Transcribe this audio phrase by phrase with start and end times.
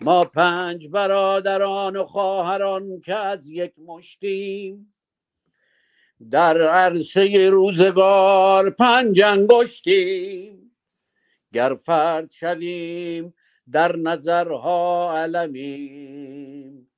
[0.00, 4.94] ما پنج برادران و خواهران که از یک مشتیم.
[6.30, 10.76] در عرصه روزگار پنج انگشتیم.
[11.52, 13.34] گر فرد شویم
[13.72, 16.90] در نظرها علمیم.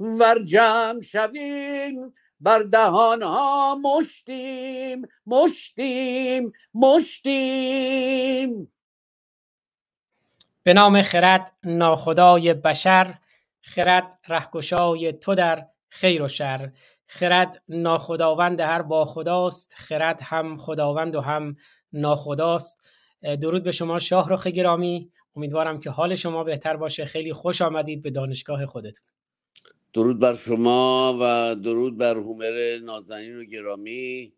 [0.00, 8.72] ور جمع شویم بر دهانها مشتیم مشتیم مشتیم.
[10.68, 13.14] به نام خرد ناخدای بشر
[13.60, 16.72] خرد رهگشای تو در خیر و شر.
[17.06, 21.56] خرد ناخداوند هر با خداست خرد هم خداوند و هم
[21.92, 22.80] ناخداست.
[23.22, 25.10] درود به شما شاهرخ گرامی.
[25.36, 27.04] امیدوارم که حال شما بهتر باشه.
[27.04, 29.06] خیلی خوش آمدید به دانشگاه خودتون.
[29.94, 34.32] درود بر شما و درود بر هومر نازنین و گرامی.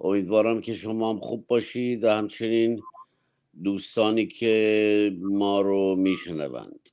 [0.00, 2.82] امیدوارم که شما هم خوب باشید و همچنین
[3.64, 6.88] دوستانی که ما رو میشنوند.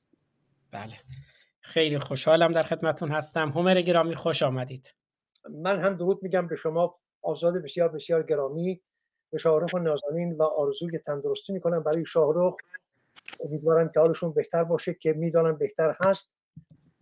[0.70, 0.96] بله.
[1.60, 3.48] خیلی خوشحالم در خدمتون هستم.
[3.48, 4.94] هومر گرامی خوش آمدید.
[5.50, 6.96] من هم درود میگم به شما.
[7.22, 8.80] آزاد بسیار بسیار گرامی.
[9.30, 12.54] به شاهرخ و نازنین و آرزوی تندرستی می‌کنم برای شاهرخ.
[13.40, 16.32] امیدوارم که حالشون بهتر باشه که می‌دانم بهتر هست.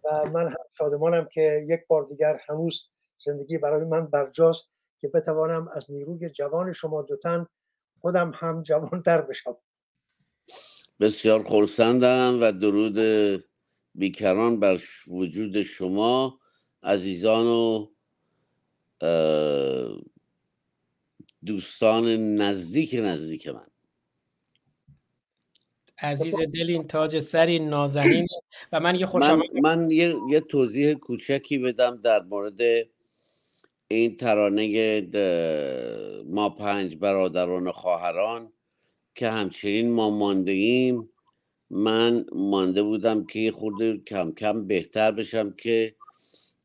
[0.04, 2.82] و من هم شادمانم که یک بار دیگر هنوز
[3.25, 7.47] زندگی برای من برجاست که بتوانم از نیروی جوان شما دوتن
[8.00, 9.56] خودم هم جوانتر بشم.
[11.00, 12.98] بسیار خورسندم و درود
[13.94, 16.38] بیکران بر وجود شما
[16.82, 17.86] عزیزان و
[21.46, 23.66] دوستان نزدیک نزدیک من.
[25.98, 28.26] عزیز دلین تاج سری نازنین
[28.72, 32.60] و من یه من, من یه،, یه توضیح کوچکی بدم در مورد
[33.88, 35.00] این ترانه
[36.28, 38.52] ما پنج برادران و خواهران
[39.14, 41.10] که همچنین ما مانده ایم
[41.70, 45.96] من مانده بودم که خود کم کم بهتر بشم که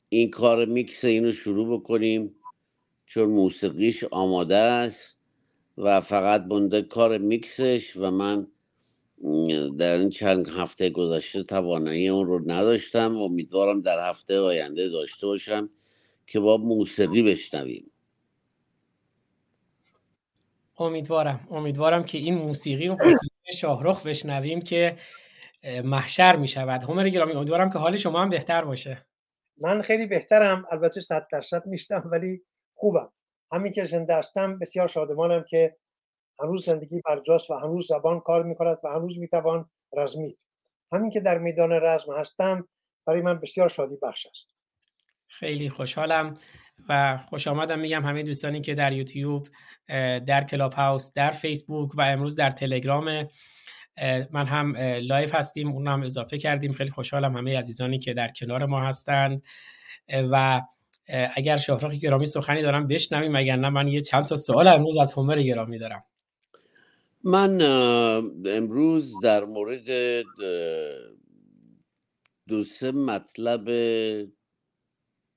[0.09, 2.35] این کار میکس اینو شروع بکنیم.
[3.05, 5.17] چون موسیقیش آماده است
[5.77, 8.47] و فقط بنده کار میکسش و من
[9.79, 13.17] در این چند هفته گذشته توانایی اون رو نداشتم.
[13.17, 15.69] و امیدوارم در هفته آینده داشته باشم
[16.27, 17.91] که با موسیقی بشنویم.
[20.83, 21.47] امیدوارم.
[21.51, 24.97] امیدوارم که این موسیقی رو موسیقی شاهرخ بشنویم که
[25.83, 29.05] محشر می شود همه گرامی امیدوارم که حال شما هم بهتر باشه.
[29.57, 30.65] من خیلی بهترم.
[30.71, 32.41] البته صد درصد نیستم ولی
[32.73, 33.13] خوبم.
[33.51, 35.77] همین که زنده هستم بسیار شادمانم که
[36.39, 40.45] هنوز زندگی برجاست و هنوز زبان کار می‌کند و هنوز می‌توان رزمید.
[40.91, 42.67] همین که در میدان رزم هستم
[43.07, 44.53] برای من بسیار شادی بخش است.
[45.27, 46.37] خیلی خوشحالم
[46.89, 49.47] و خوش آمد میگم همه دوستانی که در یوتیوب
[50.27, 53.27] در کلاب هاوس در فیسبوک و امروز در تلگرام.
[54.31, 56.71] من هم live هستیم اون هم اضافه کردیم.
[56.73, 59.43] خیلی خوشحالم همه عزیزانی که در کنار ما هستند.
[60.31, 60.61] و
[61.35, 63.35] اگر شهرخ گرامی سخنی دارن بشنویم.
[63.35, 66.03] اگر نه من یه چند تا سوال امروز از هومر گرامی دارم.
[67.23, 67.61] من
[68.45, 69.89] امروز در مورد
[72.47, 73.69] دو سه مطلب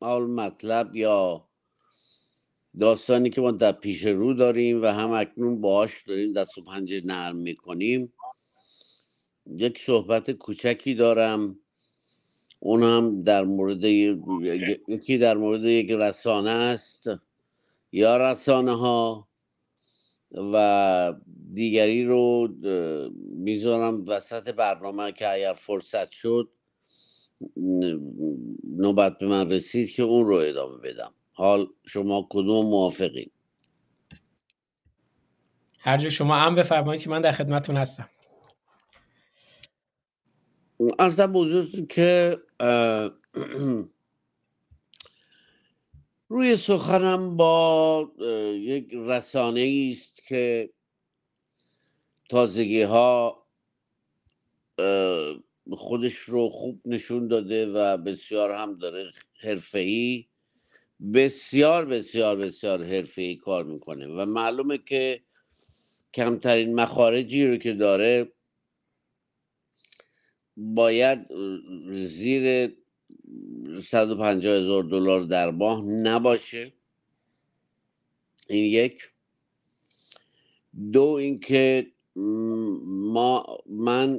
[0.00, 1.45] آل مطلب یا
[2.78, 7.02] داستانی که ما در پیش رو داریم و هم اکنون باهاش داریم دست و پنجه
[7.04, 8.12] نرم می‌کنیم.
[9.46, 11.58] یک صحبت کوچکی دارم.
[12.60, 17.10] اون هم در مورد یکی در مورد یک رسانه است.
[17.92, 19.28] یا رسانه ها
[20.32, 21.14] و
[21.54, 22.48] دیگری رو
[23.18, 26.50] می‌ذارم وسط برنامه که اگر فرصت شد
[28.64, 31.14] نوبت به من رسید که اون رو ادامه بدم.
[31.36, 33.30] حال شما کدوم موافقین؟
[35.78, 38.10] هر شما هم بفرمایید که من در خدمتون هستم.
[40.98, 42.38] ارزم بزرگ که
[46.28, 48.12] روی سخنم با
[48.54, 50.70] یک رسانه است که
[52.28, 53.46] تازگی ها
[55.72, 60.28] خودش رو خوب نشون داده و بسیار هم داره حرفه‌ای.
[61.14, 65.22] بسیار بسیار بسیار حرفه‌ای کار می‌کنه و معلومه که
[66.14, 68.32] کمترین مخارجی رو که داره
[70.56, 71.18] باید
[72.04, 72.76] زیر
[73.82, 76.72] 150 هزار دلار در ماه نباشه.
[78.48, 79.10] این یک.
[80.92, 81.92] دو اینکه
[82.86, 84.18] ما من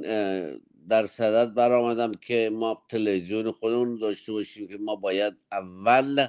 [0.88, 6.26] در صدد برآمدم که ما تلویزیون خودمون داشته باشیم که ما باید اول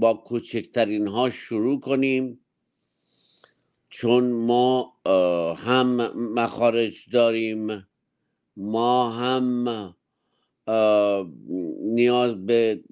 [0.00, 2.40] با کوچکترین ها شروع کنیم.
[3.90, 4.92] چون ما
[5.54, 5.86] هم
[6.34, 7.86] مخارج داریم
[8.56, 9.94] ما هم
[11.80, 12.84] نیاز به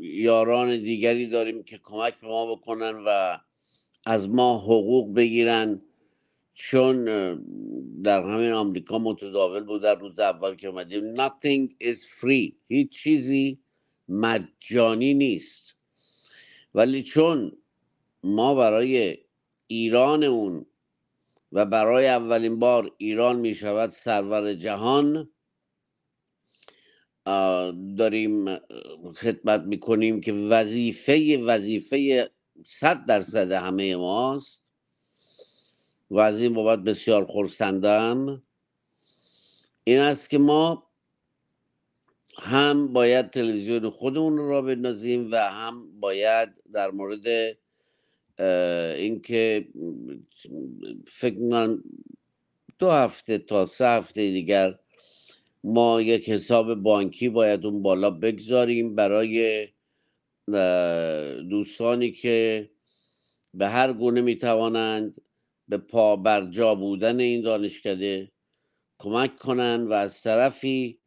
[0.00, 3.38] یاران دیگری داریم که کمک به ما بکنن و
[4.06, 5.82] از ما حقوق بگیرن.
[6.54, 7.04] چون
[8.02, 12.52] در همین آمریکا متداول بود در روز اول که اومدیم nothing is free.
[12.68, 13.58] هیچ چیزی
[14.08, 15.61] مجانی نیست.
[16.74, 17.52] ولی چون
[18.22, 19.18] ما برای
[19.66, 20.66] ایران اون
[21.52, 25.30] و برای اولین بار ایران می شود سرور جهان
[27.98, 28.56] داریم
[29.16, 32.30] خدمت می‌کنیم که وظیفه وظیفه
[32.66, 34.62] صد درصد همه ماست
[36.10, 38.42] و از این بابت بسیار خورسندم
[39.84, 40.91] این است که ما
[42.38, 47.56] هم باید تلویزیون خودمون را بندازیم و هم باید در مورد
[48.96, 49.68] اینکه
[51.06, 51.82] فکر من
[52.78, 54.78] دو هفته تا سه هفته دیگر
[55.64, 59.68] ما یک حساب بانکی باید اون بالا بگذاریم برای
[61.50, 62.70] دوستانی که
[63.54, 65.22] به هر گونه می‌توانند
[65.68, 68.32] به پا بر جا بودن این دانشکده
[68.98, 71.01] کمک کنند و از طرفی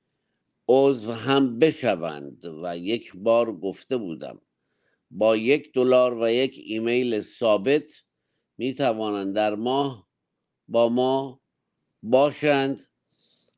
[0.70, 4.42] عضو هم بشوند و یک بار گفته بودم.
[5.12, 8.04] با یک دلار و یک ایمیل ثابت
[8.58, 10.08] می توانند در ماه
[10.68, 11.42] با ما
[12.04, 12.88] باشند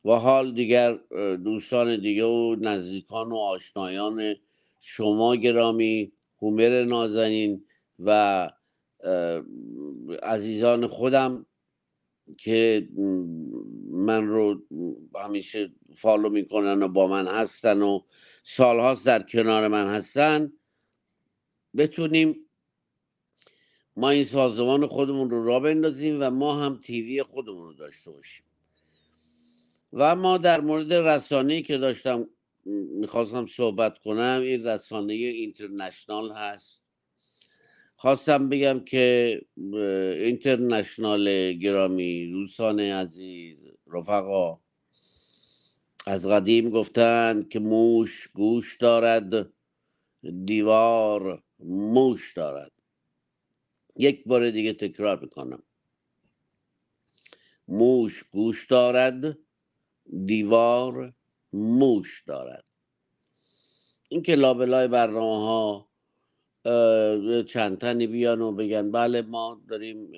[0.05, 0.93] و حال دیگر
[1.37, 4.35] دوستان دیگه و نزدیکان و آشنایان
[4.81, 6.11] شما گرامی
[6.41, 7.65] هومر نازنین
[7.99, 8.49] و
[10.23, 11.45] عزیزان خودم
[12.37, 12.89] که
[13.91, 14.61] من رو
[15.23, 17.99] همیشه فالو می‌کنن و با من هستن و
[18.43, 20.53] سالهاست در کنار من هستن
[21.77, 22.35] بتونیم
[23.97, 28.45] ما این سازمان خودمون رو را بندازیم و ما هم تیوی خودمون رو داشته باشیم.
[29.93, 32.29] و ما در مورد رسانه که داشتم
[32.99, 36.81] می‌خواستم صحبت کنم این رسانه اینترنشنال هست.
[37.95, 39.41] خواستم بگم که
[40.23, 43.57] اینترنشنال گرامی دوستان عزیز
[43.87, 44.59] رفقا
[46.07, 49.53] از قدیم گفتند که موش گوش دارد
[50.45, 52.71] دیوار موش دارد.
[53.95, 55.63] یک بار دیگه تکرار می‌کنم.
[57.67, 59.37] موش گوش دارد
[60.25, 61.13] دیوار
[61.53, 62.65] موش دارد.
[64.09, 65.86] این که لابلای برنامه ها
[67.47, 70.11] چند تنی بیان و بگن بله ما داریم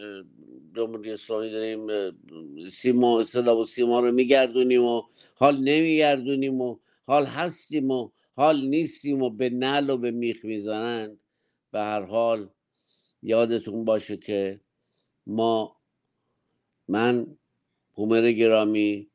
[0.76, 1.88] جمهوری اسلامی داریم
[2.70, 5.02] سیما صدا و سیما رو میگردونیم و
[5.36, 6.78] حال نمیگردونیم و
[7.08, 11.20] حال هستیم و حال نیستیم و به نل و به میخ می‌زنند.
[11.72, 12.50] به هر حال
[13.24, 14.62] یادتون باشه که
[15.28, 15.78] ما
[16.88, 17.38] من
[17.98, 19.10] هومر گرامی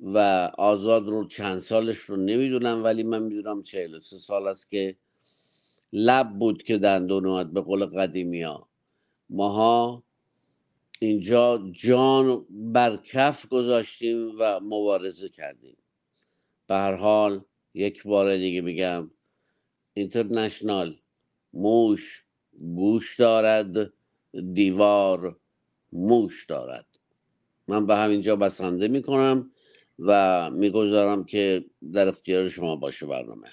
[0.00, 0.18] و
[0.58, 4.96] آزاد رو چند سالش رو نمی‌دونم ولی من می‌دونم چهل سه سال است که
[5.96, 8.68] لب بود که دندون اومد به قول قدیمی ها
[9.30, 10.04] ماها
[10.98, 15.76] اینجا جان بر کف گذاشتیم و مبارزه کردیم.
[16.66, 17.44] به هر حال
[17.74, 19.10] یک بار دیگه میگم
[19.94, 20.96] اینترنشنال
[21.52, 22.24] موش
[22.58, 23.92] گوش دارد
[24.52, 25.36] دیوار
[25.92, 26.86] موش دارد.
[27.68, 29.50] من به همینجا بسنده می‌کنم
[29.98, 33.48] و می‌گذارم که در اختیار شما باشه برنامه.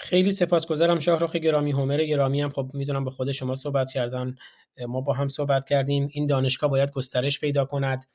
[0.00, 2.50] خیلی سپاسگزارم شاهرخ گرامی هومر گرامی هم.
[2.50, 4.34] خب می‌دونم به خود شما صحبت کردن
[4.88, 6.08] ما با هم صحبت کردیم.
[6.12, 8.06] این دانشگاه باید گسترش پیدا کند.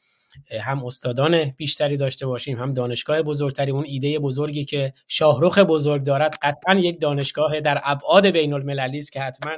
[0.61, 3.71] هم استادان بیشتری داشته باشیم هم دانشگاه بزرگتری.
[3.71, 9.11] اون ایده بزرگی که شاهرخ بزرگ دارد قطعا یک دانشگاه در ابعاد بین المللی است
[9.11, 9.57] که حتما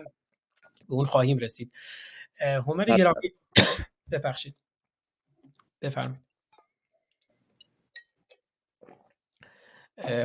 [0.90, 1.74] به اون خواهیم رسید.
[2.42, 3.32] هومر گرامی
[4.12, 4.56] ببخشید
[5.82, 6.27] بفرمایید.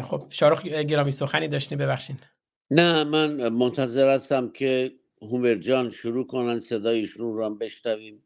[0.02, 2.18] خب شارخ گرامی سخنی داشتیم ببخشین.
[2.70, 8.22] نه من منتظر هستم که هومر جان شروع کنن صدایشون رو هم بشنویم.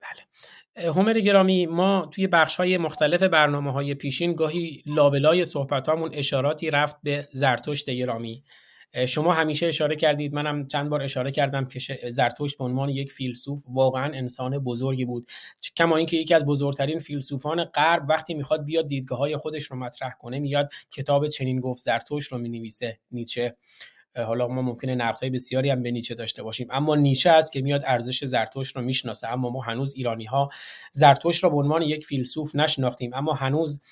[0.00, 0.88] بله.
[0.90, 6.96] هومر گرامی ما توی بخش های مختلف برنامه های پیشین گاهی لابلای صحبت اشاراتی رفت
[7.02, 8.44] به زرتشت گرامی.
[9.08, 13.62] شما همیشه اشاره کردید منم چند بار اشاره کردم که زرتشت به عنوان یک فیلسوف
[13.68, 15.28] واقعا انسان بزرگی بود.
[15.76, 20.12] کما اینکه یکی از بزرگترین فیلسوفان غرب وقتی می‌خواد بیاد دیدگاه های خودش رو مطرح
[20.20, 23.56] کنه میاد کتاب چنین گفت زرتشت رو می‌نویسه نیچه.
[24.16, 27.82] حالا ما ممکنه نقدهای بسیاری هم به نیچه داشته باشیم اما نیچه است که میاد
[27.86, 29.28] ارزش زرتشت رو می‌شناسه.
[29.28, 30.48] اما ما هنوز ایرانی ها
[30.92, 33.82] زرتشت رو به عنوان یک فیلسوف نشناختیم اما هنوز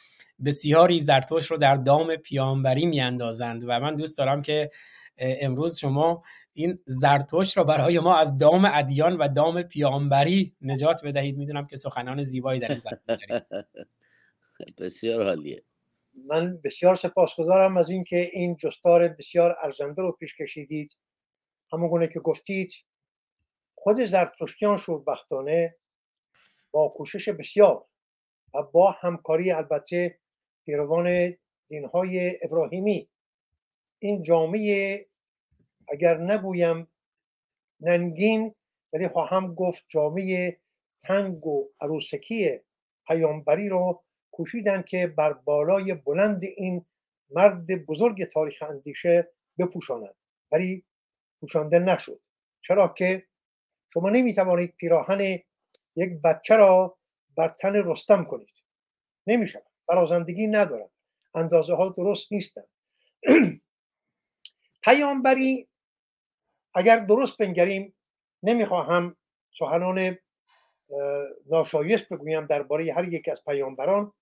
[0.44, 4.70] بسیاری زرتوش رو در دام پیامبری میاندازند و من دوست دارم که
[5.18, 6.22] امروز شما
[6.52, 11.38] این زرتوش رو برای ما از دام ادیان و دام پیامبری نجات بدهید.
[11.38, 12.80] می‌دونم که سخنان زیبایی در این
[14.78, 15.62] بسیار حالیه
[16.26, 20.96] من بسیار سپاسگزارم از اینکه این جستار بسیار ارزنده رو پیش کشیدید.
[21.72, 22.72] همون که گفتید
[23.74, 25.76] خود زرتشتیان شوربختانه
[26.70, 27.86] با کوشش بسیار
[28.54, 30.18] و با همکاری البته
[30.64, 31.36] پیروان
[31.68, 33.08] دینهای ابراهیمی.
[33.98, 35.06] این جامعه
[35.88, 36.88] اگر نگویم
[37.80, 38.54] ننگین
[38.92, 40.58] ولی خواهم گفت جامعه
[41.02, 42.60] تنگ و عروسکی
[43.06, 46.86] پیامبری رو کوشیدن که بر بالای بلند این
[47.30, 49.28] مرد بزرگ تاریخ اندیشه
[49.58, 50.14] بپوشانند
[50.52, 50.84] ولی
[51.40, 52.20] پوشانده نشد.
[52.60, 53.26] چرا که
[53.88, 55.20] شما نمی‌توانید پیراهن
[55.96, 56.98] یک بچه را
[57.36, 58.54] بر تن رستم کنید.
[59.26, 60.90] نمیشه برازندگی ندارد
[61.34, 62.68] اندازه ها درست نیستند
[64.84, 65.68] پیامبری
[66.74, 67.94] اگر درست بنگریم
[68.42, 69.16] نمی‌خواهم
[69.58, 70.18] سخنان
[71.50, 74.12] ناشایست بگویم درباره هر یک از پیامبران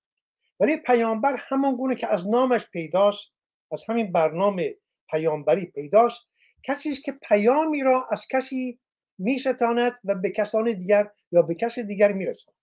[0.61, 3.33] ولی پیامبر همان گونه که از نامش پیداست
[3.73, 4.77] از همین برنامه
[5.11, 6.21] پیامبری پیداست
[6.63, 8.79] کسی است که پیامی را از کسی
[9.19, 12.57] میستاند و به کسان دیگر یا به کس دیگر میرساند.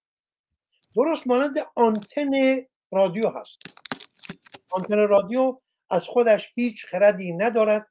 [0.96, 2.32] درست مانند آنتن
[2.92, 3.62] رادیو هست.
[4.72, 7.88] آنتن رادیو از خودش هیچ خردی ندارد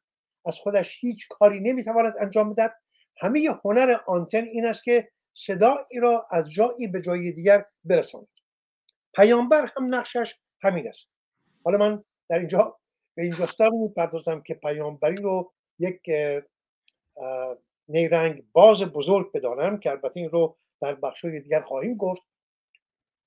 [0.47, 2.75] از خودش هیچ کاری نمی‌تواند انجام بدهد.
[3.17, 8.28] همه هنر آنتن این است که صدایی را از جایی به جای دیگر برساند.
[9.14, 11.07] پیامبر هم نقشش همین است.
[11.64, 12.78] حالا من در اینجا
[13.14, 16.00] به این جستار می‌پردازم که پیامبری رو یک
[17.88, 22.23] نیرنگ باز بزرگ بدانم که البته این رو در بخشای دیگر خواهیم گفت.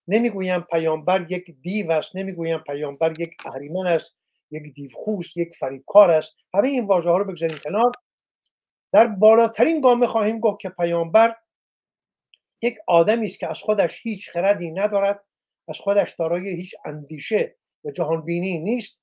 [0.08, 4.16] نمی‌گویم پیامبر یک دیو است نمی‌گویم پیامبر یک اهریمن است
[4.52, 6.36] یک دیوخوس یک فریبکار است.
[6.54, 7.92] همه این واژه ها رو بگذاریم کنار.
[8.94, 11.36] در بالاترین گامه خواهیم گفت که پیامبر
[12.62, 15.24] یک آدمی است که از خودش هیچ خردی ندارد
[15.68, 19.02] از خودش دارای هیچ اندیشه و جهان بینی نیست.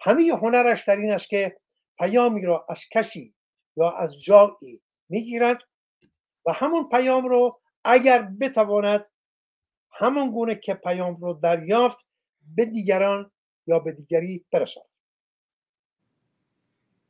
[0.00, 1.60] همه هنرش در این است که
[1.98, 3.34] پیامی را از کسی
[3.76, 5.58] یا از جایی می‌گیرد
[6.46, 9.09] و همون پیام رو اگر بتواند
[10.00, 11.98] همون گونه که پیام رو دریافت
[12.56, 13.30] به دیگران
[13.66, 14.86] یا به دیگری برساند.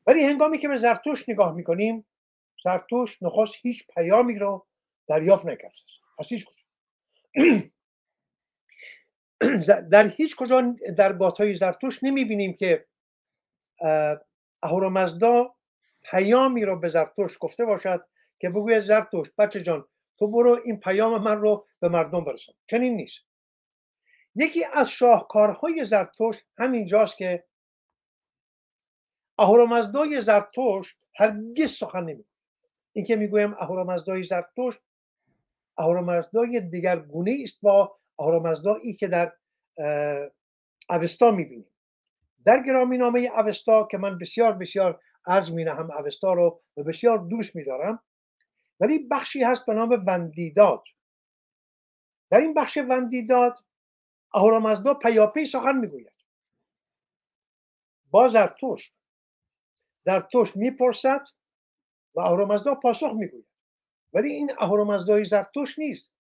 [0.07, 2.07] ولی هنگامی که به زرتوش نگاه می‌کنیم
[2.65, 4.67] زرتوش نخواست هیچ پیامی رو
[5.07, 5.73] دریافت نکرد.
[6.19, 6.63] از هیچ کجا.
[9.91, 12.87] در هیچ کجا در های زرتوش نمی‌بینیم که
[14.63, 15.55] اهورامزدا
[16.03, 18.07] پیامی رو به زرتوش گفته باشد
[18.39, 19.87] که بگوید زرتوش بچه جان
[20.21, 23.21] تو برو این پیام من رو به مردم برسان چنین نیست.
[24.35, 27.45] یکی از شاهکارهای زرتوش همینجاست که
[29.39, 32.25] اهورامزدای زرتوش هرگز سخن نمی
[32.93, 34.79] این که می‌گویم اهورامزدای زرتوش
[35.79, 36.71] اهورامزدای
[37.09, 39.33] گونه است با اهورامزدایی که در
[40.91, 41.71] اوستا می‌بینیم.
[42.45, 47.19] در گرامی نامه اوستا که من بسیار بسیار از می هم اوستا رو و بسیار
[47.19, 48.03] دوست میدارم
[48.81, 50.85] ولی بخشی هست به نام وندیداد
[52.31, 53.59] در این بخش وندیداد
[54.35, 56.13] اهورامزدا پیاپی سخن می‌گوید.
[58.11, 58.95] با زرتشت.
[59.99, 61.25] زرتشت می‌پرسد
[62.15, 63.47] و اهورامزدا پاسخ می‌گوید.
[64.13, 66.13] ولی این اهورامزدای زرتشت نیست.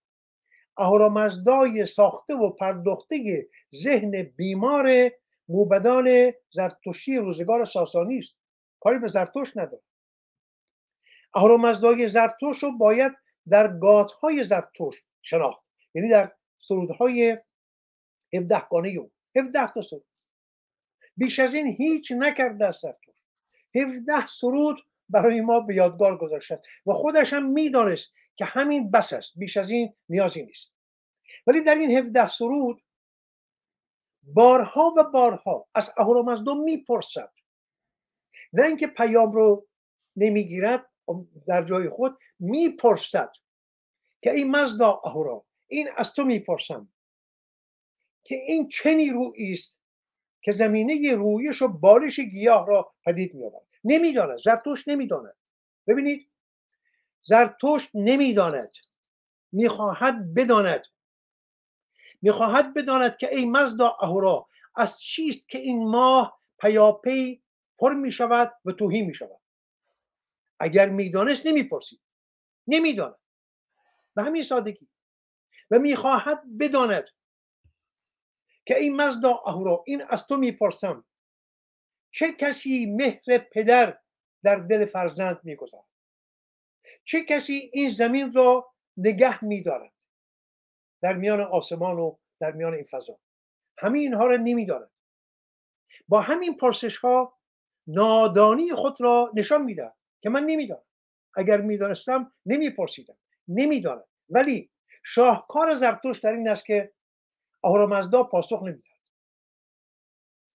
[0.76, 5.10] اهورامزدای ساخته و پرداخته ذهن بیمار
[5.48, 8.34] موبدان زرتشتی روزگار ساسانی است.
[8.80, 9.82] کاری به زرتشت نداره
[11.34, 13.12] اهورامزدای زرتشت رو باید
[13.48, 15.62] در گاتهای زرتشت شناخت.
[15.94, 17.38] یعنی در سرودهای
[18.34, 20.04] 17 گانه او 17 تا سرود.
[21.16, 23.26] بیش از این هیچ نکرده است زرتشت.
[23.74, 24.76] 17 سرود
[25.08, 29.32] برای ما به یادگار گذاشته و خودش هم می‌دانست که همین بس است.
[29.36, 30.74] بیش از این نیازی نیست.
[31.46, 32.82] ولی در این 17 سرود
[34.22, 37.32] بارها و بارها از اهورامزدا می‌پرسد.
[38.52, 39.66] نه اینکه پیام رو
[40.16, 40.89] نمی‌گیرد
[41.46, 43.32] در جای خود می‌پرسد
[44.22, 46.88] که این مزدا اهورا این از تو می‌پرسم
[48.24, 49.80] که این چه نیرویی است
[50.42, 55.36] که زمینه رویش و بالش گیاه را پدید میآورد نمی‌داند زرتوش نمی‌داند.
[55.86, 56.30] ببینید
[57.22, 58.72] زرتشت نمی‌داند
[59.52, 60.82] می‌خواهد بداند.
[62.22, 67.42] می‌خواهد بداند که ای مزدا اهورا از چیست که این ماه پیاپی
[67.78, 69.39] پر می شود و توهی می شود
[70.60, 72.00] اگر می‌دانست نمی‌پرسید.
[72.66, 73.16] نمی‌داند.
[74.14, 74.88] به همین سادگی.
[75.70, 77.08] و می‌خواهد بداند
[78.66, 81.04] که این مزدا اهورا این از تو می‌پرسم.
[82.10, 83.98] چه کسی مهر پدر
[84.44, 85.86] در دل فرزند می‌گذارد؟
[87.04, 89.92] چه کسی این زمین را نگه میدارد؟
[91.02, 93.18] در میان آسمان و در میان این فضا.
[93.78, 94.90] همین اینها را نمی‌داند.
[96.08, 97.38] با همین پرسش ها
[97.86, 99.96] نادانی خود را نشان می‌دهد.
[100.20, 100.82] که من نمی‌دانم.
[101.34, 103.16] اگر می‌دانستم نمیپرسیدم.
[103.48, 104.04] نمی‌دانم.
[104.28, 104.70] ولی
[105.02, 106.92] شاهکار زرتوش در این است که
[107.62, 109.00] آهورامزدا پاسخ نمی‌دهد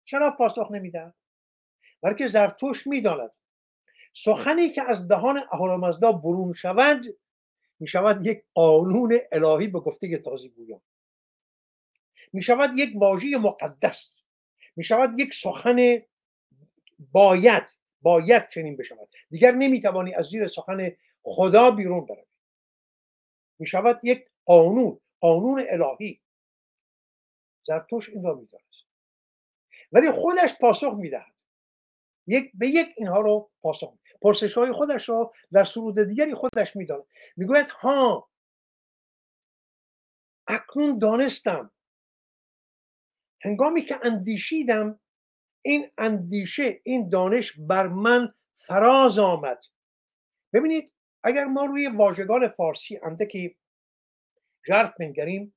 [0.04, 1.14] چرا پاسخ نمی‌دهد
[2.02, 3.30] بلکه زرتوش می‌داند
[4.14, 7.04] سخنی که از دهان اهورامزدا برون شود
[7.80, 10.80] می شود یک قانون الهی به گفته تازی گویان.
[12.32, 14.16] می شود یک واژه مقدس.
[14.76, 16.02] می شود یک سخن
[17.12, 17.70] باید.
[18.04, 19.08] باید چنین بشود.
[19.30, 22.24] دیگر نمی‌توانی از زیر سخن خدا بیرون بروی.
[23.58, 26.20] می شود یک قانون قانون الهی.
[27.66, 28.84] زرتوش این را می‌دانست.
[29.92, 31.40] ولی خودش پاسخ می‌دهد.
[32.26, 37.04] یک به یک اینها رو پاسخ پرسش های خودش را در سرود دیگری خودش می‌داند.
[37.36, 38.30] می‌گوید ها
[40.46, 41.70] اکنون دانستم.
[43.40, 45.00] هنگامی که اندیشیدم
[45.64, 49.64] این اندیشه این دانش بر من فراز آمد.
[50.52, 53.56] ببینید اگر ما روی واژگان فارسی اندکی
[54.66, 55.54] جرف بنگریم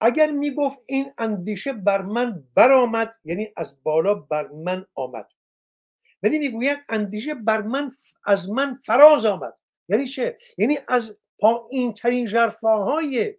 [0.00, 5.28] اگر می‌گفت این اندیشه بر من برآمد یعنی از بالا بر من آمد.
[6.22, 7.90] ولی می‌گوید اندیشه بر من
[8.26, 9.54] از من فراز آمد.
[9.88, 13.34] یعنی چه؟ یعنی از پایین ترین جرفاهای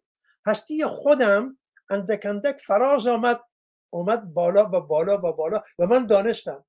[0.45, 1.57] هستی خودم
[1.89, 3.41] اندک اندک فراز آمد.
[3.89, 6.65] اومد بالا و بالا و بالا و من دانستم.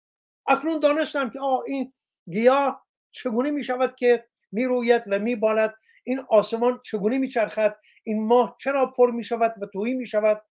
[0.47, 1.93] اکنون دانستم که آه این
[2.31, 5.75] گیاه چگونه می شود که می روید و می بالد
[6.05, 10.43] این آسمان چگونه می چرخد این ماه چرا پر می شود و تویی می شود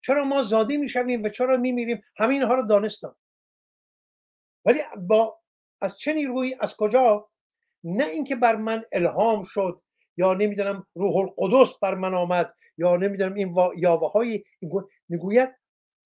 [0.00, 3.16] چرا ما زادی می شویم و چرا می میریم همین ها رو دانستم.
[4.64, 5.40] ولی با
[5.80, 7.30] از چه نیرویی؟ از کجا؟
[7.84, 9.82] نه اینکه بر من الهام شد
[10.16, 14.44] یا نمی‌دونم روح القدس بر من آمد یا نمی‌دونم این یاوه های
[15.10, 15.56] می‌گوید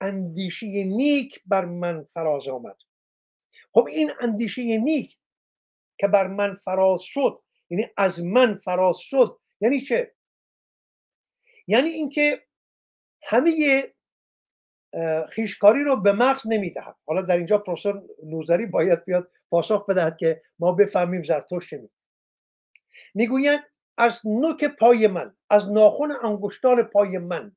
[0.01, 2.77] اندیشه نیک بر من فراز آمد.
[3.73, 5.19] خب این اندیشه نیک
[5.99, 10.15] که بر من فراز شد یعنی از من فراز شد یعنی چه؟
[11.67, 12.45] یعنی اینکه
[13.23, 13.83] همه
[15.31, 16.97] خیشکاری رو به مغز نمی‌دهد.
[17.07, 21.91] حالا در اینجا پروفسور نوزری باید بیاد پاسخ بدهد که ما بفهمیم زرتشت می
[23.15, 23.61] می‌گوید
[23.99, 27.57] از نوک پای من از ناخن انگشتان پای من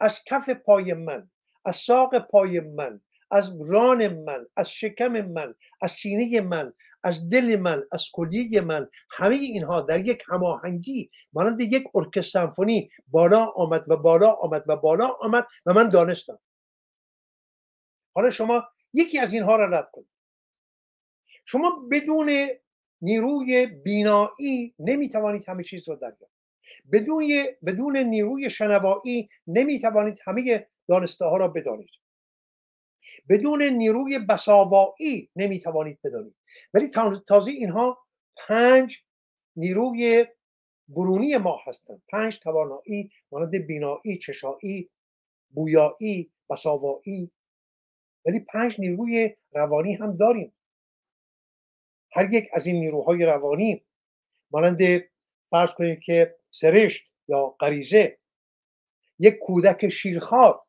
[0.00, 1.30] از کف پای من
[1.64, 7.56] از ساق پای من از ران من از شکم من از سینه من از دل
[7.60, 13.90] من از کلیه من همه اینها در یک هماهنگی مانند یک ارکستر سمفونی بالا آمد
[13.90, 16.38] و بالا آمد و بالا آمد و من دانستم.
[18.14, 20.10] حالا شما یکی از اینها را رد کنید.
[21.44, 22.48] شما بدون
[23.02, 26.39] نیروی بینایی نمی‌توانید همه چیز را دریافت
[26.92, 27.28] بدون
[27.66, 31.90] بدون نیروی شنوایی نمی‌توانید همه دانسته ها را بدانید.
[33.28, 36.34] بدون نیروی بساوایی نمی‌توانید بدانید.
[36.74, 36.88] ولی
[37.26, 37.98] تازه اینها
[38.48, 39.02] پنج
[39.56, 40.26] نیروی
[40.88, 42.02] برونی ما هستند.
[42.08, 44.90] پنج توانایی مانند بینایی چشایی
[45.50, 47.30] بویایی بساوایی.
[48.26, 50.52] ولی پنج نیروی روانی هم داریم.
[52.12, 53.82] هر یک از این نیروهای روانی
[54.50, 54.78] مانند
[55.50, 58.18] فرض کنید که سرشت یا غریزه.
[59.18, 60.62] یک کودک شیرخوار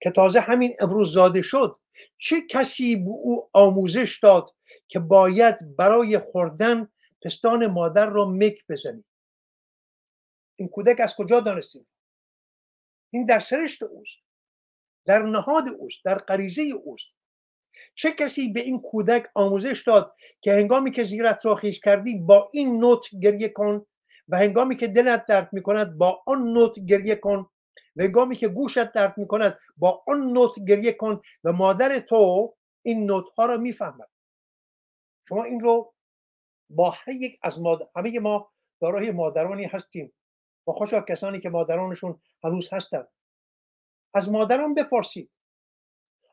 [0.00, 1.80] که تازه همین امروز زاده شد
[2.16, 4.54] چه کسی به او آموزش داد
[4.88, 6.88] که باید برای خوردن
[7.22, 9.04] پستان مادر را مک بزنی؟
[10.56, 11.86] این کودک از کجا دانستیم؟
[13.10, 14.18] این در سرشت اوست
[15.06, 17.06] در نهاد اوست در غریزه اوست.
[17.94, 22.50] چه کسی به این کودک آموزش داد که هنگامی که زیرت را خیش کردی با
[22.52, 23.86] این نوت گریه کن
[24.28, 27.50] و هنگامی که دلت درد می کند با آن نوت گریه کن.
[27.96, 32.54] و هنگامی که گوشت درد می کند با آن نوت گریه کن و مادر تو
[32.82, 34.08] این نوت ها را می‌فهمد.
[35.28, 35.94] شما این رو
[36.70, 37.86] با هر یک از مادر...
[37.96, 40.12] همه ما دارای مادرانی هستیم.
[40.68, 43.08] و خوشا کسانی که مادرانشون هنوز هستند
[44.14, 45.30] از مادران بپرسید.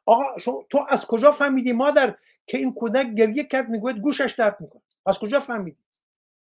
[0.06, 0.24] آقا
[0.70, 5.20] تو از کجا فهمیدی مادر که این کودک گریه کرد می‌گوید گوشش درد می‌کنه؟ از
[5.20, 5.85] کجا فهمیدی؟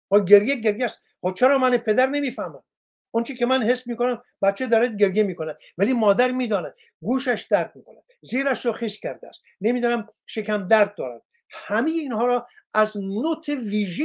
[0.08, 1.00] با گریه گریه است.
[1.22, 2.64] خب چرا من پدر نمی‌فهمم؟
[3.10, 5.56] اون که من حس می‌کنم بچه داره گریه می‌کنه.
[5.78, 6.74] ولی مادر می‌داند.
[7.02, 8.02] گوشش درد می‌کنه.
[8.22, 9.40] زیرش رو خیس کرده است.
[9.60, 11.22] نمی‌دونم شکم درد دارد.
[11.50, 14.04] همه اینها را از نوت ویژه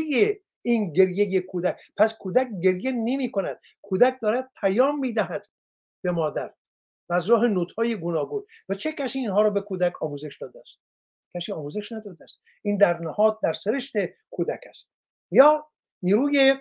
[0.61, 1.77] این گریه کودک.
[1.97, 5.45] پس کودک گریه نمی کند کودک دارد پیام می‌دهد
[6.03, 6.53] به مادر
[7.09, 7.41] و از راه
[7.77, 8.45] های گوناگون.
[8.69, 10.79] و چه کسی اینها را به کودک آموزش داده است؟
[11.35, 12.41] کسی آموزش نداده است.
[12.61, 13.93] این در نهاد در سرشت
[14.31, 14.87] کودک است.
[15.31, 15.67] یا
[16.03, 16.55] نیروی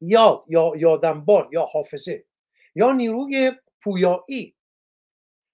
[0.00, 2.24] یاد یا یادنبار یا حافظه
[2.74, 4.56] یا نیروی پویایی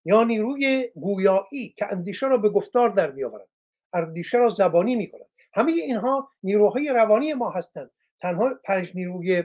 [0.05, 3.49] یا نیروی گویایی که اندیشه را به گفتار در میآورد
[3.93, 5.27] اندیشه را زبانی می‌کند.
[5.55, 7.91] همه اینها نیروهای روانی ما هستند.
[8.21, 9.45] تنها پنج نیروی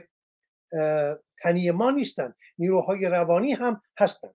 [1.42, 2.36] تنی ما نیستند.
[2.58, 4.34] نیروهای روانی هم هستند.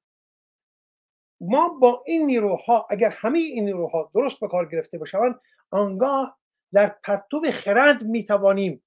[1.42, 5.40] ما با این نیروها اگر همه این نیروها درست به کار گرفته بشوند
[5.72, 6.40] آنگاه
[6.74, 8.84] در پرتو خرد می‌توانیم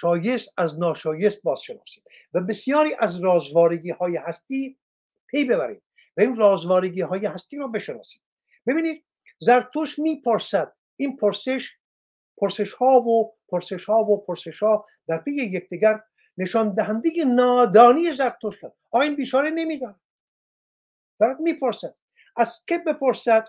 [0.00, 2.02] شایست از ناشایست باز شناسیم
[2.34, 4.78] و بسیاری از رازوارگی های هستی
[5.26, 5.82] پی ببریم
[6.16, 8.20] و این رازوارگی های هستی را بشناسیم.
[8.66, 9.04] ببینید
[9.38, 11.72] زرتوش می‌پرسد این پرسش
[12.36, 16.00] پرسش ها و پرسش ها و پرسش ها در پی یکدیگر
[16.38, 20.00] نشان دهنده نادانی زرتشت آیا این بیچاره نمی‌داند
[21.20, 21.94] دارد می‌پرسد.
[22.36, 23.46] از که بپرسد؟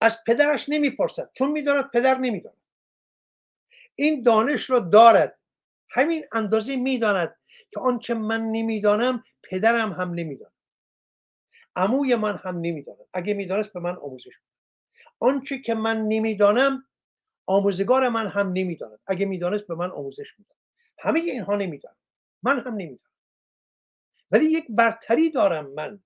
[0.00, 1.30] از پدرش نمی‌پرسد.
[1.32, 2.56] چون می‌داند پدر نمی‌داند.
[3.96, 5.38] این دانش را دارد.
[5.90, 7.36] همین اندازه می‌داند
[7.70, 10.52] که آنچه من نمی‌دانم پدرم هم نمی‌داند.
[11.76, 13.06] عموی من هم نمی‌داند.
[13.12, 14.32] اگه می‌دانست به من آموزش
[15.20, 16.88] آنچه که من نمی‌دانم
[17.46, 18.98] آموزگار من هم نمی‌داند.
[19.06, 20.56] اگه می‌دانست به من آموزش می‌داد.
[20.98, 21.96] همه اینها نمی‌دانم.
[22.42, 23.10] من هم نمی‌دانم.
[24.30, 26.02] ولی یک برتری دارم من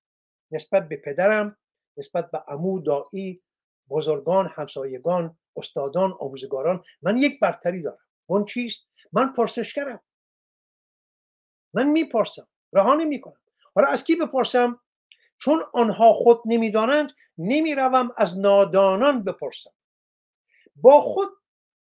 [0.51, 1.57] نسبت به پدرم
[1.97, 3.43] نسبت به عمو دایی
[3.89, 8.07] بزرگان همسایگان استادان آموزگاران من یک برتری دارم.
[8.27, 10.01] اون چیست؟ من پرسشگرم.
[11.75, 12.49] من می‌پرسم.
[12.73, 13.41] رها نمی‌کنم
[13.75, 14.81] حالا از کی بپرسم؟
[15.39, 19.71] چون آنها خود نمی‌دانند نمی‌روم از نادانان بپرسم.
[20.77, 21.29] با خود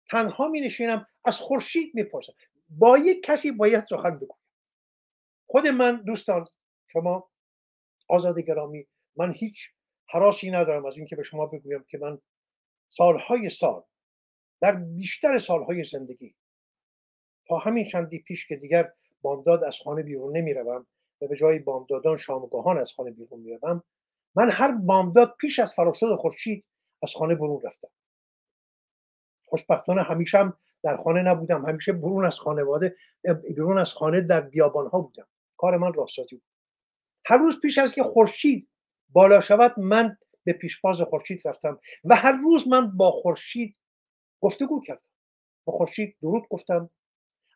[0.10, 2.34] تنها می نشینم از خورشید می‌پرسم.
[2.69, 4.41] با یک کسی باید سخن بگویم.
[5.47, 6.45] خود من دوستان
[6.88, 7.30] شما
[8.10, 9.69] آزاد گرامی من هیچ
[10.10, 12.21] حراسی ندارم از اینکه به شما بگویم که من
[12.89, 13.84] سالهای سال
[14.62, 16.36] در بیشتر سالهای زندگی.
[17.47, 20.88] تا همین چندی پیش که دیگر بامداد از خانه بیرون نمی‌روم
[21.21, 23.84] و به جای بامدادان شامگاهان از خانه بیرون می‌روم
[24.36, 26.65] من هر بامداد پیش از فراشد خورشید
[27.04, 27.89] از خانه برون رفتم.
[29.45, 32.95] خوشبختانه همیشه هم در خانه نبودم همیشه برون از خانواده
[33.58, 35.28] برون از خانه در بیابان ها بودم.
[35.58, 36.45] کار من راستاتی بود.
[37.26, 38.69] هر روز پیش از که خورشید
[39.10, 43.79] بالا شود من به پیشپاز خورشید رفتم و هر روز من با خورشید
[44.41, 45.10] گفتگو کردم.
[45.65, 46.89] با خورشید درود گفتم.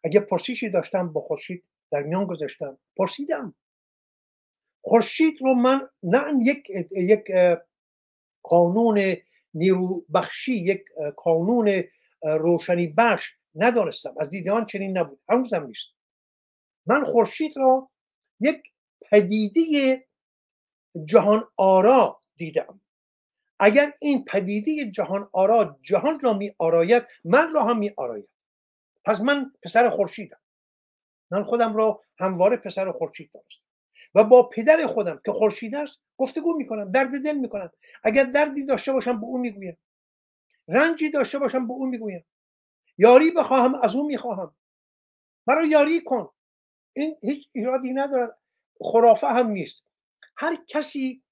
[0.03, 2.77] اگه پرسیشی داشتم با خورشید در میان گذاشتم.
[2.97, 3.55] پرسیدم.
[4.81, 7.23] خورشید رو من نه یک یک
[8.43, 9.15] قانون
[9.53, 10.85] نیرو بخشی یک
[11.17, 11.83] کانون
[12.23, 14.15] روشنی بخش ندانستم.
[14.19, 15.19] از دیدان چنین نبود.
[15.29, 15.87] هنوزم نیست.
[16.85, 17.89] من خورشید را
[18.39, 18.61] یک
[19.01, 20.07] پدیده
[21.05, 22.80] جهان آرا دیدم.
[23.63, 28.29] اگر این پدیده جهان آرا جهان را می آراید من را هم می آراید.
[29.05, 30.39] پس من پسر خورشیدم.
[31.31, 33.63] من خودم را همواره پسر خورشید داشتم
[34.15, 37.71] و با پدر خودم که خورشید است گفتگو می‌کنم درد دل می‌کنم
[38.03, 39.77] اگر دردی داشته باشم به او می‌گویم
[40.67, 42.25] رنجی داشته باشم به او می‌گویم
[42.97, 44.55] یاری بخواهم از او می‌خواهم
[45.47, 46.29] برای یاری کن.
[46.93, 48.37] این هیچ ایرادی ندارد.
[48.81, 49.83] خرافه هم نیست.
[50.37, 51.23] هر کسی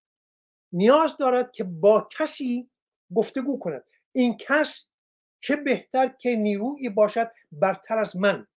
[0.71, 2.69] نیاز دارد که با کسی
[3.15, 3.83] گفتگو کند.
[4.11, 4.85] این کس
[5.39, 8.47] چه بهتر که نیرویی باشد برتر از من.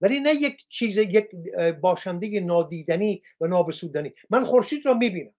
[0.00, 1.30] ولی نه یک چیز یک
[1.80, 4.14] باشنده نادیدنی و نابسودنی.
[4.30, 5.34] من خورشید را می‌بینم.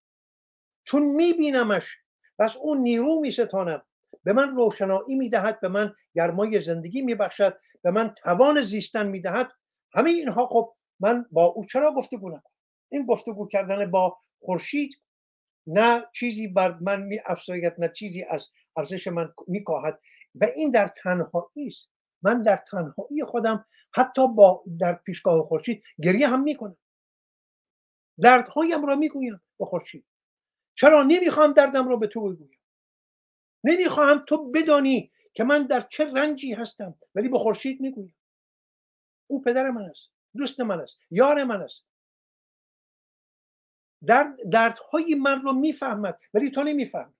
[0.83, 1.97] چون میبینمش
[2.39, 3.81] پس اون نیرو میستانم
[4.23, 9.51] به من روشنایی می‌دهد به من گرمای زندگی میبخشد به من توان زیستن می‌دهد.
[9.93, 12.51] همه اینها خب من با او چرا گفتگو نکنم؟
[12.89, 14.99] این گفتگو کردن با خورشید
[15.67, 17.19] نه چیزی بر من می
[17.77, 19.99] نه چیزی از ارزش من میکاهد
[20.35, 21.91] و این در تنهایی است.
[22.21, 26.77] من در تنهایی خودم حتی با در پیشگاه خورشید گریه هم می‌کنم.
[28.19, 30.05] دردهایم را می‌گویم با خورشید.
[30.75, 32.59] چرا نمی‌خوام دردم را به تو بگویم؟
[33.63, 38.15] نمی‌خواهم تو بدانی که من در چه رنجی هستم ولی به خورشید می‌گویم.
[39.27, 41.85] او پدر من است دوست من است یار من است.
[44.07, 47.13] درد دردهای من رو می‌فهمد ولی تو نمی‌فهمی.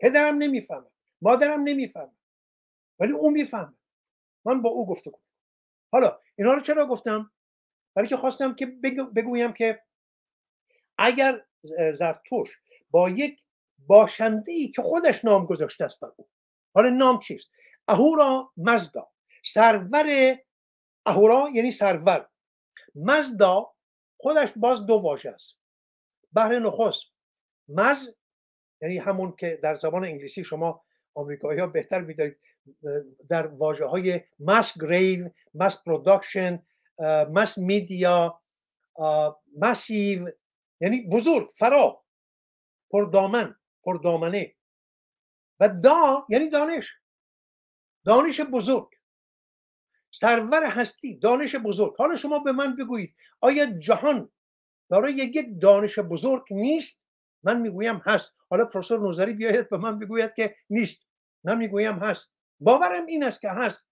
[0.00, 0.92] پدرم نمی‌فهمد
[1.22, 2.16] مادرم نمی‌فهمد
[3.00, 3.78] ولی او می‌فهمد.
[4.44, 5.22] من با او گفته کنم
[5.92, 7.30] حالا اینا رو چرا گفتم؟
[7.94, 8.66] برای که خواستم که
[9.16, 9.82] بگویم که
[10.98, 11.44] اگر
[11.94, 13.40] زرتوش با یک
[13.86, 16.28] باشنده ای که خودش نام گذاشته است بر او
[16.74, 17.50] حالا نام چیست؟
[17.88, 19.10] اهورا مزدا.
[19.44, 20.36] سرور
[21.06, 22.28] اهورا یعنی سرور.
[22.94, 23.74] مزدا
[24.16, 25.57] خودش باز دو واژه است.
[26.38, 27.02] بهر نخست.
[27.68, 28.14] مز
[28.82, 32.38] یعنی همون که در زبان انگلیسی شما آمریکایی ها بهتر میدارید
[33.28, 36.62] در واژه های mass grave mass production
[37.34, 38.40] mass media
[39.56, 40.30] massive
[40.80, 42.04] یعنی بزرگ فرا
[42.90, 44.54] پر دامن پر دامنه
[45.60, 46.94] و دا یعنی دانش.
[48.04, 48.88] دانش بزرگ.
[50.10, 51.94] سرور هستی دانش بزرگ.
[51.98, 54.30] حالا شما به من بگویید آیا جهان
[54.90, 57.02] دارای یک دانش بزرگ نیست؟
[57.42, 58.32] من می‌گویم هست.
[58.50, 61.08] حالا پروفسور نوزری بیاید به من بگوید که نیست.
[61.44, 62.30] من می‌گویم هست.
[62.60, 63.86] باورم این است که هست.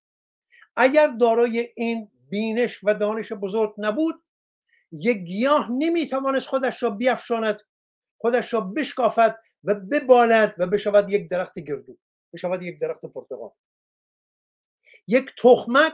[0.76, 4.22] اگر دارای این بینش و دانش بزرگ نبود
[4.92, 7.60] یک گیاه نمی‌توانست خودش را بیافشاند
[8.18, 11.98] خودش را بشکافد و ببالد و بشود یک درخت گردو
[12.32, 13.50] بشود یک درخت پرتقال.
[15.06, 15.92] یک تخمک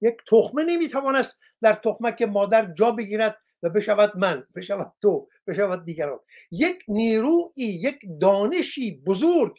[0.00, 6.20] یک تخمه نمی‌توانست در تخمک مادر جا بگیرد و بشود من بشود تو بشود دیگران.
[6.50, 9.58] یک نیروی یک دانشی بزرگ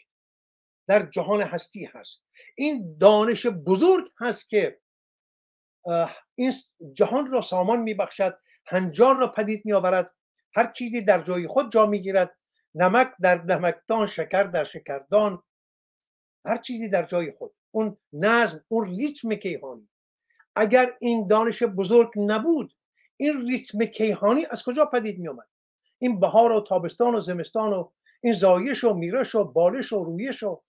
[0.88, 2.22] در جهان هستی هست.
[2.56, 4.82] این دانش بزرگ هست که
[6.36, 6.54] این
[6.94, 10.16] جهان را سامان میبخشد هنجار را پدید میآورد
[10.56, 12.38] هر چیزی در جای خود جا می‌گیرد
[12.76, 15.44] نمک در نمکدان شکر در شکردان
[16.46, 17.54] هر چیزی در جای خود.
[17.72, 19.90] اون نظم اون ریتم کیهانی.
[20.56, 22.75] اگر این دانش بزرگ نبود
[23.18, 25.48] این ریتم کیهانی از کجا پدید می آمد
[26.00, 27.92] این بهار و تابستان و زمستان و
[28.24, 30.62] این زایش و میرش و بالش و رویش و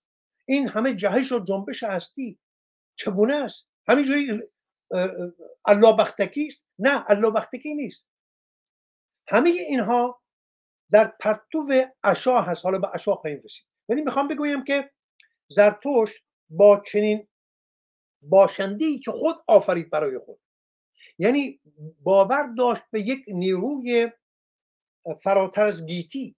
[0.45, 2.39] این همه جهش و جنبش هستی
[2.95, 4.41] چگونه است؟ همینجوری
[5.65, 8.07] الله بختکی است؟ نه الله بختکی نیست.
[9.27, 10.21] همه اینها
[10.91, 12.65] در پرتو اشا هست.
[12.65, 13.65] حالا به اشا خواهیم رسید.
[13.89, 14.91] ولی می‌خوام بگویم که
[15.49, 17.27] زرتوش با چنین
[18.21, 20.39] باشنده که خود آفرید برای خود.
[21.17, 21.59] یعنی
[22.03, 24.11] باور داشت به یک نیروی
[25.21, 26.35] فراتر از گیتی.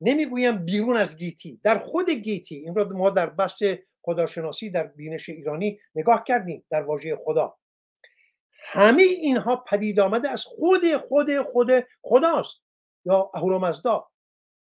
[0.00, 2.56] نمی‌گویم بیرون از گیتی در خود گیتی.
[2.56, 3.62] این را ما در بحث
[4.02, 7.58] خداشناسی در بینش ایرانی نگاه کردیم در واژه خدا.
[8.64, 11.70] همه اینها پدید آمده از خود خود خود
[12.02, 12.62] خداست
[13.04, 14.08] یا اهورامزدا.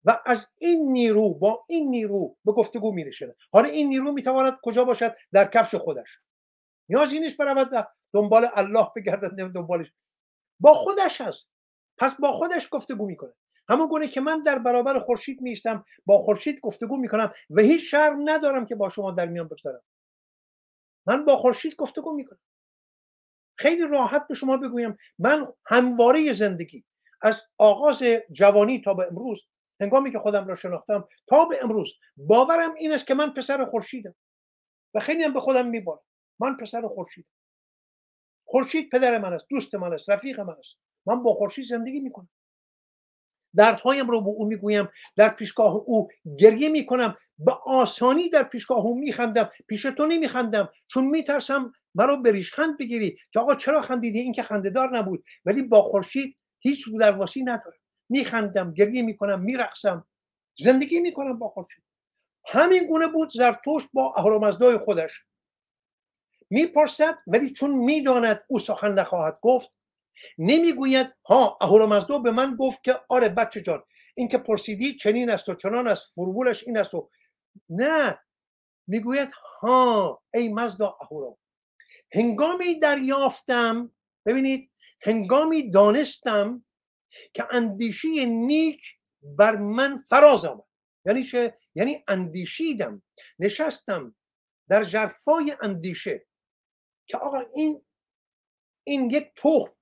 [0.05, 3.05] و از این نیرو با این نیرو به گفتگو می
[3.53, 6.19] حالا این نیرو می‌تواند کجا باشد؟ در کفش خودش.
[6.89, 9.93] نیازی نیست برود دنبال الله بگردد دنبالش.
[10.61, 11.49] با خودش هست.
[11.99, 13.33] پس با خودش گفتگو می‌کنه.
[13.69, 18.31] همون گونه که من در برابر خورشید میستم با خورشید گفتگو می‌کنم و هیچ شرم
[18.31, 19.83] ندارم که با شما در میان بگذارم.
[21.07, 22.39] من با خورشید گفتگو می‌کنم.
[23.59, 26.85] خیلی راحت به شما بگویم من همواره زندگی.
[27.23, 29.47] از آغاز جوانی تا به امروز
[29.81, 34.15] هنگامی که خودم را شناختم تا به امروز باورم این است که من پسر خورشیدم
[34.95, 36.01] و خیلی هم به خودم میبارم
[36.41, 37.29] من پسر خورشیدم
[38.45, 40.77] خورشید پدر من است دوست من است رفیق من است.
[41.07, 42.29] من با خورشید زندگی می‌کنم.
[43.57, 48.99] دردهایم رو به او می‌گویم در پیشگاه او گریه می‌کنم به آسانی در پیشگاه او
[48.99, 50.73] میخندم پیش تو نمیخندم.
[50.87, 55.25] چون میترسم مرا به ریشخند بگیری که آقا چرا خندیدی؟ این که خندهدار نبود.
[55.45, 57.79] ولی با خورشید هیچ رو درواسی ندارم.
[58.09, 60.07] میخندم گریه می‌کنم میرقصم.
[60.59, 61.85] زندگی می‌کنم با خورشید.
[62.47, 65.25] همین گونه بود زرتوش با اهرامزدای خودش.
[66.51, 69.71] می‌پرسد ولی چون می‌داند او سخن نخواهد گفت
[70.39, 73.83] نمی‌گوید ها اهورامزدا به من گفت که آره بچه جان
[74.15, 77.11] این که پرسیدی چنین است و چنان است فرمولش این است و
[77.69, 78.19] نه.
[78.87, 79.31] می‌گوید
[79.61, 81.39] ها ای مزدا اهورا
[82.13, 83.93] هنگامی دریافتم
[84.27, 84.71] ببینید
[85.03, 86.65] هنگامی دانستم
[87.35, 88.83] که اندیشی نیک
[89.23, 90.65] بر من فراز آمد.
[91.07, 93.03] یعنی چه؟ یعنی اندیشیدم
[93.39, 94.17] نشستم
[94.69, 96.27] در جرفای اندیشه.
[97.09, 97.85] که آقا این
[98.87, 99.75] این یک تخم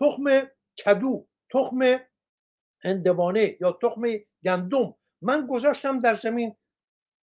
[0.00, 0.50] تخم
[0.84, 2.00] کدو تخم
[2.84, 4.02] هندوانه یا تخم
[4.44, 4.94] گندم.
[5.22, 6.56] من گذاشتم در زمین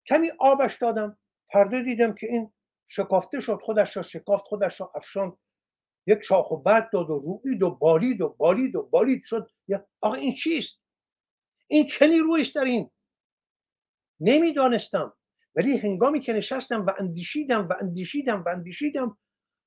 [0.09, 1.19] کمی آبش دادم.
[1.53, 2.53] فردا دیدم که این
[2.87, 5.39] شکافته شد خودش را شکافت خودش را افشان
[6.07, 9.51] یک شاخ و برگ داد و روید و بالید و بالید و بالید شد.
[10.01, 10.83] آقا این چیست؟
[11.69, 12.91] این چه نیرویش در این؟
[14.21, 15.17] نمی‌دانستم.
[15.57, 19.19] ولی هنگامی که نشستم و اندیشیدم و اندیشیدم و اندیشیدم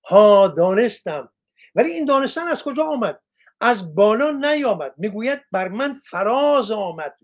[0.05, 1.33] ها دانستم.
[1.75, 3.19] ولی این دانستن از کجا آمد؟
[3.61, 4.93] از بالا نیامد.
[4.97, 7.17] می‌گوید بر من فراز آمد.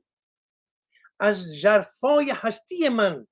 [1.19, 3.27] از جرفای هستی من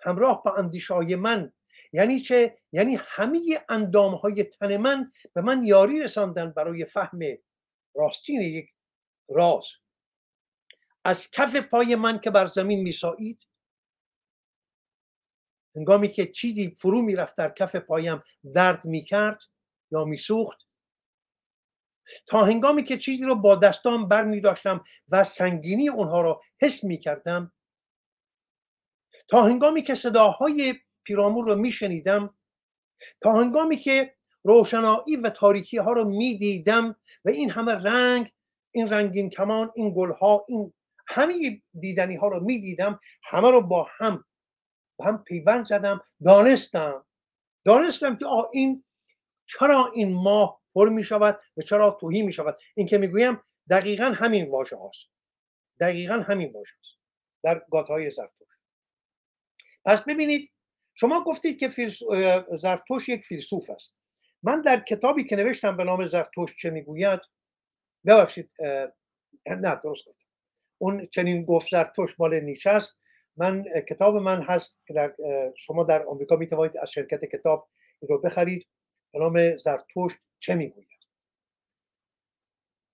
[0.00, 1.52] همراه با اندیشای من.
[1.92, 7.18] یعنی چه؟ یعنی همه اندام های تن من به من یاری رساندن برای فهم
[7.94, 8.70] راستین یک
[9.28, 9.66] راز.
[11.04, 13.38] از کف پای من که بر زمین میسایید
[15.76, 18.22] هنگامی که چیزی فرو می‌رفت در کف پایم
[18.54, 19.38] درد می‌کرد
[19.92, 20.58] یا میسوخت.
[22.26, 26.84] تا هنگامی که چیزی رو با دستام بر می داشتم و سنگینی اونها رو حس
[26.84, 27.52] می کردم
[29.28, 32.34] تا هنگامی که صداهای پیرامون رو می شنیدم
[33.20, 38.32] تا هنگامی که روشنایی و تاریکی ها رو می دیدم و این همه رنگ
[38.72, 40.72] این رنگین کمان این گلها این
[41.08, 44.24] همه دیدنی ها رو می‌دیدم همه رو با هم
[44.96, 47.06] با هم پیوند زدم دانستم.
[47.64, 48.84] دانستم که آه این
[49.46, 54.04] چرا این ماه پر می شود و چرا توهی می شود این که می‌گویم دقیقا
[54.04, 55.06] همین واژه هاست.
[55.80, 56.98] دقیقا همین واژه هاست.
[57.42, 58.48] در گاتهای زرتوش
[59.84, 60.50] پس ببینید
[60.94, 61.68] شما گفتید که
[62.56, 63.94] زرتوش یک فیلسوف است.
[64.42, 67.20] من در کتابی که نوشتم به نام زرتوش چه می‌گوید؟
[68.06, 68.50] ببخشید
[69.46, 70.26] نه درست گفتم.
[70.78, 72.96] اون چنین گفت زرتوش مال نیچه است.
[73.36, 75.14] من کتاب من هست که در
[75.56, 77.68] شما در آمریکا می توانید از شرکت کتاب
[78.00, 78.66] این رو بخرید.
[79.12, 80.88] به نام زرتوش چه می‌گوید؟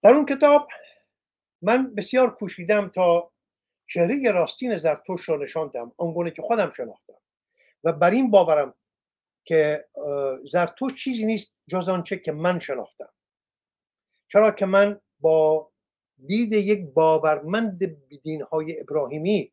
[0.03, 0.69] در اون کتاب
[1.63, 3.33] من بسیار کوشیدم تا
[3.87, 7.19] چهره راستین زرتوش را نشاندم آنگونه که خودم شناختم.
[7.85, 8.75] و بر این باورم
[9.45, 9.89] که
[10.45, 13.13] زرتوش چیزی نیست جز آنچه که من شناختم.
[14.29, 15.71] چرا که من با
[16.27, 19.53] دید یک باورمند به دینهای ابراهیمی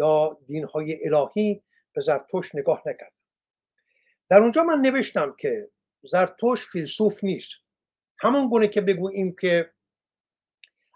[0.00, 3.16] یا دینهای الهی به زرتوش نگاه نکردم
[4.28, 5.70] در اونجا من نوشتم که
[6.02, 7.50] زرتوش فیلسوف نیست.
[8.18, 9.72] همان گونه که بگوییم که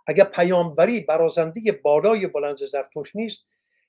[0.07, 3.47] اگر پیامبری برازنده بالای بلند زرتوش نیست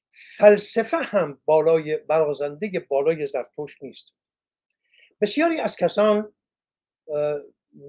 [0.10, 4.12] فلسفه هم بالای برازنده بالای زرتوش نیست.
[5.22, 6.34] بسیاری از کسان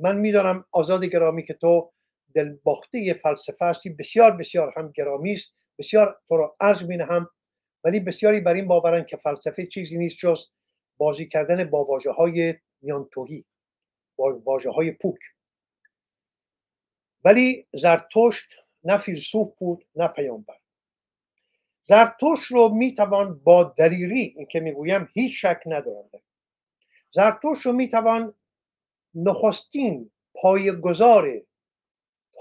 [0.03, 1.93] من می‌دانم آزاد گرامی که تو
[2.35, 5.55] دلباخته فلسفه هستی بسیار بسیار هم گرامی است.
[5.79, 6.99] بسیار تو را عرض می
[7.85, 10.47] ولی بسیاری بر این باورن که فلسفه چیزی نیست جز
[10.97, 13.45] بازی کردن با واژه های میان توهی
[14.17, 15.19] با واژه های پوک.
[17.25, 18.49] ولی زرتشت
[18.85, 20.57] نه فیلسوف بود نه پیامبر.
[21.85, 26.11] زرتشت رو می‌توان با دریری این که می‌گویم هیچ شک ندارم
[27.13, 28.35] زرتشت رو می‌توان
[29.15, 31.43] نخستین پایگذار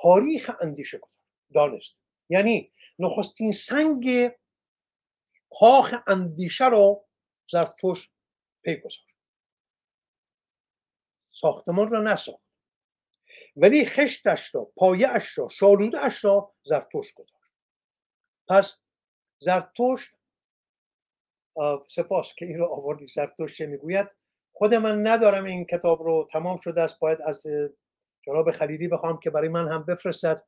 [0.01, 0.99] تاریخ اندیشه
[1.53, 1.93] دانست.
[2.29, 4.31] یعنی نخستین سنگ
[5.59, 7.05] کاخ اندیشه رو
[7.51, 8.09] زرتوش
[8.63, 9.05] پی گذار.
[11.31, 12.45] ساختمان رو نساخت.
[13.55, 17.53] ولی خشتش را پایهاش را شالودهاش را زرتوش گذاشت
[18.49, 18.75] پس
[19.39, 20.15] زرتشت
[21.87, 24.07] سپاس که این رو آوردی زرتشت می‌گوید؟
[24.53, 26.99] خود من ندارم این کتاب رو تمام شده است.
[26.99, 27.43] باید از
[28.21, 30.45] جناب خلیلی بخوام که برای من هم بفرستد.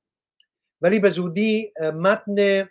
[0.82, 2.68] ولی به زودی متن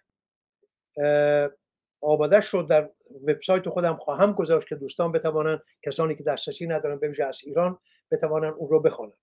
[2.01, 2.91] آمادش رو در
[3.23, 7.79] وبسایت خودم خواهم گذاشت که دوستان بتوانند کسانی که دسترسی ندارن به از ایران
[8.11, 9.19] بتوانند اون رو بخوانند.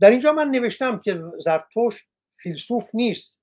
[0.00, 3.38] در اینجا من نوشتم که زرتوش فیلسوف نیست.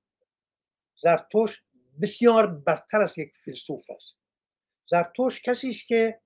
[1.01, 1.63] زرتوش
[2.01, 4.15] بسیار برتر از یک فیلسوف است.
[4.89, 6.21] زرتوش کسی است که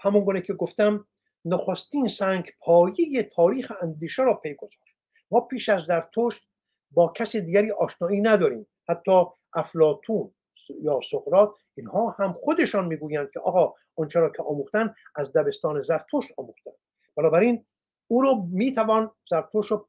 [0.00, 1.08] همون گونه که گفتم
[1.44, 4.89] نخستین سنگ پایه تاریخ اندیشه را پی گذاشت.
[5.30, 6.48] ما پیش از زرتشت
[6.90, 8.66] با کسی دیگری آشنایی نداریم.
[8.88, 9.22] حتی
[9.54, 10.34] افلاتون
[10.82, 16.32] یا سقراط اینها هم خودشان می‌گویند که آقا آنچه را که آموختن از دبستان زرتشت
[16.36, 16.70] آموختن.
[17.16, 17.66] بنابراین
[18.06, 19.88] او رو می‌توان زرتوش رو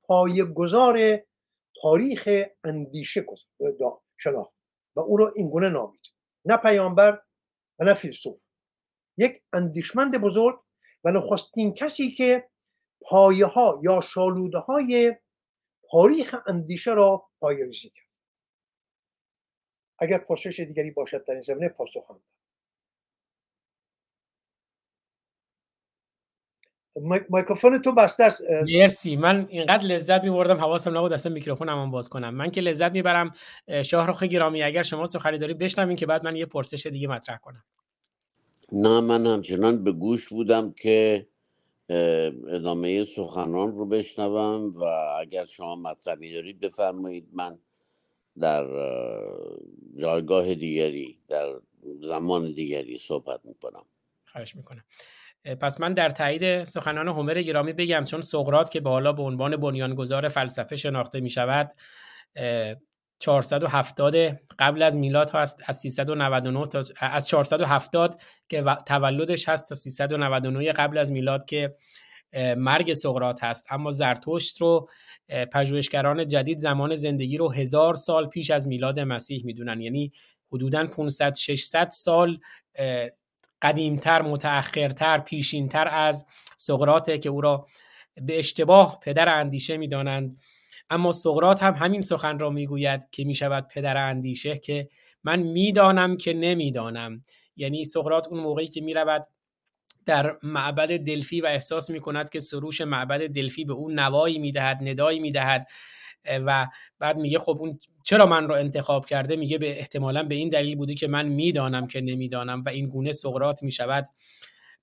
[0.54, 1.20] گذار
[1.82, 2.30] تاریخ
[2.64, 3.26] اندیشه
[4.18, 4.54] شناخت.
[4.96, 6.02] و او رو اینگونه نامید.
[6.46, 7.22] نه پیامبر
[7.80, 8.42] و نه فیلسوف.
[9.18, 10.60] یک اندیشمند بزرگ
[11.04, 12.50] و نخستین کسی که
[13.02, 15.16] پایه ها یا شالوده های
[15.92, 18.08] تاریخ اندیشه را پایه ریزی کرد.
[20.00, 22.22] اگر پرسش دیگری باشد در این زمینه پاسخ هم
[27.30, 28.42] میکروفون تو بسته است
[28.74, 29.16] مرسی.
[29.16, 32.36] من اینقدر لذت میبردم حواسم نبود اصلا میکروفونم باز کنم.
[32.36, 33.32] من که لذت می‌برم
[33.86, 34.64] شاهرخ گرامی.
[34.64, 37.64] اگر شما سخنی داری بشنویم که بعد من یه پرسش دیگه مطرح کنم.
[38.72, 41.28] نه من همچنان به گوش بودم که
[42.50, 44.84] ادامه سخنان رو بشنوم و
[45.20, 47.58] اگر شما مطلبی دارید بفرمایید من
[48.40, 48.66] در
[49.98, 51.54] جایگاه دیگری در
[52.02, 53.86] زمان دیگری صحبت می‌کنم.
[54.26, 54.84] خواهش می‌کنم.
[55.62, 60.30] پس من در تایید سخنان هومر گرامی بگم چون سقرات که بالا به عنوان بنیانگذار
[60.30, 61.72] فلسفه شناخته می شود
[63.22, 64.16] 470
[64.60, 70.98] قبل از میلاد هست از 399 تا از 470 که تولدش هست تا 399 قبل
[70.98, 71.76] از میلاد که
[72.58, 73.68] مرگ سقراط هست.
[73.70, 74.90] اما زرتشت رو
[75.54, 79.82] پژوهشگران جدید زمان زندگی رو هزار سال پیش از میلاد مسیح می‌دونن.
[79.82, 80.12] یعنی
[80.54, 82.40] حدودا 500 600 سال
[83.62, 86.26] قدیمتر متأخرتر پیشینتر از
[86.58, 87.68] سقراطه که او را
[88.22, 90.42] به اشتباه پدر اندیشه می‌دانند.
[90.92, 94.90] اما سقرات هم همین سخن را می‌گوید که می‌شود پدر اندیشه که
[95.24, 97.24] من می‌دانم که نمی‌دانم.
[97.56, 99.28] یعنی سقرات اون موقعی که می‌رود
[100.06, 104.78] در معبد دلفی و احساس می کند که سروش معبد دلفی به اون نوایی می‌دهد
[104.82, 105.68] ندایی می‌دهد
[106.26, 106.68] و
[107.00, 110.76] بعد میگه خب اون چرا من رو انتخاب کرده؟ میگه به احتمالا به این دلیل
[110.76, 114.10] بوده که من می‌دانم که نمی‌دانم و این گونه سقرات می‌شود.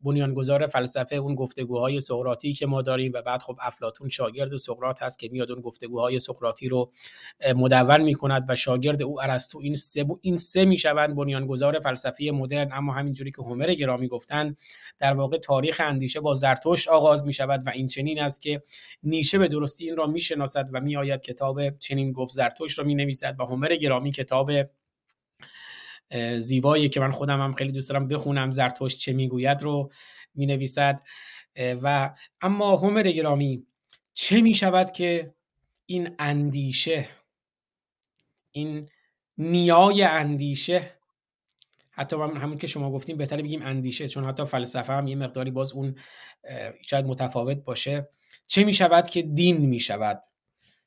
[0.01, 5.19] بنیانگذار فلسفه اون گفتگوهای سقراطی که ما داریم و بعد خب افلاتون شاگرد سقراط هست
[5.19, 6.93] که میاد اون گفتگوهای سقراطی رو
[7.57, 12.73] مدون می‌کند و شاگرد او ارسطو این سه این سه می‌شوند بنیانگذار فلسفه مدرن.
[12.73, 14.57] اما همینجوری که هومر گرامی گفتن
[14.99, 18.63] در واقع تاریخ اندیشه با زرتشت آغاز می شود و این چنین است که
[19.03, 22.33] نیشه به درستی این را می‌شناسد و میآید کتاب چنین گفت.
[22.33, 24.51] زرتشت را می نویسد و هومر گرامی کتاب
[26.39, 29.91] زیبایی که من خودم هم خیلی دوست دارم بخونم زرتشت چه می‌گوید رو
[30.35, 31.01] می نویسد
[31.57, 33.67] و اما هومر گرامی
[34.15, 35.35] چه می شود که
[35.87, 37.09] این اندیشه
[38.51, 38.89] این
[39.39, 40.95] نیای اندیشه
[41.91, 45.73] حتی همون که شما گفتیم بهتره بگیم اندیشه چون حتی فلسفه هم یه مقداری باز
[45.73, 45.95] اون
[46.83, 48.09] شاید متفاوت باشه.
[48.47, 50.21] چه می شود که دین می شود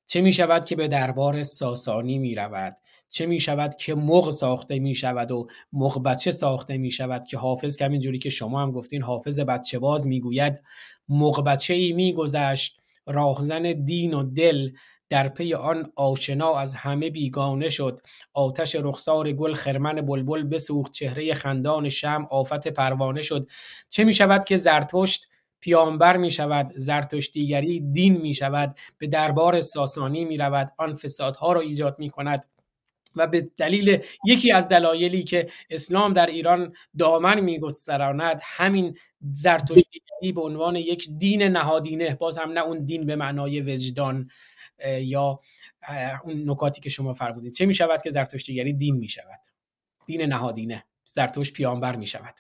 [0.05, 2.77] چه می شود که به دربار ساسانی می رود
[3.11, 7.37] چه می شود که مغ ساخته می شود و مغ بچه ساخته می شود که
[7.37, 10.63] حافظ که همینجوری که شما هم گفتین حافظ بچه باز می گوید
[11.09, 14.69] مغ بچه ای می گذشت راهزن دین و دل
[15.09, 18.01] در پی آن آشنا از همه بیگانه شد.
[18.33, 23.49] آتش رخسار گل خرمن بلبل بسوخت چهره خندان شم آفت پروانه شد.
[23.89, 25.27] چه می شود که زرتشت
[25.59, 31.61] پیامبر می شود زرتشتیگری دین می شود به دربار ساسانی می رود آن فسادها را
[31.61, 32.45] ایجاد می کند
[33.15, 38.97] و به دلیل یکی از دلایلی که اسلام در ایران دامن میگستراند همین
[39.33, 44.29] زرتشتیگری به عنوان یک دین نهادینه باز هم نه اون دین به معنای وجدان
[45.01, 45.39] یا
[46.23, 47.53] اون نکاتی که شما فرمودید.
[47.53, 49.39] چه می شود که زرتشتیگری دین می شود
[50.05, 52.35] دین نهادینه زرتشت پیامبر می شود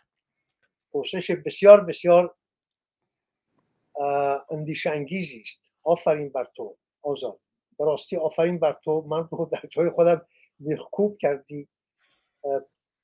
[0.93, 2.35] پرسش بسیار بسیار
[4.51, 5.61] اندیشانگیزی است.
[5.83, 7.39] آفرین بر تو آزاد.
[7.79, 9.01] راستی آفرین بر تو.
[9.01, 10.25] من رو در جای خودم
[10.91, 11.67] خوب کردی.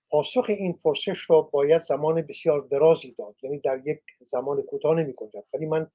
[0.10, 3.36] پاسخ این پرسش رو باید زمان بسیار درازی داد.
[3.44, 5.92] یعنی در یک زمان کوتاه نمی کنجد ولی من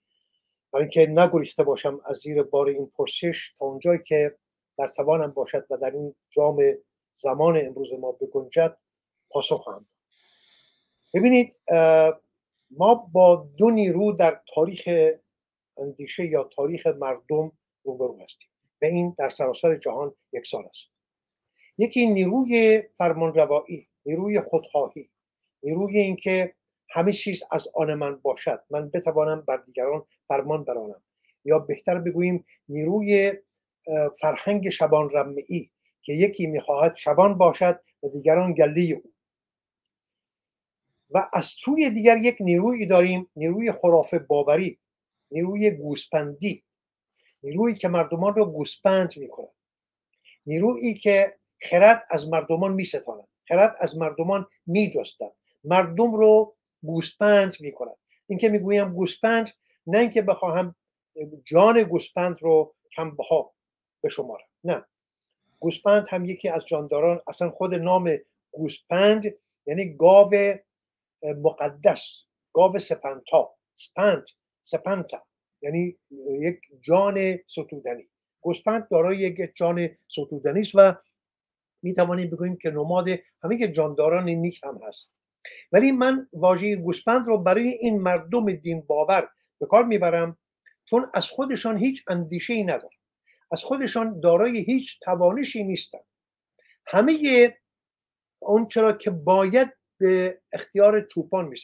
[0.73, 4.37] برای اینکه نگریخته باشم از زیر بار این پرسش تا اونجایی که
[4.79, 6.59] در توانم باشد و در این جام
[7.15, 8.77] زمان امروز ما بگنجد
[9.31, 9.87] پاسخ هم
[11.15, 11.59] ببینید
[12.71, 14.89] ما با دو نیرو در تاریخ
[15.77, 17.53] اندیشه یا تاریخ مردم
[17.83, 18.49] روبرو هستیم.
[18.79, 20.87] به این در سراسر جهان یک سال است.
[21.83, 25.11] یکی نیروی فرمانروایی نیروی خودخواهی
[25.63, 26.55] نیروی اینکه
[26.91, 28.63] همه چیز از آن من باشد.
[28.71, 31.03] من بتوانم بر دیگران فرمان برانم.
[31.45, 33.33] یا بهتر بگوییم نیروی
[34.21, 35.71] فرهنگ شبان رمعی
[36.03, 39.13] که یکی می‌خواهد شبان باشد و دیگران گله او.
[41.11, 44.79] و از سوی دیگر یک نیروی داریم نیروی خرافه باوری
[45.31, 46.65] نیروی گوسپندی
[47.43, 49.49] نیرویی که مردمان را گوسپند می‌کند
[50.47, 53.29] نیرویی که خرد از مردمان میستاند.
[53.49, 55.33] خرد از مردمان میدوستد.
[55.65, 57.97] مردم رو گوسپند می‌کند.
[58.27, 59.51] اینکه می‌گویم گوسپند
[59.87, 60.75] نه اینکه بخواهم
[61.45, 63.53] جان گوسپند رو کم بها
[64.03, 64.85] بشمارم نه.
[65.59, 68.17] گوسپند هم یکی از جانداران اصلا خود نام
[68.51, 69.35] گوسپند
[69.67, 70.31] یعنی گاو
[71.23, 72.19] مقدس
[72.53, 74.31] گاو سپنتا سپنت
[74.63, 75.23] سپنتا.
[75.63, 75.97] یعنی
[76.41, 78.09] یک جان ستودنی.
[78.41, 80.95] گوسپند دارای یک جان ستودنی است و
[81.83, 83.09] می توانیم بگوییم که نماد
[83.43, 85.11] همه جانداران نیک هم هست.
[85.73, 89.29] ولی من واژه گوسپند رو برای این مردم دین باور
[89.61, 90.39] به کار می‌برم
[90.85, 92.97] چون از خودشان هیچ اندیشه ای ندارن
[93.53, 95.99] از خودشان دارای هیچ توانشی نیستن
[96.87, 97.15] همه
[98.39, 101.57] اون چرا که باید به اختیار چوپان می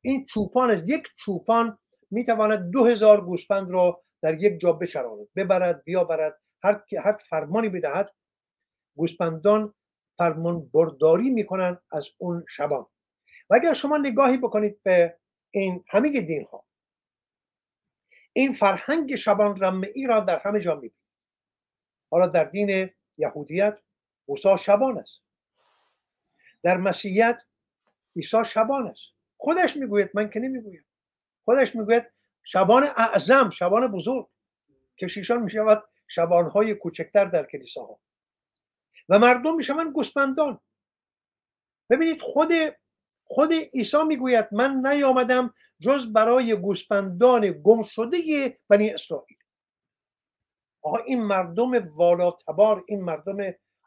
[0.00, 1.78] این چوپان از یک چوپان
[2.10, 7.68] می تواند دو هزار گوسپند را در یک جا بچراند ببرد بیاورد هر هر فرمانی
[7.68, 8.14] بدهد
[8.98, 9.74] گوسپندان
[10.18, 12.86] فرمان برداری می‌کنن از اون شبان.
[13.50, 15.18] و اگر شما نگاهی بکنید به
[15.50, 16.64] این همه دین ها
[18.32, 20.94] این فرهنگ شبان رمعی را در همه جا می‌بینید.
[22.10, 23.78] حالا در دین یهودیت
[24.28, 25.20] موسی شبان است.
[26.62, 27.42] در مسیحیت
[28.16, 29.12] عیسی شبان است.
[29.36, 30.84] خودش می‌گوید من که نمی‌گویم.
[31.44, 32.04] خودش می‌گوید
[32.42, 34.28] شبان اعظم شبان بزرگ
[35.00, 38.00] کشیشان می‌شود شبانهای کوچکتر در کلیساها.
[39.08, 40.60] و مردم می‌شوند گوسپندان
[41.90, 42.48] ببینید خود
[43.24, 48.18] خود عیسی می‌گوید من نیامدم جز برای گوسپندان گم شده
[48.68, 49.36] بنی اسرائیل.
[50.82, 53.36] آقا این مردم والاتبار این مردم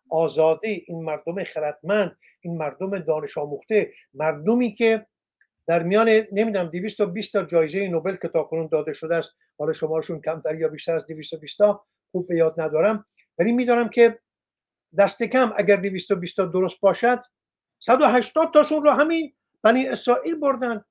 [0.09, 5.07] آزاده این مردم خردمند این مردم دانش آموخته مردمی که
[5.67, 10.21] در میان نمی‌دونم 220 تا جایزه نوبل که تا کنون داده شده است حالا شمارشون
[10.21, 13.05] کمتر یا بیشتر از 220 تا خوب به یاد ندارم.
[13.37, 14.19] ولی می‌دانم که
[14.97, 17.21] دست کم اگر 220 تا درست باشد
[17.79, 19.33] 180 تاشون رو همین
[19.63, 20.85] بنی اسرائیل بردن.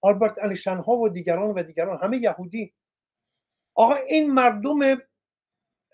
[0.00, 2.74] آلبرت انیشتن ها و دیگران و دیگران همه یهودی.
[3.74, 5.02] آقا این مردم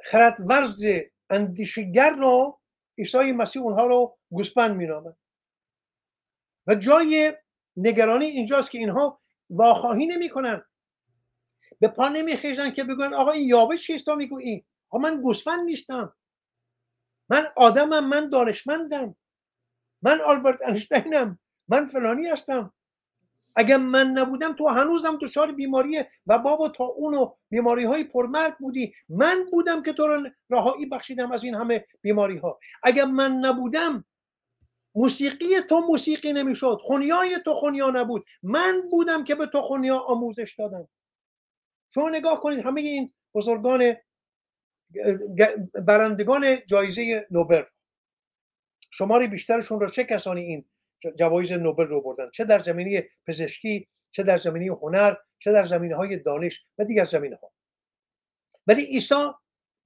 [0.04, 0.84] خردورز
[1.30, 2.61] اندیشگر را
[2.98, 5.16] عیسی مسیح اونها رو گوسپند مینامد
[6.66, 7.36] و جای
[7.76, 10.64] نگرانی اینجاست که اینها واخواهی نمی‌کنن.
[11.80, 16.16] به پا نمیخیزن که بگوین آقا این یاوه چیست؟ تا می‌گویی آقا من گوسفند نیستم.
[17.31, 19.16] من آدمم من دانشمندم.
[20.03, 22.72] من آلبرت انشتینم من فلانی هستم.
[23.57, 28.93] اگر من نبودم تو هنوزم دچار بیماری و بابا تا اونو بیماری های پرمرگ بودی.
[29.09, 34.05] من بودم که تو رو رهایی بخشیدم از این همه بیماری ها اگر من نبودم
[34.95, 36.78] موسیقی تو موسیقی نمی‌شد.
[36.83, 38.24] خونیای تو خونیا نبود.
[38.43, 40.89] من بودم که به تو خونیا آموزش دادم.
[41.95, 43.97] شما نگاه کنید همه این بزرگان
[45.86, 47.62] برندگان جایزه نوبل.
[48.91, 50.64] شماری بیشترشون را چه کسانی این
[51.18, 55.97] جوایز نوبل رو بردن؟ چه در زمینه پزشکی چه در زمینه هنر چه در زمینه
[55.97, 57.53] های دانش و دیگر زمینه ها
[58.66, 59.30] ولی عیسی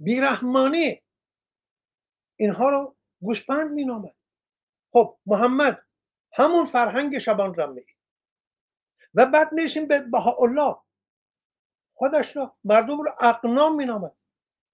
[0.00, 1.02] بیرحمانه
[2.36, 4.14] اینها رو گوسپند مینامد.
[4.92, 5.82] خب محمد
[6.32, 7.84] همون فرهنگ شبان رمه
[9.14, 10.05] و بعد می‌رسیم به
[10.40, 10.76] الله
[11.94, 14.16] خودش را مردم رو اقنام مینامد.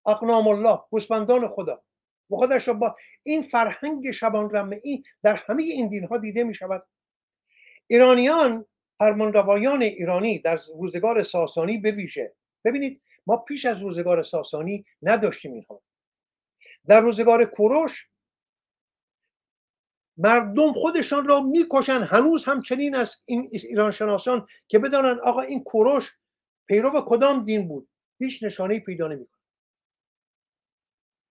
[0.07, 1.83] اقنام الله گوسپندان خدا.
[2.31, 6.55] و خودش با این فرهنگ شبان رمه ای در همه این دین ها دیده می
[6.55, 6.87] شود
[7.87, 8.67] ایرانیان
[8.99, 12.35] فرمانروایان ایرانی در روزگار ساسانی بویژه.
[12.65, 15.83] ببینید ما پیش از روزگار ساسانی نداشتیم اینها.
[16.87, 18.07] در روزگار کوروش
[20.17, 25.65] مردم خودشان را می‌کشن هنوز هم چنین از این ایران شناسان که بدانند آقا این
[25.65, 26.11] کوروش
[26.67, 27.89] پیرو کدام دین بود؟
[28.19, 29.40] هیچ نشانه پیدا نمی‌کنه.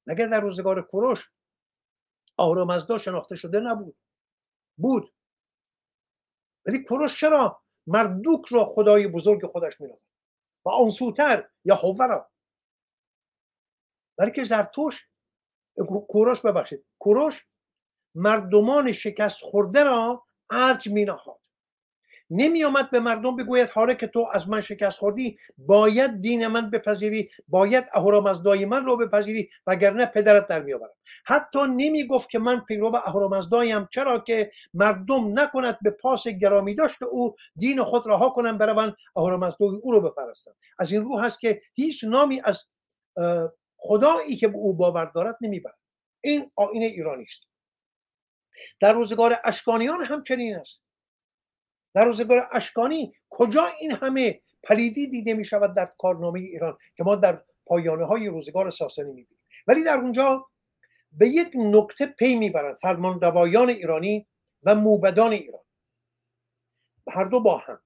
[0.10, 1.32] مگر در روزگار کوروش
[2.38, 3.98] آهورامزدا شناخته شده نبود؟
[4.78, 5.14] بود.
[6.66, 10.02] ولی کوروش چرا مردوک را خدای بزرگ خودش مینامد
[10.66, 11.76] و آن سوتر یا
[12.08, 12.30] را
[14.32, 15.08] که زرتوش
[16.08, 17.48] کوروش ببخشید کوروش
[18.16, 21.40] مردمان شکست خورده را ارج می نهاد
[22.30, 26.70] نمی آمد به مردم بگوید حالا که تو از من شکست خوردی باید دین من
[26.70, 30.94] بپذیری باید اهورامزدای من رو بپذیری وگرنه پدرت در می آورم
[31.26, 37.04] حتی نمی گفت که من پیرو اهورامزدایم چرا که مردم نکند به پاس گرامی داشت
[37.04, 41.62] او دین خود رها کنن بروند اهورامزدای او رو بپرستن از این رو هست که
[41.76, 42.64] هیچ نامی از
[43.78, 45.78] خدایی که به او باور دارد نمی‌برد.
[46.22, 47.42] این آین ایرانی است.
[48.80, 50.82] در روزگار اشکانیان هم چنین است.
[51.94, 57.16] در روزگار اشکانی کجا این همه پلیدی دیده می شود در کارنامه ایران که ما
[57.16, 60.50] در پایانه های روزگار ساسانی می بینیم ولی در اونجا
[61.12, 64.28] به یک نکته پی می‌برند فرمان روایان ایرانی
[64.64, 65.64] و موبدان ایران.
[67.12, 67.82] هر دو با هم.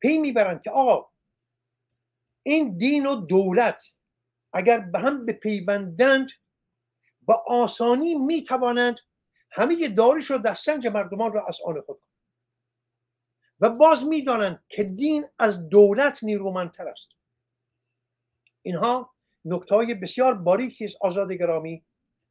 [0.00, 1.08] پی می‌برند که آقا
[2.42, 3.82] این دین و دولت
[4.52, 6.30] اگر به هم بپیوندند
[7.22, 9.00] با آسانی می‌توانند
[9.50, 12.05] همه دارش و دستنج مردمان را از آن خود
[13.60, 17.08] و باز می‌دانند که دین از دولت نیرومندتر است.
[18.62, 21.84] اینها نکته های بسیار باریکی است آزاد گرامی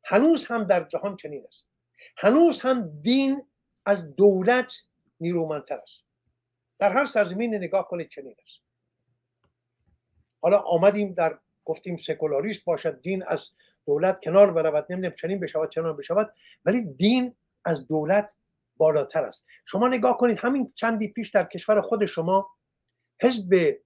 [0.03, 1.69] هنوز هم در جهان چنین است.
[2.17, 3.47] هنوز هم دین
[3.85, 4.73] از دولت
[5.19, 6.03] نیرومندتر است.
[6.79, 8.59] در هر سرزمین نگاه کنید چنین است.
[10.41, 13.49] حالا آمدیم در گفتیم سکولاریست باشد دین از
[13.85, 16.33] دولت کنار برود نمی‌دونم چنین بشود چنان بشود
[16.65, 18.35] ولی دین از دولت
[18.77, 19.45] بالاتر است.
[19.65, 22.55] شما نگاه کنید همین چندی پیش در کشور خود شما
[23.21, 23.77] حزب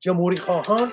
[0.00, 0.92] جمهوری خواهان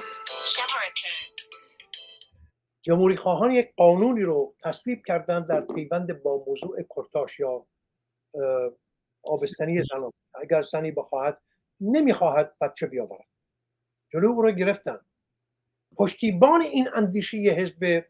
[2.81, 7.65] جمهوری خواهان یک قانونی رو تصویب کردن در پیوند با موضوع کرتاش یا
[9.23, 10.11] آبستنی زنان.
[10.33, 11.41] اگر زنی بخواهد
[11.81, 13.25] نمی‌خواهد بچه بیاورد.
[14.09, 14.99] جلو او رو گرفتن.
[15.97, 18.05] پشتیبان این اندیشه حزب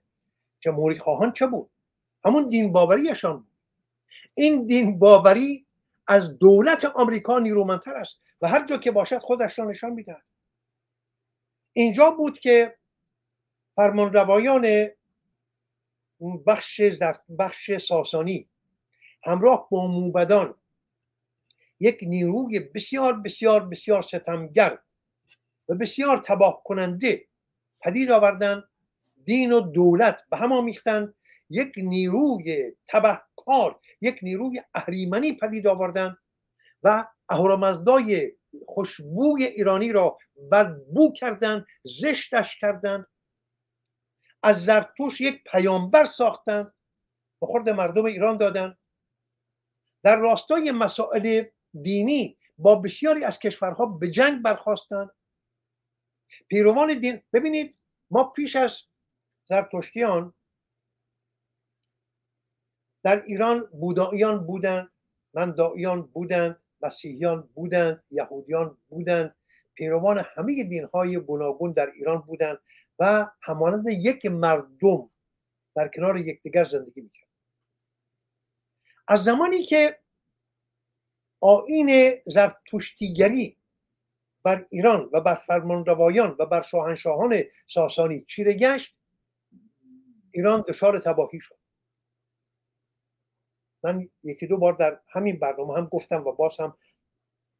[0.60, 1.72] جمهوری خواهان چه بود؟
[2.26, 3.47] همون دین باوریشان بود
[4.34, 5.65] این دین باوری
[6.07, 10.24] از دولت آمریکا نیرومندتر است و هر جا که باشد خودش را نشان می‌دهد.
[11.74, 12.78] اینجا بود که
[13.76, 14.88] فرمانروایان
[16.47, 16.82] بخش
[17.39, 18.49] بخش ساسانی
[19.24, 20.55] همراه با موبدان
[21.80, 24.80] یک نیروی بسیار بسیار بسیار ستمگر
[25.70, 27.26] و بسیار تباه کننده
[27.82, 28.63] پدید آوردن
[29.24, 31.13] دین و دولت به هم آمیختن
[31.50, 32.74] یک نیروی
[33.48, 36.18] شاهکار یک نیروی اهریمنی پدید آوردن
[36.84, 38.32] و اهورامزدای
[38.66, 40.18] خوشبوی ایرانی را
[40.52, 43.06] بدبو کردن زشتش کردن
[44.43, 46.74] از زرتوش یک پیامبر ساختن
[47.41, 48.78] به خورد مردم ایران دادن.
[50.04, 51.43] در راستای مسائل
[51.82, 55.10] دینی با بسیاری از کشورها به جنگ برخواستن
[56.48, 57.80] پیروان دین ببینید
[58.12, 58.82] ما پیش از
[59.45, 60.34] زرتشتیان
[63.08, 64.91] در ایران بوداییان بودند
[65.34, 69.36] مندائیان بودند مسیحیان بودند یهودیان بودند.
[69.74, 72.60] پیروان همه دینهای گوناگون در ایران بودند
[72.99, 75.10] و همانند یک مردم
[75.76, 77.28] در کنار یکدیگر زندگی می‌کرد
[79.08, 79.99] از زمانی که
[81.39, 83.58] آین زرتشتیگری
[84.43, 88.97] بر ایران و بر فرمانروایان و بر شاهنشاهان ساسانی چیره گشت
[90.32, 91.66] ایران دچار تباهی شد.
[93.88, 96.78] من یکی دو بار در همین برنامه هم گفتم و باز هم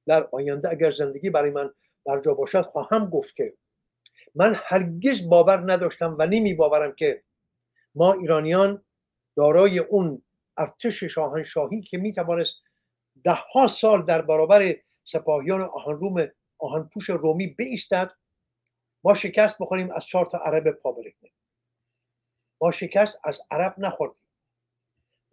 [0.05, 1.73] در آینده اگر زندگی برای من
[2.05, 3.53] برجا باشد خواهم گفت که
[4.36, 7.23] من هرگز باور نداشتم و نمی باورم که
[7.95, 8.86] ما ایرانیان
[9.36, 10.21] دارای اون
[10.57, 12.55] ارتش شاهنشاهی که می توانست
[13.23, 16.28] ده ها سال در برابر سپاهیان آهنروم
[16.59, 18.11] آهنپوش رومی بیستد
[19.03, 20.95] ما شکست بخوریم از چهار تا عرب پا
[22.61, 24.26] ما شکست از عرب نخوردیم.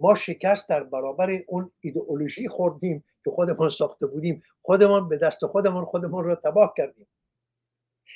[0.01, 5.84] ما شکست در برابر اون ایدئولوژی خوردیم که خودمان ساخته بودیم خودمان به دست خودمان
[5.84, 7.07] خودمان را تباه کردیم.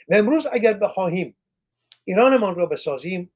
[0.08, 1.36] و امروز اگر بخواهیم
[2.04, 3.32] ایرانمان را بسازیم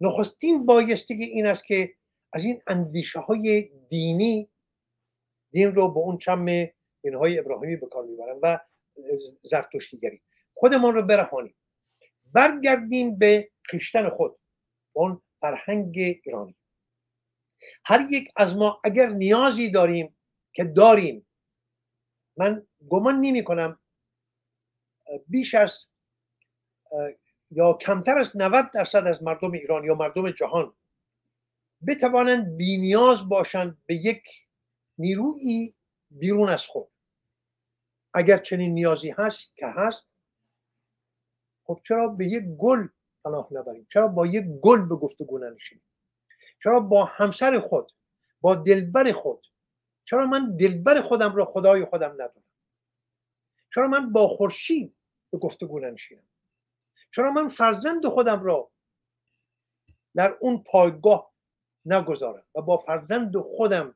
[0.00, 1.94] نخستین بایستگی این است که
[2.32, 4.48] از این اندیشه های دینی
[5.50, 6.46] دین رو به اون چم
[7.02, 8.58] دینهای ابراهیمی به کار می‌برن و
[9.42, 10.22] زرتشتیگری.
[10.54, 11.54] خودمان رو برهانیم.
[12.32, 14.38] برگردیم به خیشتن خود
[14.92, 15.94] اون فرهنگ
[16.24, 16.56] ایرانی.
[17.84, 20.16] هر یک از ما اگر نیازی داریم
[20.52, 21.26] که داریم
[22.36, 23.78] من گمان نمی کنم
[25.28, 25.86] بیش از
[27.50, 30.72] یا کمتر از 90 درصد از مردم ایران یا مردم جهان
[31.86, 34.22] بتوانند بینیاز باشند به یک
[34.98, 35.74] نیروی
[36.10, 36.88] بیرون از خود.
[38.14, 40.08] اگر چنین نیازی هست که هست
[41.64, 42.88] خب چرا به یک گل
[43.24, 45.84] پناه نبریم؟ چرا با یک گل به گفتگو ننشینیم؟
[46.62, 47.92] چرا با همسر خود
[48.40, 49.46] با دلبر خود؟
[50.04, 52.44] چرا من دلبر خودم را خدای خودم ندارم؟
[53.74, 54.96] چرا من با خورشید
[55.30, 56.28] به گفتگو ننشینم؟
[57.10, 58.70] چرا من فرزند خودم را
[60.14, 61.32] در اون پایگاه
[61.84, 63.94] نگذارم و با فرزند خودم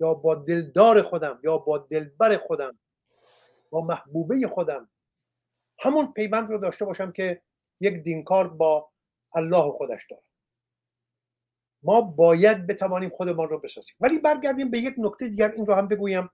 [0.00, 2.78] یا با دلدار خودم یا با دلبر خودم
[3.70, 4.90] با محبوبه خودم
[5.78, 7.42] همون پیوند رو داشته باشم که
[7.80, 8.90] یک دینکار با
[9.34, 10.22] الله خودش داره
[11.82, 13.94] ما باید بتوانیم خودمان رو بسازیم.
[14.00, 16.30] ولی برگردیم به یک نکته دیگر این رو هم بگویم.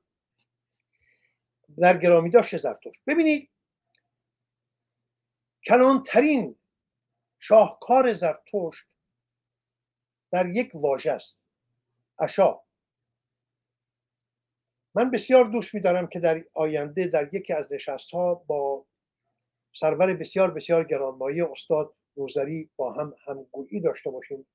[1.79, 3.01] در گرامی داشت زرتشت.
[3.07, 3.51] ببینید
[5.67, 6.57] کلانترین
[7.39, 8.87] شاهکار زرتشت
[10.31, 11.41] در یک واژه است.
[12.19, 12.61] اشا
[14.95, 18.85] من بسیار دوست میدارم که در آینده در یکی از نشست ها با
[19.75, 24.47] سرور بسیار بسیار گرانمایه استاد روزری با هم همگویی داشته باشیم.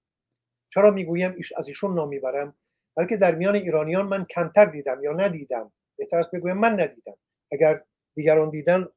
[0.74, 2.55] چرا می‌گویم؟ از ایشون نام می‌برم.
[2.95, 5.71] بلکه در میان ایرانیان من کمتر دیدم یا ندیدم.
[5.97, 7.17] بهتر است بگویم من ندیدم.
[7.51, 7.82] اگر
[8.15, 8.88] دیگران دیدن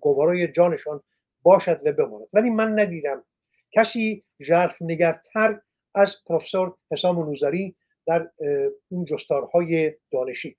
[0.00, 1.02] گوارای جانشان
[1.42, 2.26] باشد و بماند.
[2.32, 3.24] ولی من ندیدم.
[3.72, 5.60] کسی ژرف نگرتر
[5.94, 7.76] از پروفسور حسام نوزری
[8.06, 8.30] در
[8.90, 10.56] این جستارهای دانشی.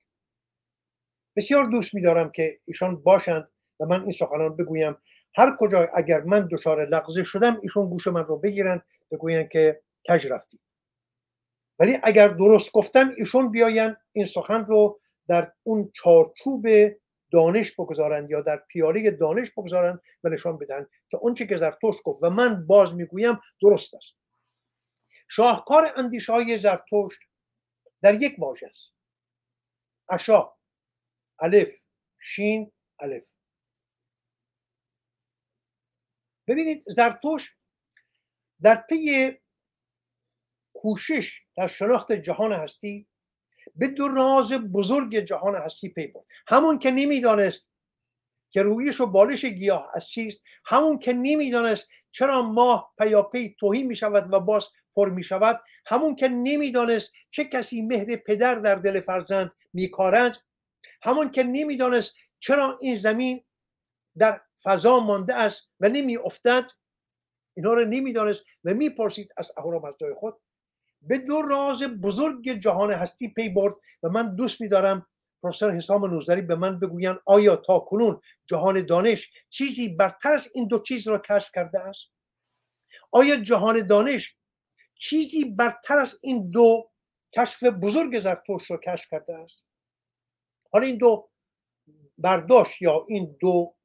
[1.35, 3.49] بسیار دوست میدارم که ایشان باشند
[3.79, 4.97] و من این سخنان بگویم.
[5.35, 10.27] هر کجا اگر من دچار لغزه شدم ایشون گوش من رو بگیرن بگوین که کج
[10.27, 10.59] رفتی.
[11.79, 16.67] ولی اگر درست گفتم ایشون بیاین این سخن رو در اون چارچوب
[17.31, 22.23] دانش بگذارند یا در پیاله دانش بگذارند و نشان بدن که اونچه که زرتوش گفت
[22.23, 24.15] و من باز می‌گویم درست است.
[25.27, 27.19] شاهکار اندیشه های زرتشت
[28.01, 28.93] در یک واژه است.
[30.09, 30.53] اشا
[31.39, 31.77] الف
[32.19, 33.27] شین الف.
[36.47, 37.55] ببینید زرتوش
[38.61, 39.40] در پی
[40.81, 43.07] کوشش در شناخت جهان هستی
[43.75, 46.25] به دو راز بزرگ جهان هستی پی برد.
[46.47, 47.67] همون که نمی‌دانست
[48.49, 53.95] که رویش و بالش گیاه از چیست همون که نمی‌دانست چرا ماه پیاپی توهی می
[53.95, 59.01] شود و باز پر می شود همون که نمی‌دانست چه کسی مهر پدر در دل
[59.01, 60.37] فرزند میکارند
[61.03, 63.43] همون که نمی‌دانست چرا این زمین
[64.17, 66.71] در فضا مانده است و نمی افتد
[67.57, 70.41] اینها رو نمی‌دانست و می‌پرسید از اهورامزدای خود.
[71.01, 75.07] به دو راز بزرگ جهان هستی پی برد و من دوست میدارم
[75.43, 80.67] پروفسور حسام نوزری به من بگویند آیا تا کنون جهان دانش چیزی برتر از این
[80.67, 82.11] دو چیز را کشف کرده است؟
[83.11, 84.37] آیا جهان دانش
[84.95, 86.91] چیزی برتر از این دو
[87.35, 89.63] کشف بزرگ زرتوش را کشف کرده است؟
[90.71, 91.29] حالا این دو
[92.17, 93.75] برداشت یا این دو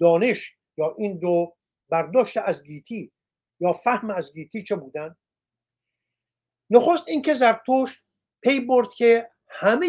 [0.00, 1.56] دانش یا این دو
[1.88, 3.12] برداشت از گیتی
[3.60, 5.16] یا فهم از گیتی چه بودن
[6.70, 8.04] نخست اینکه زرتشت
[8.42, 9.88] پی برد که همه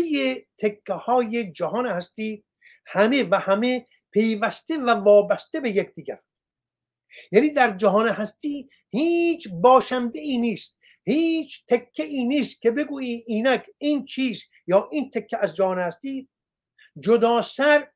[0.58, 2.46] تکه های جهان هستی
[2.86, 6.20] همه و همه پیوسته و وابسته به یکدیگر.
[7.32, 13.66] یعنی در جهان هستی هیچ باشنده ای نیست هیچ تکه ای نیست که بگویی اینک
[13.78, 16.30] این چیز یا این تکه از جهان هستی
[17.00, 17.92] جدا سر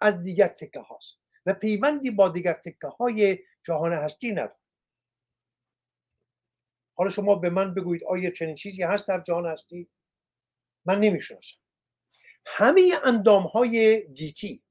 [0.00, 4.65] از دیگر تکه هاست و پیوندی با دیگر تکه های جهان هستی ندارد
[6.96, 9.88] حالا شما به من بگویید آیا چنین چیزی هست در جهان هستی؟
[10.86, 11.56] من نمی‌شناسم.
[12.46, 14.62] همه اندام های گیتی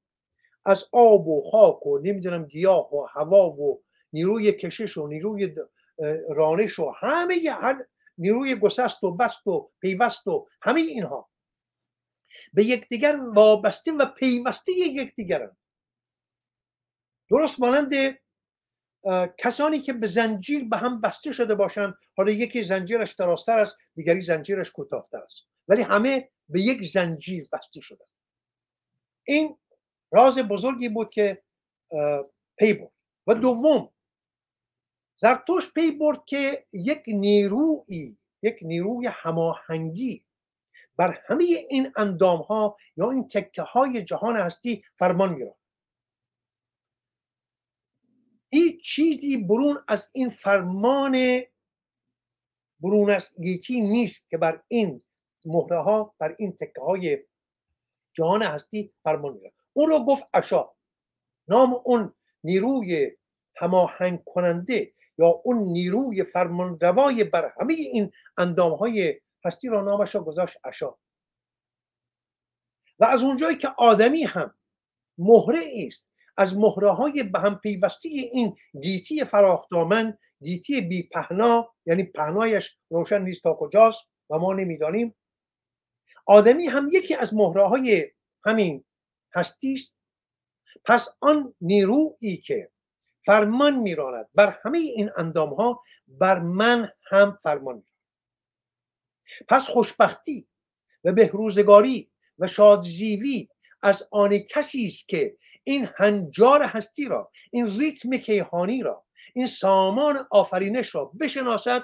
[0.66, 5.56] از آب و خاک و نمی‌دونم گیاه و هوا و نیروی کشش و نیروی
[6.30, 7.86] رانش و همه هر
[8.18, 11.30] نیروی گسست و بست و پیوست و همه اینها
[12.54, 15.58] به یکدیگر وابسته و پیوسته یکدیگرند
[17.30, 17.92] درست مانند
[19.38, 24.22] کسانی که به زنجیر به هم بسته شده باشند حالا یکی زنجیرش درازتر است دیگری
[24.22, 25.44] زنجیرش کوتاهتر است.
[25.68, 28.06] ولی همه به یک زنجیر بسته شده
[29.24, 29.58] این
[30.12, 31.44] راز بزرگی بود که
[32.58, 32.92] پی برد.
[33.28, 33.90] و دوم
[35.18, 40.26] زرتوش پی برد که یک نیروی یک نیروی هماهنگی
[40.98, 45.56] بر همه این اندام ها یا این تکه های جهان هستی فرمان میراد
[48.52, 51.42] هیچ چیزی برون از این فرمان
[52.80, 55.02] برون از گیتی نیست که بر این
[55.46, 57.18] مهره ها بر این تکه های
[58.14, 60.72] جهان هستی فرمان میره اون رو گفت اشا
[61.48, 63.12] نام اون نیروی
[63.56, 70.16] هماهنگ کننده یا اون نیروی فرمان روای بر همه این اندام های هستی را نامش
[70.16, 70.98] را گذاشت اشا
[73.00, 74.56] و از اونجایی که آدمی هم
[75.18, 82.04] مهره است از مهره های به هم پیوستی این گیتی فراخدامن گیتی بی پهنا یعنی
[82.04, 85.16] پهنایش روشن نیست تا کجاست و ما نمی‌دانیم.
[86.26, 88.12] آدمی هم یکی از مهره های
[88.46, 88.86] همین
[89.36, 89.96] هستی است
[90.86, 92.72] پس آن نیرویی که
[93.26, 97.96] فرمان میراند بر همه این اندام ها بر من هم فرمان میراند
[99.48, 100.48] پس خوشبختی
[101.04, 103.50] و بهروزگاری و شادزیوی
[103.82, 105.38] از آن کسی است که
[105.68, 111.84] این هنجار هستی را این ریتم کیهانی را این سامان آفرینش را بشناسد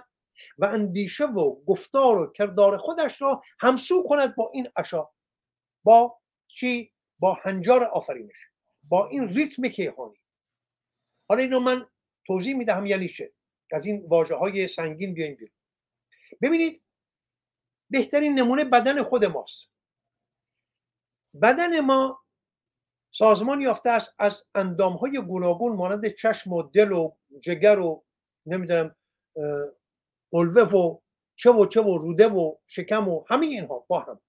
[0.57, 5.09] و اندیشه و گفتار و کردار خودش را همسو کند با این اشا
[5.84, 8.47] با چی؟ با هنجار آفرینش
[8.84, 10.17] با این ریتم کیهانی.
[11.29, 11.89] حالا اینو من
[12.27, 13.34] توضیح می‌دهم یعنی چه؟
[13.71, 15.55] از این واژه های سنگین بیایم بیرون.
[16.41, 16.84] ببینید
[17.89, 19.69] بهترین نمونه بدن خود ماست.
[21.41, 22.20] بدن ما
[23.12, 28.03] سازمان یافته است از اندام های گوناگون مانند چشم و دل و جگر و
[28.45, 28.95] نمی‌دونم
[30.32, 30.97] قلوه و
[31.36, 34.20] چه و چه و روده و شکم و همه اینها با هم.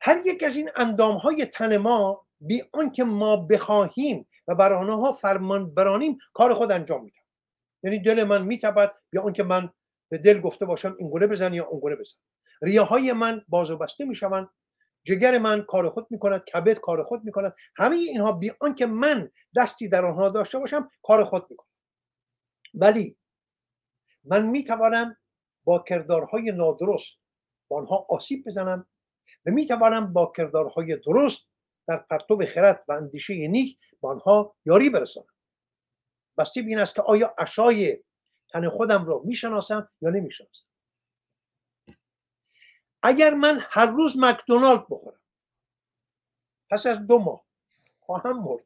[0.00, 5.12] هر یک از این اندام های تن ما بی آنکه ما بخواهیم و بر آنها
[5.12, 7.20] فرمان برانیم کار خود انجام میدن
[7.82, 9.72] یعنی دل من میتپد بی آنکه من
[10.10, 12.16] به دل گفته باشم این گونه بزن یا اون گونه بزن.
[12.62, 14.48] ریاهای من باز و بسته می‌شوند
[15.08, 17.54] جگر من کار خود می‌کند کبد کار خود می‌کند.
[17.76, 21.68] همه اینها بی آنکه من دستی در آنها داشته باشم کار خود می‌کند
[22.74, 23.16] ولی
[24.24, 25.16] من می‌توانم
[25.64, 27.16] با کردارهای نادرست
[27.68, 28.86] با آنها آسیب بزنم
[29.46, 31.48] و می‌توانم با کردارهای درست
[31.88, 35.26] در پرتو خرد و اندیشه نیک با آنها یاری برسانم.
[36.38, 38.02] بسته این است که آیا اشای
[38.52, 40.66] تن خودم را می‌شناسم یا نمی‌شناسم؟
[43.02, 45.20] اگر من هر روز مکدونالد بخورم
[46.70, 47.44] پس از دو ماه
[48.00, 48.64] خواهم مرد.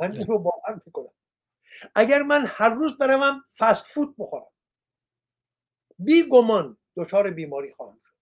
[0.00, 1.12] من این رو باور می‌کنم.
[1.94, 4.46] اگر من هر روز بروم فست فود بخورم
[5.98, 8.14] بی گمان دچار بیماری خواهم شد.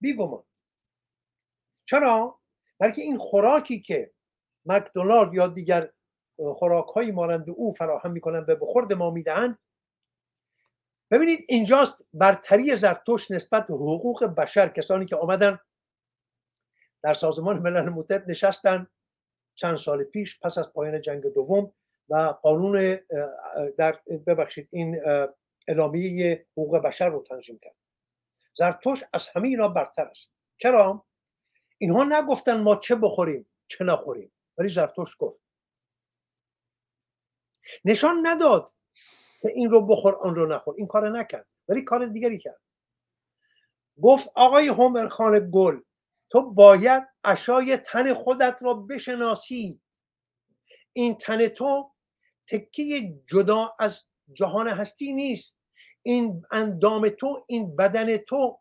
[0.00, 0.44] بی گمان.
[1.84, 2.40] چرا؟
[2.78, 4.12] بلکه این خوراکی که
[4.66, 5.92] مکدونالد یا دیگر
[6.36, 9.58] خوراک هایی مانند او فراهم می‌کنن به بخورد ما می‌دهند
[11.10, 14.68] ببینید اینجاست برتری زرتوش نسبت به حقوق بشر.
[14.68, 15.58] کسانی که آمدن
[17.02, 18.86] در سازمان ملل متحد نشستن
[19.54, 21.72] چند سال پیش پس از پایان جنگ دوم
[22.08, 22.98] و قانون
[23.78, 25.00] در ببخشید این
[25.68, 27.74] اعلامیه حقوق بشر رو تنظیم کرد.
[28.54, 30.28] زرتوش از همه اینا برتر است.
[30.56, 31.06] چرا؟
[31.78, 34.32] اینها نگفتن ما چه بخوریم چه نخوریم.
[34.58, 35.40] ولی زرتوش گفت.
[37.84, 38.70] نشان نداد
[39.44, 40.74] این رو بخور آن رو نخور.
[40.78, 42.60] این کار نکرد ولی کار دیگری کرد.
[44.02, 45.80] گفت آقای هومر خان گل
[46.30, 49.80] تو باید اشای تن خودت را بشناسی.
[50.92, 51.90] این تن تو
[52.46, 55.56] تکیه جدا از جهان هستی نیست.
[56.02, 58.60] این اندام تو این بدن تو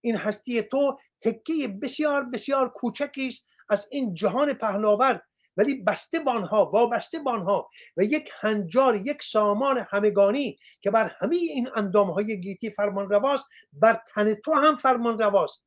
[0.00, 3.46] این هستی تو تکیه بسیار بسیار کوچکی است.
[3.68, 5.22] از این جهان پهناور
[5.56, 11.68] ولی بسته بانها وابسته بانها و یک هنجار یک سامان همگانی که بر همه این
[11.76, 15.64] اندام های گیتی فرمان رواست بر تن تو هم فرمان رواست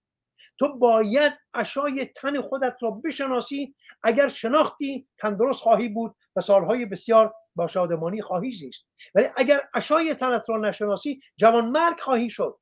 [0.60, 3.76] تو باید اشای تن خودت را بشناسی.
[4.04, 8.86] اگر شناختی تندرست خواهی بود و سالهای بسیار با شادمانی خواهی زیست.
[9.16, 12.60] ولی اگر اشای تنت را نشناسی جوان مرگ خواهی شد.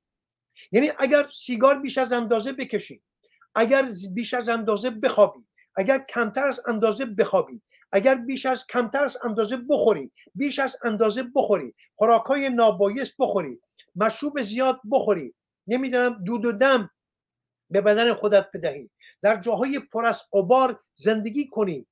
[0.71, 3.03] یعنی اگر سیگار بیش از اندازه بکشی
[3.55, 5.39] اگر بیش از اندازه بخوابی
[5.75, 7.61] اگر کمتر از اندازه بخوابی
[7.91, 13.59] اگر بیش از کمتر از اندازه بخوری بیش از اندازه بخوری خوراکای نابایست بخوری
[13.95, 15.33] مشروب زیاد بخوری
[15.67, 16.89] نمی‌دونم دود و دم
[17.69, 18.89] به بدن خودت بدهی
[19.21, 21.87] در جاهای پر از قبار زندگی کنی.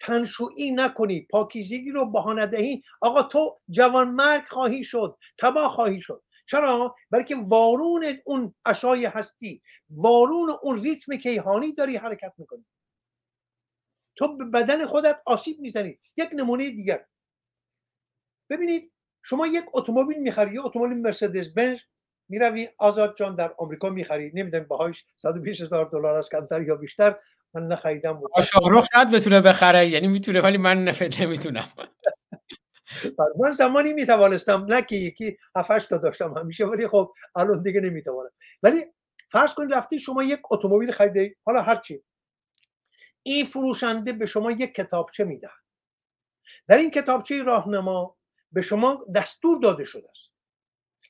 [0.00, 6.22] تنشویی نکنی پاکیزگی رو بها ندهی آقا تو جوان مرگ خواهی شد تباه خواهی شد.
[6.46, 12.66] چرا؟ بلکه وارون اون اشای هستی وارون اون ریتم کیهانی داری حرکت می‌کنی.
[14.16, 17.06] تو به بدن خودت آسیب می‌زنی یک نمونه دیگر.
[18.50, 18.92] ببینید
[19.24, 21.80] شما یک اتومبیل می‌خری یه اتومبیل مرسدس بنز
[22.28, 24.32] می‌روی آزاد جان در آمریکا می‌خری.
[24.34, 27.16] نمی‌دونم باهاش 120 هزار دلار از کمتر یا بیشتر.
[27.54, 31.64] من نخریدم بود شاهرخ شاید بتونه بخره یعنی می‌تونه ولی من نمی‌تونم.
[33.40, 38.30] من زمانی می‌توانستم نه که یکی هفتش تا داشتم همیشه ولی خب الان دیگه نمی‌توانم.
[38.62, 38.84] ولی
[39.30, 42.02] فرض کنید رفتی شما یک اتومبیل خریده حالا هرچی
[43.22, 45.50] این فروشنده به شما یک کتابچه میده
[46.68, 48.16] در این کتابچه راهنما
[48.52, 50.30] به شما دستور داده شده است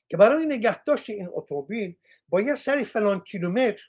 [0.09, 1.95] که برای نگهداشت این اتومبیل
[2.29, 3.81] باید سری فلان کیلومتر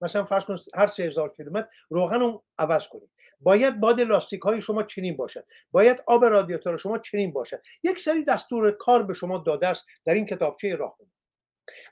[0.00, 3.10] مثلا فرض کنید هر سه هزار کیلومتر روغن رو عوض کنید.
[3.40, 5.46] باید باد لاستیک های شما چنین باشد.
[5.70, 7.62] باید آب رادیاتور شما چنین باشد.
[7.82, 11.10] یک سری دستور کار به شما داده است در این کتابچه راهنما.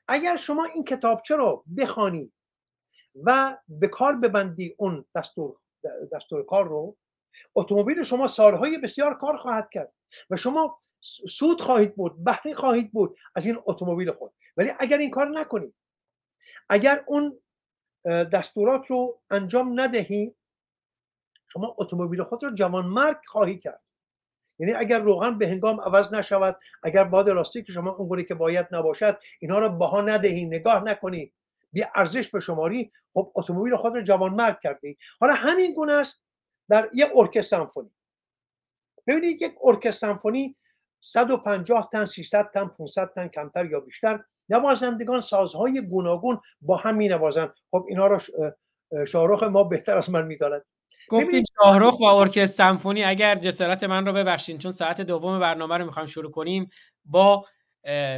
[0.09, 2.33] اگر شما این کتابچه رو بخوانی
[3.25, 5.57] و به کار ببندی اون دستور
[6.13, 6.97] دستور کار رو
[7.55, 9.93] اتومبیل شما سالهای بسیار کار خواهد کرد
[10.31, 10.81] و شما
[11.29, 14.33] سود خواهید بود بهره خواهید بود از این اتومبیل خود.
[14.57, 15.75] ولی اگر این کار نکنید
[16.69, 17.41] اگر اون
[18.05, 20.35] دستورات رو انجام ندهی
[21.47, 23.81] شما اتومبیل خود رو جوان مرگ خواهی کرد.
[24.59, 29.19] یعنی اگر روغن به هنگام عوض نشود اگر باد لاستیک شما اونگونه که باید نباشد
[29.41, 31.33] اینها رو بها ندهی نگاه نکنی.
[31.75, 36.23] بی ارزش به شماری خب اتومبیل خود رو جوان مرگ کردی حالا همین گونه است
[36.69, 37.91] در یک ارکستر سمفونی.
[39.07, 40.57] ببینید یک ارکستر سمفونی
[41.01, 47.09] 150 تن 300 تن 500 تن کمتر یا بیشتر نوازندگان سازهای گوناگون با هم می
[47.09, 48.19] نوازند خب اینا رو
[49.07, 50.65] شاهرخ ما بهتر از من می‌داند.
[51.09, 55.85] گفتید شاهرخ و ارکستر سمفونی اگر جسارت من رو ببخشید چون ساعت دوم برنامه رو
[55.85, 56.71] می‌خوایم شروع کنیم
[57.05, 57.47] با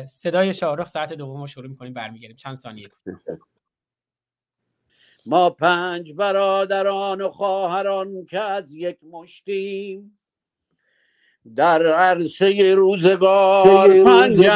[0.09, 2.37] صدای شاهرخ ساعت دوم رو شروع می‌کنیم برمیگردیم.
[2.37, 2.89] چند ثانیه؟
[5.27, 10.19] ما پنج برادران و خواهران که از یک مشتیم
[11.57, 14.47] در عرصه روزگار پنج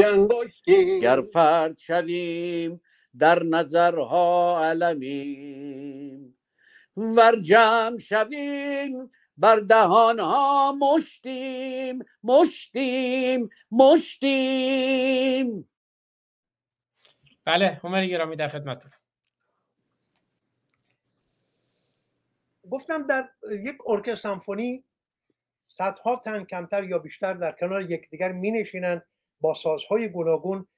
[0.00, 1.00] انگشتیم.
[1.00, 2.80] گر فرد شویم
[3.18, 6.38] در نظرها علمیم.
[6.96, 15.68] ور جمع شویم بر دهان ها مشتیم مشتیم مشتیم.
[17.44, 18.90] بله همه گرامی در خدمتتون.
[22.70, 24.84] گفتم در یک ارکستر سمفونی
[25.68, 29.02] صدها تن کمتر یا بیشتر در کنار یکدیگر می نشینند
[29.40, 30.68] با سازهای گوناگون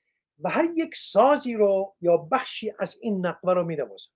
[0.41, 4.15] و هر یک سازی رو یا بخشی از این نقوه رو می نوازند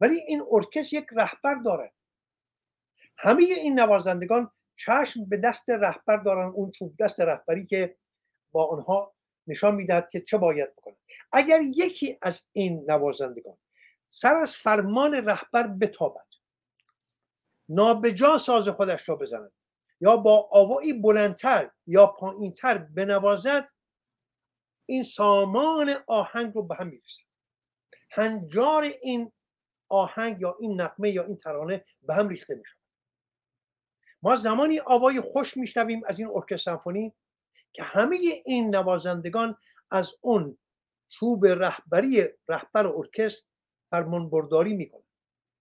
[0.00, 1.92] ولی این ارکستر یک رهبر داره
[3.18, 7.96] همه این نوازندگان چشم به دست رهبر دارن اون چوب دست رهبری که
[8.52, 9.14] با آنها
[9.46, 10.96] نشان می‌دهد که چه باید بکنن
[11.32, 13.56] اگر یکی از این نوازندگان
[14.10, 16.26] سر از فرمان رهبر بتابد
[17.68, 19.52] نابجا ساز خودش را بزند
[20.00, 23.68] یا با آوایی بلندتر یا پایینتر بنوازد
[24.86, 27.22] این سامان آهنگ رو به هم می‌رسد.
[28.10, 29.32] هنجار این
[29.88, 32.77] آهنگ یا این نقمه یا این ترانه به هم ریخته میشه
[34.22, 37.12] ما زمانی آوای خوش میشنویم از این ارکستر سمفونی
[37.72, 39.56] که همه این نوازندگان
[39.90, 40.58] از اون
[41.08, 43.46] چوب رهبری رهبر ارکستر
[43.90, 45.02] فرمان برداری می‌کنن.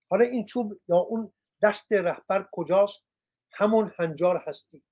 [0.10, 3.04] حالا این چوب یا اون دست رهبر کجاست؟
[3.54, 4.84] همون هنجار هستی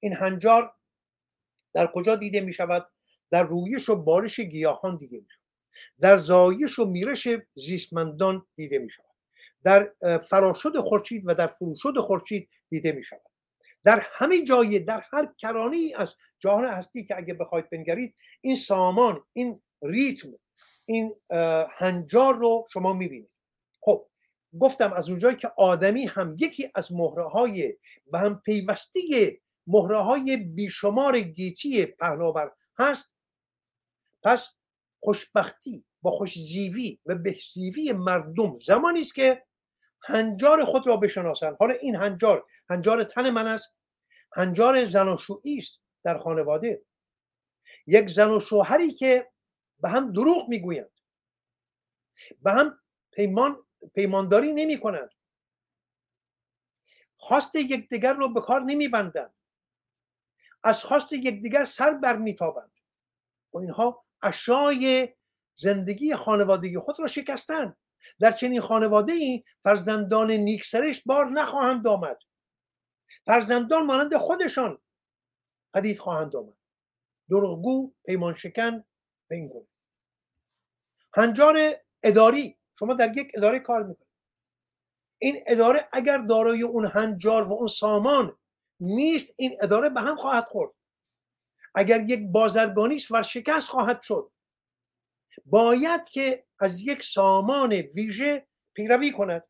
[0.00, 0.74] این هنجار
[1.74, 2.88] در کجا دیده می شود
[3.30, 5.42] در رویش و بارش گیاهان دیده می شود
[6.00, 9.06] در زایش و میرش زیستمندان دیده می شود
[9.64, 13.22] در فراشد خورشید و در فروشد خورشید دیده می شود
[13.84, 19.24] در همه جای در هر کرانی از جهان هستی که اگه بخواید بنگرید این سامان
[19.32, 20.28] این ریتم
[20.84, 21.14] این
[21.78, 23.30] هنجار رو شما می‌بینید.
[23.80, 24.08] خب
[24.60, 27.76] گفتم از اونجایی که آدمی هم یکی از مهره های
[28.12, 33.10] و هم پیوستی مهره های بیشمار گیتی پهناور هست.
[34.22, 34.50] پس
[35.00, 39.42] خوشبختی با خوشزیوی و بهزیوی مردم زمانی است که
[40.02, 41.56] هنجار خود را بشناسند.
[41.60, 43.76] حالا این هنجار هنجار تن من است.
[44.32, 46.82] هنجار زناشویی است در خانواده.
[47.86, 49.30] یک زن و شوهری که
[49.80, 50.90] به هم دروغ می‌گویند.
[52.42, 52.78] به هم
[53.12, 55.10] پیمان پیمانداری نمی کنند
[57.16, 59.34] خواست یکدیگر رو به کار نمیبندند.
[60.62, 62.72] از خواست یکدیگر سر بر میتابند.
[63.52, 65.14] و اینها اشای
[65.54, 67.76] زندگی خانوادگی خود را شکستند.
[68.20, 72.18] در چنین خانواده ای فرزندان نیکسرش بار نخواهند آمد.
[73.26, 74.78] فرزندان مانند خودشان
[75.74, 76.56] پدید خواهند آمد.
[77.30, 78.84] دروغگو پیمان شکن
[79.28, 79.66] به این
[81.14, 81.56] هنجار
[82.02, 82.56] اداری.
[82.78, 84.06] شما در یک اداره کار می‌کنید.
[85.18, 88.38] این اداره اگر دارای اون هنجار و اون سامان
[88.80, 90.72] نیست این اداره به هم خواهد خورد.
[91.74, 94.30] اگر یک بازرگانیش ورشکست خواهد شد.
[95.46, 99.44] باید که از یک سامان ویژه پیروی کند.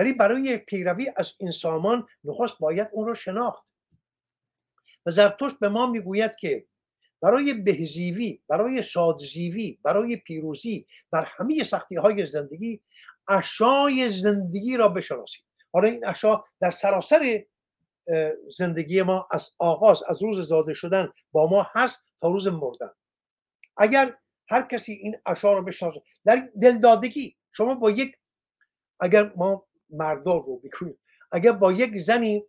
[0.00, 3.64] ولی برای پیروی از این سامان نخست باید اون رو شناخت.
[5.06, 6.66] و زرتشت به ما می‌گوید که
[7.22, 12.80] برای بهزیوی برای شادزیوی برای پیروزی در همه سختی های زندگی
[13.28, 15.44] اشای زندگی را بشناسید.
[15.72, 17.44] حالا این اشا در سراسر
[18.56, 22.90] زندگی ما از آغاز از روز زاده شدن با ما هست تا روز مردن.
[23.76, 24.16] اگر
[24.48, 28.16] هر کسی این اشا رو بشناسه در دلدادگی شما با یک
[29.00, 30.98] اگر ما مردار رو بکنیم
[31.32, 32.44] اگر با یک زنی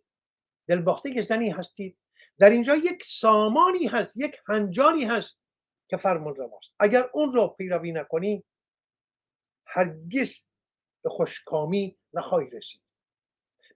[0.68, 1.98] دلباخته زنی هستید
[2.38, 5.38] در اینجا یک سامانی هست یک هنجانی هست
[5.88, 6.74] که فرمان رواست.
[6.80, 8.44] اگر اون رو پیروی نکنی
[9.66, 10.34] هرگز
[11.02, 12.82] به خوشکامی نخواهی رسید.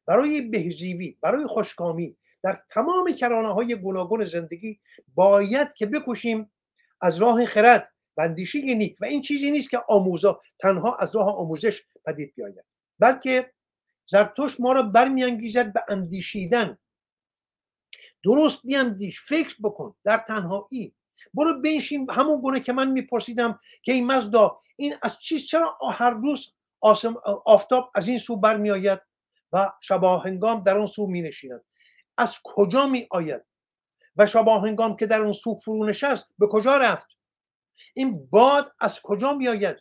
[0.06, 4.80] برای بهزیوی برای خوشکامی در تمام کرانه های گوناگون زندگی
[5.14, 6.52] باید که بکشیم
[7.00, 8.96] از راه خرد و اندیشه نیک.
[9.00, 12.64] و این چیزی نیست که آموزا تنها از راه آموزش پدید بیاید
[12.98, 13.52] بلکه
[14.06, 16.78] زرتوش ما را برمیانگیزد به اندیشیدن.
[18.24, 20.94] درست بیاندیش فکر بکن در تنهایی.
[21.34, 26.10] برو بنشین همون گونه که من میپرسیدم که این مزدا این از چیز چرا هر
[26.10, 26.52] روز
[27.44, 28.98] آفتاب از این سو برمیآید
[29.52, 31.64] و شبا هنگام در اون سو می نشیند
[32.18, 33.44] از کجا می آید
[34.16, 37.08] و شبا هنگام که در اون سو فرو نشست به کجا رفت؟
[37.94, 39.76] این باد از کجا می آید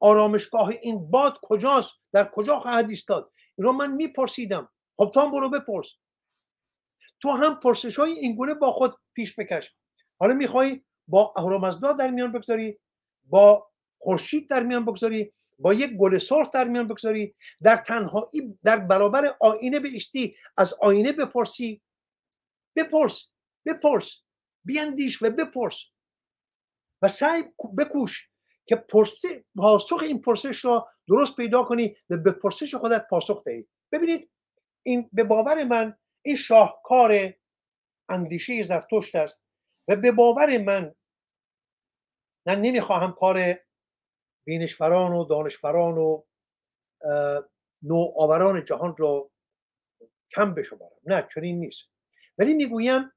[0.00, 4.68] آرامشگاه این باد کجاست؟ در کجا خواهد ایستاد؟ این رو من میپرسیدم.
[4.96, 5.88] خب تو هم برو بپرس.
[7.22, 9.74] تو هم پرسش های این گونه با خود پیش بکش.
[10.20, 12.78] حالا می‌خوای با اهرامزدا در میان بگذاری
[13.24, 18.78] با خورشید در میان بگذاری با یک گل سرخ در میان بگذاری در تنهایی در
[18.78, 21.82] برابر آینه بهشتی از آینه بپرسی.
[22.76, 23.30] بپرس
[23.66, 24.22] بپرس.
[24.64, 25.84] بیاندیش و بپرس.
[27.02, 27.42] و سعی
[27.78, 28.28] بکوش
[28.66, 28.76] که
[29.56, 33.68] پاسخ این پرسش را درست پیدا کنی و به پرسش خودت پاسخ دهی.
[33.92, 34.30] ببینید
[34.82, 37.34] این به باور من این شاهکار
[38.08, 39.42] اندیشه زرتشت است
[39.88, 40.94] و به باور من
[42.46, 43.58] من نمی‌خواهم کار
[44.46, 46.22] بینشفران و دانشفران و
[47.82, 49.30] نوآوران جهان رو
[50.34, 50.96] کم بشمارم.
[51.04, 51.88] نه چنین نیست.
[52.38, 53.12] ولی می‌گویم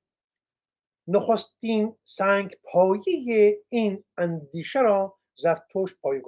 [1.08, 6.22] نخستین سنگ پایه این اندیشه را زرتشت پایه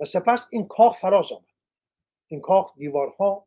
[0.00, 1.44] و سپس این کاخ فراز آمد.
[2.26, 3.46] این کاخ دیوارها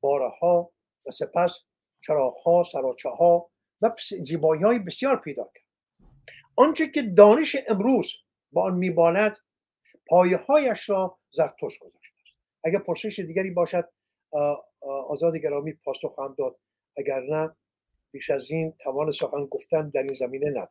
[0.00, 0.72] بارها
[1.06, 1.60] و سپس
[2.00, 3.50] چراغها سراچه ها
[3.82, 5.64] و زیبایی های بسیار پیدا کرد.
[6.56, 8.12] آنچه که دانش امروز
[8.52, 9.36] با آن میباند
[10.06, 12.36] پایه هایش را زرتوش گذاشته است.
[12.64, 13.88] اگر پرسش دیگری باشد
[15.08, 16.56] آزاد گرامی پاسخ خواهم داد.
[16.96, 17.56] اگر نه
[18.10, 20.68] بیش از این توان سخن گفتن در این زمینه ندارم.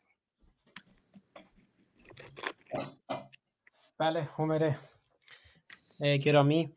[3.97, 4.75] بله همره
[6.03, 6.73] گرامی.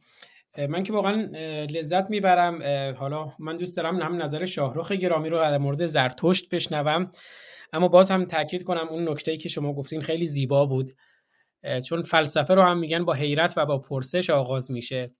[0.69, 1.31] من که واقعا
[1.71, 2.63] لذت می‌برم.
[2.97, 7.11] حالا من دوست دارم هم نظر شاهروخ گرامی رو در مورد زرتشت بشنوم.
[7.73, 10.91] اما باز هم تاکید کنم اون نکته که شما گفتین خیلی زیبا بود.
[11.87, 15.11] چون فلسفه رو هم میگن با حیرت و با پرسش آغاز میشه.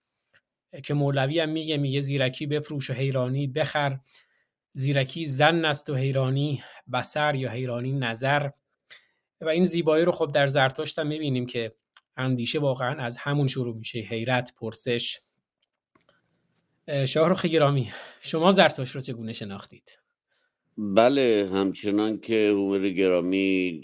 [0.85, 3.99] که مولوی هم میگه میگه زیرکی بفروش و حیرانی بخر.
[4.73, 8.51] زیرکی زن است و حیرانی بسر یا حیرانی نظر.
[9.41, 11.73] و این زیبایی رو خب در زرتشت هم می‌بینیم که
[12.17, 13.99] اندیشه واقعا از همون شروع میشه.
[13.99, 15.21] حیرت پرسش.
[17.07, 19.99] شاهرخ گرامی شما زرتشت رو چگونه شناختید؟
[20.79, 23.81] بله همچنان که هومر گرامی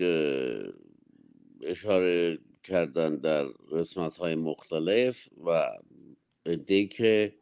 [1.63, 5.69] اشاره کردن در قسمت های مختلف و
[6.47, 7.35] ادهی که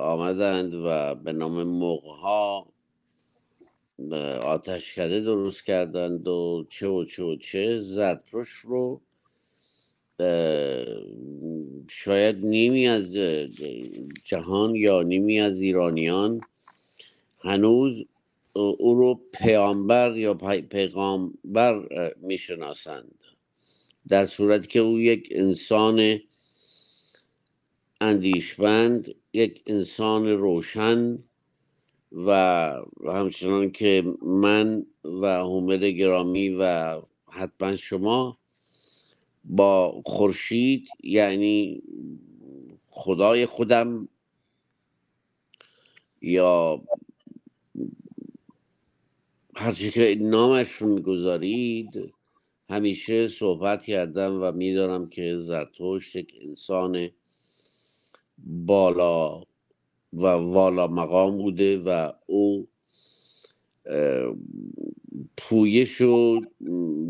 [0.00, 2.64] آمدند و به نام موقع
[4.42, 9.02] آتشکده درست کردند و چه و چه و چه زرتروش رو
[11.90, 13.12] شاید نیمی از
[14.24, 16.40] جهان یا نیمی از ایرانیان
[17.38, 18.04] هنوز
[18.52, 20.34] او رو پیامبر یا
[20.70, 21.88] پیغامبر
[22.20, 23.14] می‌شناسند.
[24.08, 26.20] در صورتی که او یک انسان
[28.00, 31.24] اندیشمند یک انسان روشن
[32.12, 32.30] و
[33.06, 36.96] همچنان که من و هومر گرامی و
[37.30, 38.38] حتما شما
[39.48, 41.82] با خورشید یعنی
[42.86, 44.08] خدای خودم
[46.22, 46.82] یا
[49.56, 52.14] هرچی که نامش رو می‌گذارید.
[52.70, 57.10] همیشه صحبت کردم و میدارم که زرتشت یک انسان
[58.38, 59.42] بالا
[60.12, 62.68] و والا مقام بوده و او
[65.36, 66.40] پویش و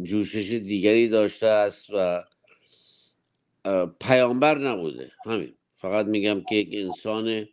[0.02, 2.24] جوشش دیگری داشته است و
[4.00, 5.12] پیامبر نبوده.
[5.26, 5.54] همین.
[5.74, 7.48] فقط میگم که یک انسان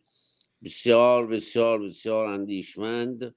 [0.63, 3.35] بسیار بسیار بسیار اندیشمند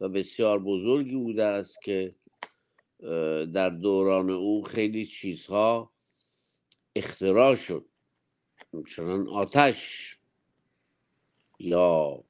[0.00, 2.14] و بسیار بزرگی بوده است که
[3.52, 5.92] در دوران او خیلی چیزها
[6.96, 7.86] اختراع شد.
[8.96, 10.16] چنان آتش
[11.58, 12.24] یا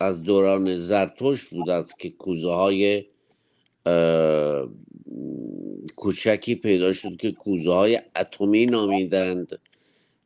[0.00, 3.04] از دوران زرتشت بود است که کوزه های
[5.96, 9.60] کوچکی پیدا شد که کوزه های اتمی نامیدند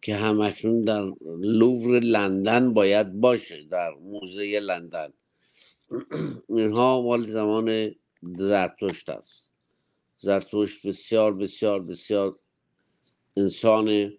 [0.03, 5.13] که همکنون در لوور لندن باید باشه در موزه لندن.
[6.49, 9.51] اینها مال زمان زرتشت است.
[10.19, 12.39] زرتشت بسیار بسیار بسیار
[13.37, 14.13] انسان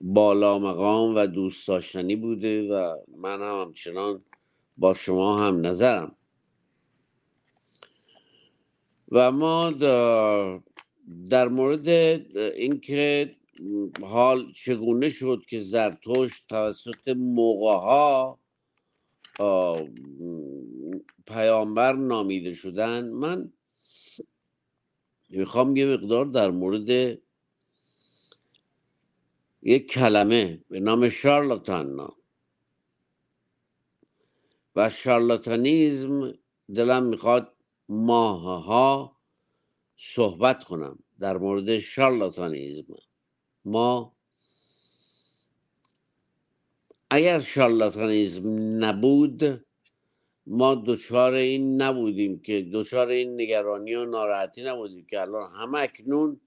[0.00, 4.22] بالا مقام و دوست داشتنی بوده و من هم همچنان
[4.76, 6.16] با شما هم نظرم.
[9.12, 9.70] و ما
[11.30, 11.88] در مورد
[12.38, 13.36] اینکه
[14.02, 18.38] حال چگونه شد که زرتشت توسط موقع ها
[21.26, 23.52] پیامبر نامیده شدن من
[25.30, 27.18] می‌خوام یه مقدار در مورد
[29.62, 31.86] یک کلمه به نام شارلاتان
[34.76, 36.32] و شارلاتانیزم
[36.74, 37.56] دلم می‌خواد
[37.88, 39.16] ماهها
[39.96, 42.84] صحبت کنم در مورد شارلاتانیزم.
[43.64, 44.16] ما
[47.10, 48.44] اگر شارلاتانیزم
[48.84, 49.66] نبود
[50.46, 56.40] ما دچار این نبودیم که دچار این نگرانی و ناراحتی نبودیم که الان همه اکنون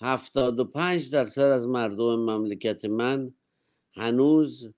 [0.00, 3.34] هفتاد و پنج درصد از مردم مملکت من
[3.94, 4.72] هنوز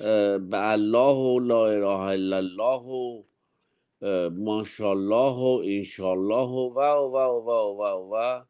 [0.00, 3.22] به الله و لا اله الا الله و
[4.30, 7.50] ماشاءالله و انشالله و و و و
[7.80, 8.44] و و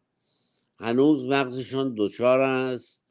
[0.79, 3.05] هنوز مغزشان دچار است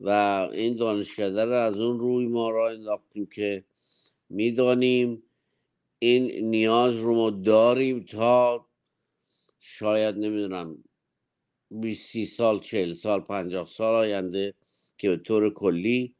[0.00, 0.10] و
[0.52, 3.64] این دانشکده را از اون روی ما را انداختیم که
[4.30, 5.22] می‌دانیم
[5.98, 8.66] این نیاز رو ما داریم تا
[9.60, 10.84] شاید نمی‌دونم
[11.70, 14.54] 20 سال چهل سال پنجاه سال آینده
[14.98, 16.15] که به طور کلی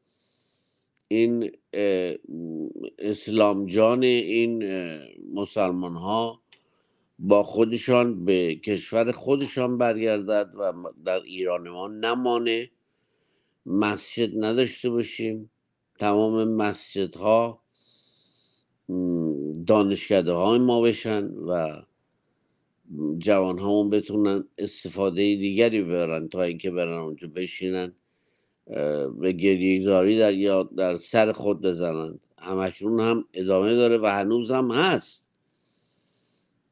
[1.07, 1.51] این
[2.99, 4.63] اسلام جان این
[5.33, 6.41] مسلمان ها
[7.19, 10.73] با خودشان به کشور خودشان برگردد و
[11.05, 12.71] در ایران ما نمانه.
[13.65, 15.51] مسجد نداشته باشیم.
[15.99, 17.63] تمام مسجدها
[19.67, 21.81] دانشکده های ما بشن و
[23.17, 27.95] جوان همون بتونن استفاده دیگری ببرن تا اینکه برن اونجا بشینن.
[29.19, 32.19] به گریهزاری در یا در سر خود بزنند.
[32.37, 35.27] همکنون هم ادامه داره و هنوز هم هست.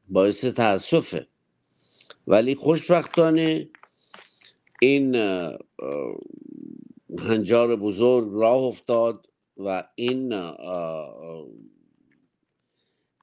[0.08, 1.26] باعث تاسفه.
[2.26, 3.68] ولی خوشبختانه
[4.82, 5.14] این
[7.18, 10.32] هنجار بزرگ راه افتاد و این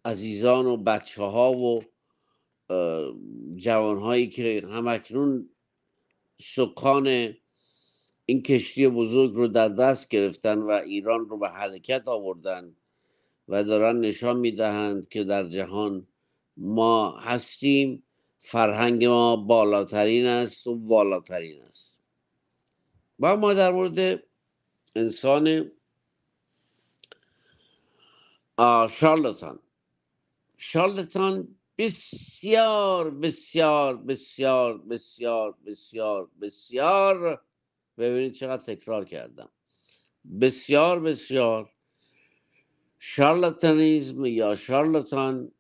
[0.06, 1.84] عزیزان و بچه ها و
[3.56, 5.50] جوان هایی که همکنون
[6.42, 7.36] سکان
[8.26, 12.76] این کشتی بزرگ رو در دست گرفتن و ایران رو به حرکت آوردن
[13.48, 16.08] و دارن نشان می‌دهند که در جهان
[16.58, 18.04] ما هستیم
[18.40, 22.02] فرهنگ ما بالاترین است و والاترین است.
[23.20, 24.24] و ما در مورد
[24.96, 25.72] انسان
[28.90, 29.60] شارلتان.
[30.58, 37.42] شارلتان بسیار بسیار بسیار بسیار بسیار بسیار
[37.98, 39.52] ببینید چقدر تکرار کردم.
[40.42, 41.74] بسیار بسیار
[43.00, 45.52] شارلاتانیزم یا شارلاتان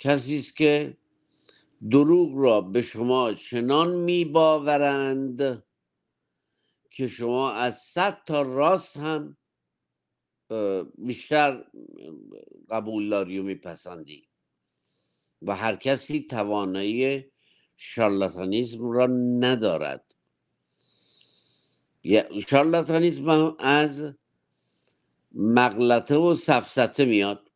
[0.00, 0.98] کسی است که
[1.90, 5.64] دروغ را به شما چنان میباورند
[6.90, 9.38] که شما از صد تا راست هم
[10.98, 11.64] بیشتر
[12.70, 14.28] قبول داری و میپسندی
[15.42, 17.32] و هر کسی توانایی
[17.76, 19.06] شارلاتانیزم را
[19.40, 20.11] ندارد.
[22.48, 24.14] شارلاتانیزم از
[25.32, 27.50] مغلطه و سفسته میاد.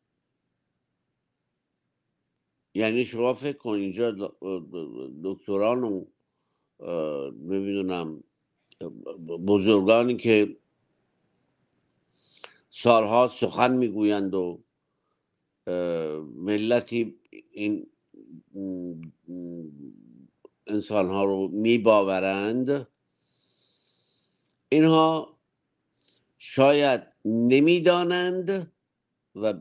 [2.73, 4.11] یعنی شما فکر کن اینجا
[5.23, 6.05] دکتران و
[7.31, 8.23] نمی‌دونم
[9.47, 10.57] بزرگانی که
[12.69, 14.63] سالها سخن می‌گویند و
[16.35, 17.19] ملتی
[17.51, 17.87] این
[20.67, 22.87] انسان ها رو میباورند.
[24.69, 25.37] اینها
[26.37, 28.71] شاید نمی‌دانند
[29.35, 29.53] و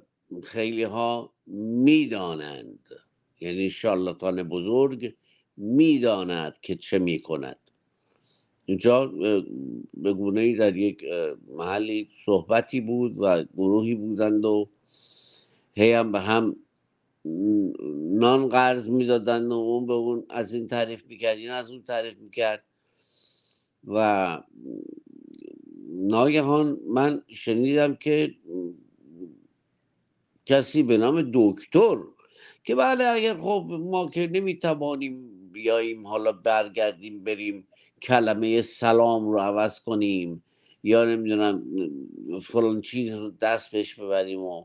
[0.42, 2.88] خیلی ها می‌دانند.
[3.40, 5.14] یعنی شارلاتان بزرگ
[5.56, 7.58] می‌داند که چه می‌کند.
[8.64, 9.06] اینجا
[9.94, 11.04] به گونه ای در یک
[11.48, 14.68] محلی صحبتی بود و گروهی بودند و
[15.74, 16.56] هی هم به هم
[18.12, 22.18] نان قرض می‌دادند و اون به اون از این تعریف می‌کرد این از اون تعریف
[22.18, 22.64] می‌کرد.
[23.86, 24.38] و
[25.88, 28.34] ناگهان من شنیدم که
[30.46, 31.96] کسی به نام دکتر
[32.64, 37.68] که بله اگر خب ما که نمی‌توانیم بیاییم حالا برگردیم بریم
[38.02, 40.44] کلمه سلام رو عوض کنیم
[40.82, 41.64] یا نمی‌دونم
[42.42, 44.64] فلان چیز رو دست بهش ببریم و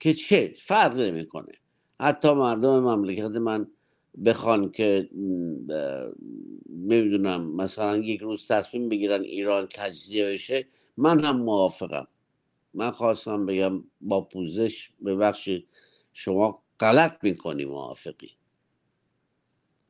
[0.00, 1.52] که چه فرق نمی‌کنه.
[2.00, 3.66] حتی مردم مملکت من
[4.24, 5.08] بخوان که
[6.68, 10.66] نمی‌دونم مثلا یک روز تصمیم بگیرن ایران تجزیه بشه
[10.96, 12.06] من هم موافقم.
[12.74, 15.50] من خواستم بگم با پوزش بخش
[16.12, 18.30] شما غلط می‌کنی موافقی.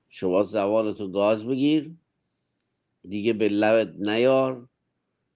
[0.08, 1.90] شما زبانتو گاز بگیر
[3.08, 4.68] دیگه به لبت نیار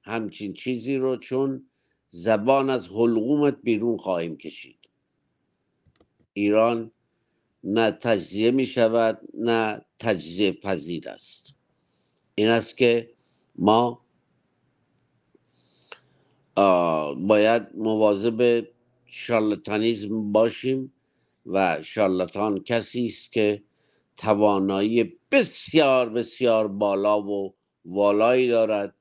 [0.02, 1.70] همچین چیزی رو چون
[2.08, 4.78] زبان از حلقومت بیرون خواهیم کشید.
[6.32, 6.90] ایران
[7.64, 11.54] نه تجزیه می شود نه تجزیه پذیر است.
[12.34, 13.10] این است که
[13.56, 14.04] ما
[17.16, 18.66] باید مواظب
[19.06, 20.92] شارلتانیزم باشیم
[21.46, 23.62] و شارلتان کسی است که
[24.16, 27.54] توانایی بسیار بسیار بالا و
[27.84, 28.94] والایی دارد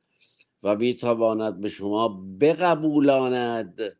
[0.63, 2.07] و می‌تواند به شما
[2.41, 3.97] بقبولاند.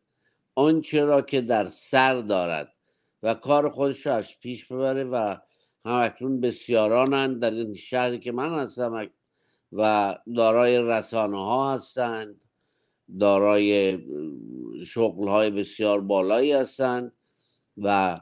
[0.54, 2.72] آنچه را که در سر دارد
[3.22, 5.36] و کار خودش را از پیش ببره و
[5.84, 9.10] همکنون بسیارانند در این شهری که من هستم
[9.72, 12.40] و دارای رسانه ها هستند
[13.20, 13.98] دارای
[14.86, 17.12] شغل های بسیار بالایی هستند
[17.78, 18.18] و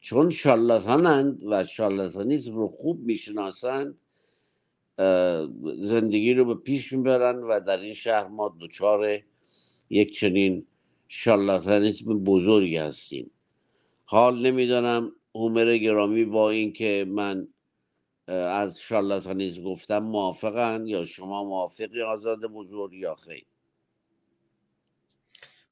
[0.00, 3.98] چون شارلاتانند و شارلاتانیزم رو خوب می‌شناسند
[5.76, 9.18] زندگی رو به پیش می‌برند و در این شهر ما دچار
[9.90, 10.66] یک چنین
[11.08, 13.30] شارلاتانیزم بزرگی هستیم.
[14.10, 17.48] حال نمی‌دانم عمر گرامی با اینکه من
[18.28, 23.46] از شارلاتانیزم گفتم موافقن یا شما موافقی آزاد بزرگ یا خیر.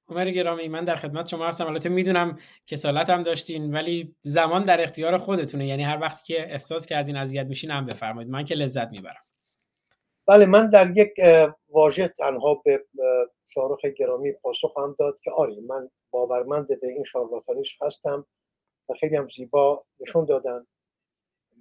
[0.08, 1.66] عمر گرامی من در خدمت شما هستم.
[1.66, 5.66] البته می‌دونم کسالت هم داشتین ولی زمان در اختیار خودتونه.
[5.66, 8.30] یعنی هر وقتی که احساس کردین اذیت میشین هم بفرمایید.
[8.30, 9.24] من که لذت می‌برم.
[10.28, 11.14] بله من در یک
[11.68, 12.84] واژه تنها به
[13.46, 18.26] شارخ گرامی پاسخ هم داد که آری من باورمند به این شارلاتانیسم هستم
[18.88, 20.66] و خیلی هم زیبا نشون دادن.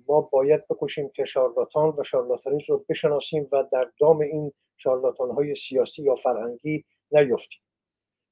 [0.07, 5.55] ما باید بکشیم که شارلاتان و شارلاتانیسم رو بشناسیم و در دام این شارلاتان های
[5.55, 7.59] سیاسی یا فرهنگی نیفتیم.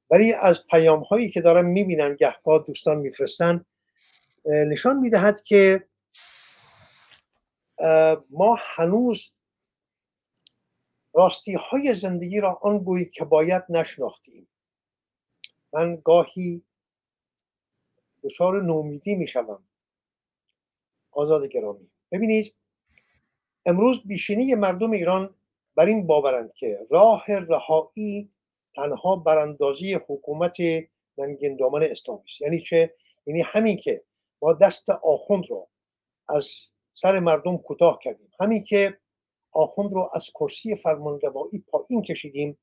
[0.09, 3.65] ولی از پیام هایی که دارم می‌بینم گهگاه دوستان میفرستن
[4.45, 5.83] نشان می‌دهد که
[8.29, 9.35] ما هنوز
[11.13, 14.47] راستی های زندگی را آن که باید نشناختیم.
[15.73, 16.63] من گاهی
[18.23, 19.63] دچار نومیدی می شوم
[21.11, 21.89] آزاد گرامی.
[22.11, 22.55] ببینید
[23.65, 25.35] امروز بیشینی مردم ایران
[25.75, 28.29] بر این باورند که راه رهایی
[28.75, 30.57] تنها براندازی حکومت
[31.17, 32.41] ننگین دامن اسلامی است.
[32.41, 32.93] یعنی چه؟
[33.25, 34.03] یعنی همین که
[34.41, 35.69] ما دست آخوند رو
[36.29, 38.31] از سر مردم کوتاه کردیم.
[38.39, 38.97] همین که
[39.53, 42.57] آخوند رو از کرسی فرمانروایی پایین کشیدیم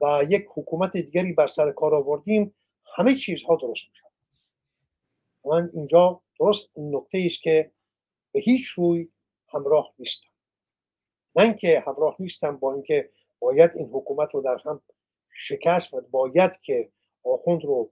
[0.00, 2.54] و یک حکومت دیگری بر سر کار آوردیم.
[2.96, 4.02] همه چیزها درست میشه
[5.44, 7.70] من اینجا درست نکته است که
[8.32, 9.08] به هیچ روی
[9.48, 10.28] همراه نیستم.
[11.34, 14.82] من که همراه نیستم با اینکه باید این حکومت رو در هم
[15.28, 16.90] شکست و باید که
[17.24, 17.90] آخوند رو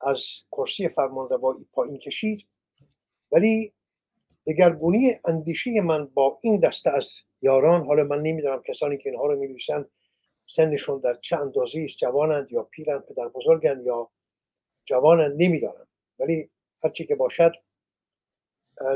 [0.00, 2.46] از کرسی فرمانروایی پایین کشید
[3.32, 3.72] ولی
[4.46, 7.10] دگرگونی اندیشه من با این دسته از
[7.42, 9.90] یاران حالا من نمی‌دونم کسانی که اینها رو می‌نویسند
[10.46, 14.10] سنشون در چه اندازه است جوانند یا پیرند پدر بزرگند یا
[14.84, 15.86] جوانند نمی‌دانم.
[16.18, 16.50] ولی
[16.84, 17.52] هرچی که باشد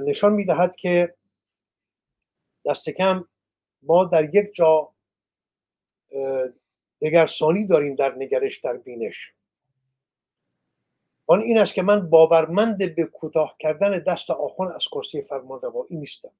[0.03, 1.15] نشان می‌دهد که
[2.67, 3.29] دست کم
[3.83, 4.93] ما در یک جا
[7.03, 9.33] دگرسانی داریم در نگرش در بینش.
[11.27, 15.97] آن این است که من باورمند به کوتاه کردن دست آخوان از کرسی فرمان روایی
[15.97, 16.31] نیستم.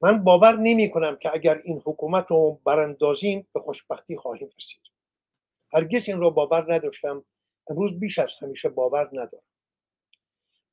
[0.00, 4.80] من باور نمی کنم که اگر این حکومت رو براندازیم به خوشبختی خواهیم رسید.
[5.72, 7.24] هرگز این رو باور نداشتم.
[7.68, 9.44] امروز بیش از همیشه باور ندارم.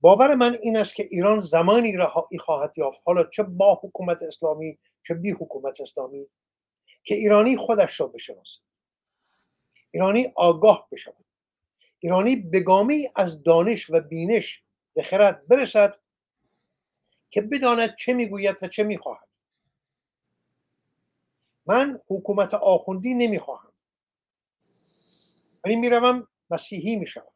[0.02, 3.02] باور من این است که ایران زمانی رهایی خواهد یافت.
[3.06, 6.28] حالا چه با حکومت اسلامی چه بی حکومت اسلامی
[7.04, 8.62] که ایرانی خودش را بشناسد.
[9.92, 11.29] ایرانی آگاه بشود.
[12.00, 14.64] ایرانی بگامی از دانش و بینش
[14.94, 16.00] به خرد برسد
[17.30, 19.28] که بداند چه می‌گوید و چه می‌خواهد.
[21.66, 23.72] من حکومت آخوندی نمی‌خواهم.
[25.66, 27.34] ولی می‌روم مسیحی می‌شوم.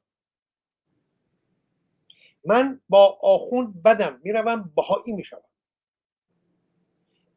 [2.45, 5.41] من با آخوند بدم می‌روم بهایی می‌شوم.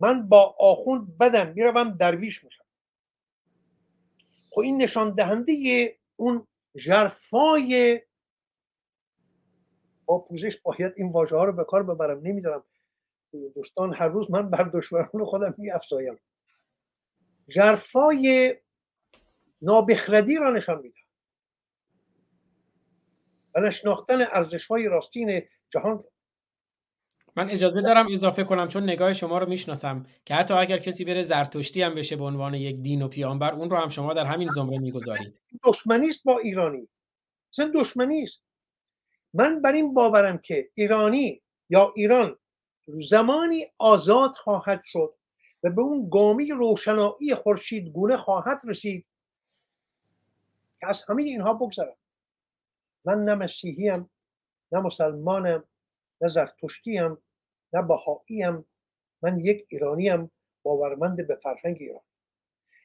[0.01, 2.65] من با آخوند بدم می‌روم درویش میشم
[4.51, 6.47] خب این نشان دهنده اون
[6.77, 8.01] جرفای
[10.05, 12.21] با پوزش باید این واژه ها رو به کار ببرم.
[12.23, 12.65] نمی‌دونم.
[13.55, 16.19] دوستان هر روز من بر دشمنان خودم می افزایم
[17.49, 18.57] جرفای
[19.63, 20.99] نابخردی را نشان میده
[23.55, 26.03] و نشناختن ارزش های راستین جهان
[27.37, 31.23] من اجازه دارم اضافه کنم چون نگاه شما رو می‌شناسم که حتی اگر کسی بره
[31.23, 34.49] زرتشتی هم بشه به عنوان یک دین و پیامبر اون رو هم شما در همین
[34.49, 35.41] زمره می‌گذارید.
[35.65, 36.89] دشمنی است با ایرانی.
[37.53, 38.43] اصلا دشمنی است.
[39.35, 42.37] من بر این باورم که ایرانی یا ایران
[42.87, 45.15] زمانی آزاد خواهد شد
[45.63, 49.07] و به اون گامی روشنایی خورشید گونه خواهد رسید
[50.81, 51.97] که از همه اینها بگذرم.
[53.05, 54.11] من نه مسیحیم
[54.73, 55.65] نه مسلمانم
[56.21, 57.19] نه زرتشتیم
[57.73, 58.65] نه بهاییم
[59.23, 60.31] من یک ایرانیم
[60.63, 62.03] باورمند به فرهنگ ایران.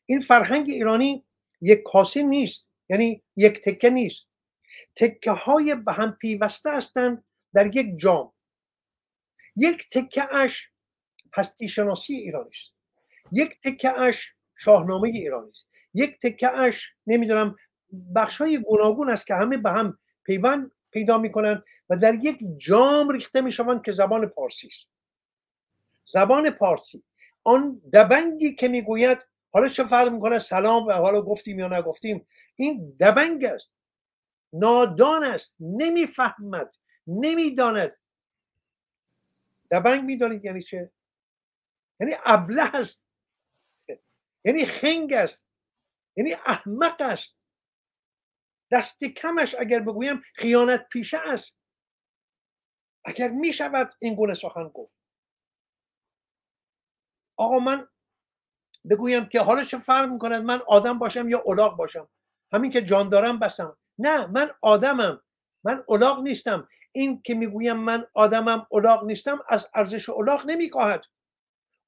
[0.05, 1.25] این فرهنگ ایرانی
[1.61, 4.27] یک کاسه نیست یعنی یک تکه نیست.
[4.95, 8.33] تکه های به هم پیوسته هستند در یک جام.
[9.55, 10.69] یک تکه اش
[11.33, 12.73] هستی شناسی ایرانی است.
[13.31, 15.67] یک تکه اش شاهنامه ایرانی است.
[15.93, 17.55] یک تکه اش نمی‌دونم
[18.15, 23.09] بخش های گوناگون است که همه به هم پیوند پیدا می‌کنن و در یک جام
[23.09, 24.87] ریخته می‌شوند که زبان پارسی است.
[26.05, 27.03] زبان پارسی.
[27.43, 29.17] آن دبنگی که می‌گوید
[29.53, 32.27] حالا چه فرق می‌کنه؟ سلام و حالا گفتیم یا نگفتیم.
[32.55, 33.71] این دبنگ است.
[34.53, 35.55] نادان است.
[35.59, 36.75] نمی‌فهمد.
[37.07, 37.97] نمی‌داند.
[39.71, 40.91] دبنگ می‌دانید یعنی چه؟
[41.99, 43.01] یعنی ابله است.
[44.45, 45.43] یعنی خنگ است.
[46.15, 47.35] یعنی احمق است.
[48.71, 51.55] دست کمش اگر بگویم خیانت پیشه است.
[53.05, 54.93] اگر می شود این گونه سخن گفت.
[57.37, 57.87] آقا من
[58.89, 62.09] بگویم که حالا چه فرق می‌کند؟ من آدم باشم یا الاغ باشم؟
[62.53, 65.21] همین که جان دارم بسم نه من آدمم.
[65.63, 66.69] من الاغ نیستم.
[66.91, 71.05] این که می‌گویم من آدمم الاغ نیستم از ارزش الاغ نمیکاهد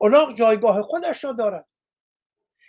[0.01, 1.67] الاغ جایگاه خودش را دارد.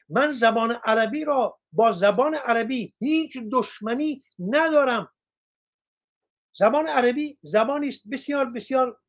[0.09, 5.13] من زبان عربی را با زبان عربی هیچ دشمنی ندارم.
[6.53, 8.09] زبان عربی زبانی است.
[8.13, 9.01] بسیار بسیار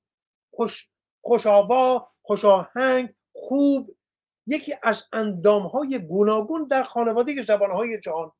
[0.51, 0.89] خوش
[1.21, 3.97] خوشاوا خوشاهنگ خوب.
[4.47, 8.31] یکی از اندامهای گوناگون در خانواده زبانهای جهان.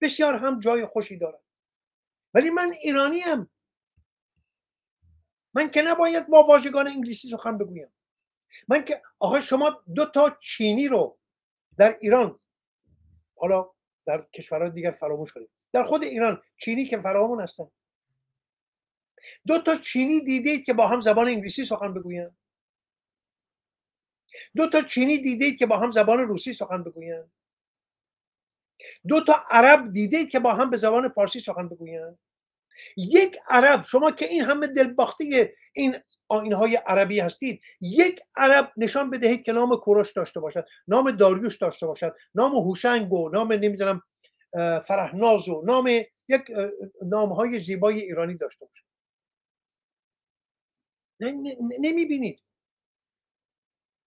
[0.00, 1.40] بسیار هم جای خوشی دارد.
[2.34, 3.50] ولی من ایرانی هم
[5.54, 7.92] من که نباید با واژگان انگلیسی سخن بگویم.
[8.68, 11.18] من که آقا شما دو تا چینی رو
[11.78, 12.38] در ایران
[13.40, 13.70] حالا
[14.06, 17.70] در کشورهای دیگر فراموش کنید در خود ایران چینی که فرامون هستن.
[19.46, 22.36] دو تا چینی دیدید که با هم زبان انگلیسی سخن بگویند
[24.56, 27.32] دو تا چینی دیدید که با هم زبان روسی سخن بگویند
[29.08, 32.18] دو تا عرب دیدید که با هم به زبان پارسی سخن بگویند
[32.96, 35.96] یک عرب شما که این همه دلباختی این
[36.28, 41.86] آینهای عربی هستید یک عرب نشان بدهید که نام کوروش داشته باشد نام داریوش داشته
[41.86, 44.02] باشد نام هوشنگ و نام نمی‌دونم
[44.86, 45.88] فرهناز و نام
[46.28, 46.42] یک
[47.02, 48.84] نام های زیبای ایرانی داشته باشد.
[51.80, 52.42] نمی‌بینید.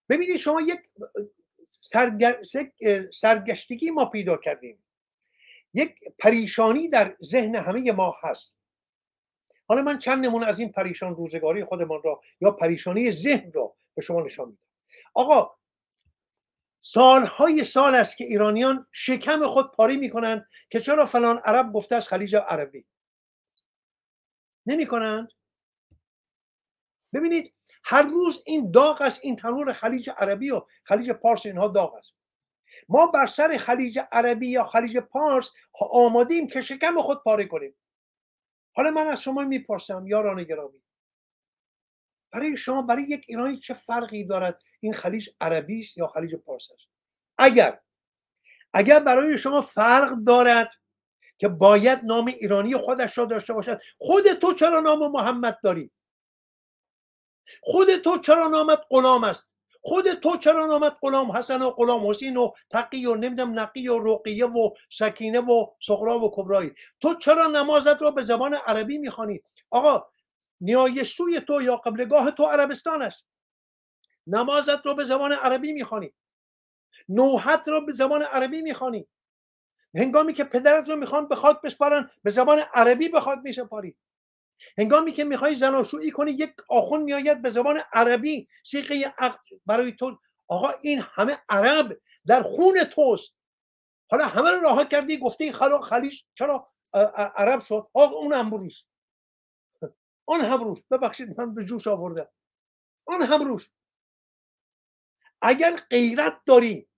[0.08, 0.80] ببینید شما یک
[3.12, 4.84] سرگشتگی ما پیدا کردیم.
[5.74, 8.58] یک پریشانی در ذهن همه ما هست.
[9.68, 14.02] حالا من چند نمونه از این پریشان روزگاری خودمان را یا پریشانی ذهن را به
[14.02, 14.60] شما نشان میدم.
[15.14, 15.54] آقا
[16.78, 22.08] سالهای سال است که ایرانیان شکم خود پاری می‌کنند که چرا فلان عرب گفته از
[22.08, 22.86] خلیج عربی.
[24.66, 25.32] نمی‌کنند؟
[27.14, 27.54] ببینید
[27.84, 32.12] هر روز این داغ است این تنور خلیج عربی و خلیج پارس اینها داغ است.
[32.88, 35.50] ما بر سر خلیج عربی یا خلیج پارس
[35.90, 37.74] آمادیم که شکم خود پاره کنیم.
[38.76, 40.82] حالا من از شما می‌پرسم یاران گرامی.
[42.32, 46.70] برای شما برای یک ایرانی چه فرقی دارد؟ این خلیج عربی است یا خلیج پارس
[46.72, 46.88] است؟
[47.38, 47.80] اگر
[48.72, 50.72] اگر برای شما فرق دارد
[51.38, 55.90] که باید نام ایرانی خودش را داشته باشد خود تو چرا نام محمد داری؟
[57.60, 59.53] خود تو چرا نامت غلام است؟
[59.86, 63.98] خود تو چرا نامت غلام حسن و غلام حسین و تقی و نمیدم نقی و
[63.98, 69.40] رقیه و سکینه و سقرا و کبرایی؟ تو چرا نمازت رو به زبان عربی می‌خوانی؟
[69.70, 70.06] آقا
[70.60, 73.26] نیای سوی تو یا قبلگاه تو عربستان است.
[74.26, 76.12] نمازت رو به زبان عربی می‌خوانی.
[77.08, 79.08] نوحت رو به زبان عربی می‌خوانی.
[79.94, 83.96] هنگامی که پدرت رو می‌خوان به خاک بسپارن به زبان عربی به خاک میسپاری.
[84.78, 90.18] هنگامی که می‌خوای زناشویی کنی یک آخون میآید به زبان عربی سیقه عقد برای تو.
[90.48, 93.34] آقا این همه عرب در خون توست.
[94.10, 96.66] حالا همه رو راه کردی گفته خلا خلیج چرا
[97.36, 98.84] عرب شد؟ آقا اون هم بروش
[100.26, 102.28] آن هم روش ببخشید من به جوش آوردم.
[103.06, 103.70] آن هم روش
[105.42, 106.88] اگر غیرت داری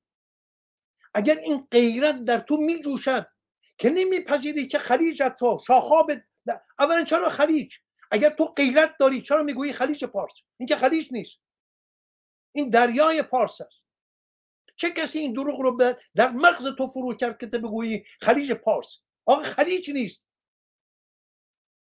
[1.15, 3.27] اگر این غیرت در تو میجوشد
[3.79, 6.11] که نمیپذیری که خلیج تو شاخاب
[6.79, 7.75] اولا چرا خلیج؟
[8.11, 11.41] اگر تو غیرت داری چرا می‌گویی خلیج پارس؟ این که خلیج نیست.
[12.53, 13.83] این دریای پارس است.
[14.77, 18.99] چه کسی این دروغ رو در مغز تو فرو کرد که تو بگویی خلیج پارس؟
[19.27, 20.27] آقا خلیج نیست.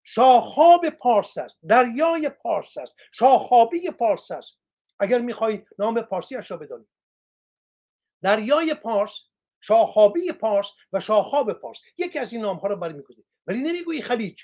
[0.04, 4.58] شاخاب پارس است دریای پارس است شاخابی پارس است.
[4.98, 6.86] اگر می‌خوای نام پارسی را بدانی.
[8.22, 9.20] دریای پارس
[9.60, 11.78] شاخابی پارس و شاخاب پارس.
[11.98, 13.24] یکی از این نام ها رو برای می‌گویی.
[13.46, 14.42] ولی نمی‌گویی خلیج.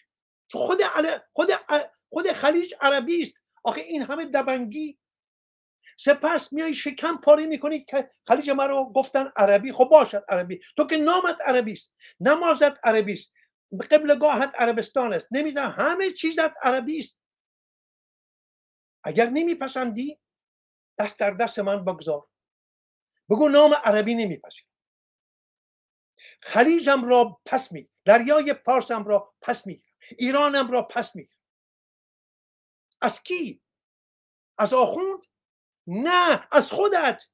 [0.53, 0.83] خود
[1.33, 1.51] خود
[2.13, 3.43] خود خلیج عربی است.
[3.65, 4.99] آخه این همه دبنگی.
[5.99, 9.73] سپس میای شکم پاره می‌کنی که خلیج ما رو گفتن عربی.
[9.73, 10.61] خب باشد عربی.
[10.77, 11.95] تو که نامت عربی است.
[12.21, 13.35] نمازت عربی است.
[13.91, 15.29] قبلگاهت عربستان است.
[15.31, 17.21] نمی‌دونم همه چیزت عربی است.
[19.05, 20.19] اگر نمیپسندی
[20.99, 22.29] دست در دست من بگذار.
[23.31, 24.68] بگو نام عربی نمیپسند
[26.41, 29.83] خلیجم را پس می دریای پارسم را پس می
[30.19, 31.29] ایرانم را پس می.
[33.01, 33.63] از کی؟
[34.59, 35.23] از آخوند؟
[35.87, 37.25] نه از خودت.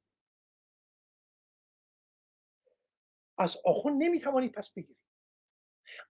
[3.39, 5.01] از آخوند نمی‌توانی پس بگیری.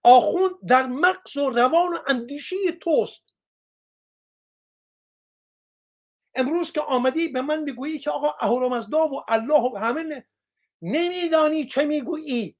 [0.03, 3.35] آخوند در مغز و روان و اندیشه توست.
[6.35, 10.27] امروز که آمدی به من می‌گویی که آقا اهورامزدا و الله و همه
[10.81, 12.57] نمیدانی چه می‌گویی.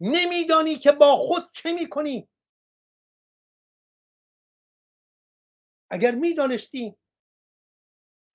[0.00, 2.28] نمیدانی که با خود چه می‌کنی.
[5.90, 6.96] اگر می‌دانستی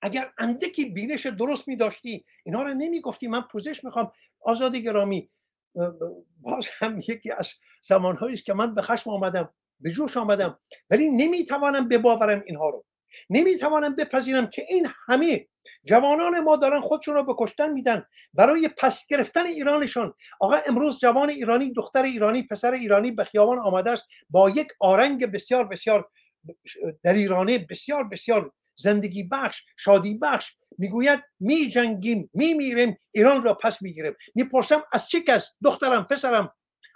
[0.02, 4.12] اگر اندکی بینش درست میداشتی اینها رو نمی‌گفتی من پوزش می‌خوام.
[4.40, 5.30] آزادی گرامی
[6.40, 10.60] باز هم یکی از زمانهایی است که من به خشم آمدم به جوش آمدم
[10.90, 12.84] ولی نمی‌توانم بباورم اینها رو.
[13.30, 15.46] نمی‌توانم بپذیرم که این همه
[15.84, 20.14] جوانان ما دارن خودشون رو به کشتن میدن برای پس گرفتن ایرانشان.
[20.40, 25.32] آقا امروز جوان ایرانی دختر ایرانی پسر ایرانی به خیابان آمده است با یک آرنگ
[25.32, 26.08] بسیار بسیار
[27.04, 33.82] دلیرانه بسیار بسیار زندگی بخش شادی بخش می‌گوید می جنگیم می میریم ایران را پس
[33.82, 34.14] می‌گیریم.
[34.34, 36.54] می‌پرسم از چه کس؟ دخترم پسرم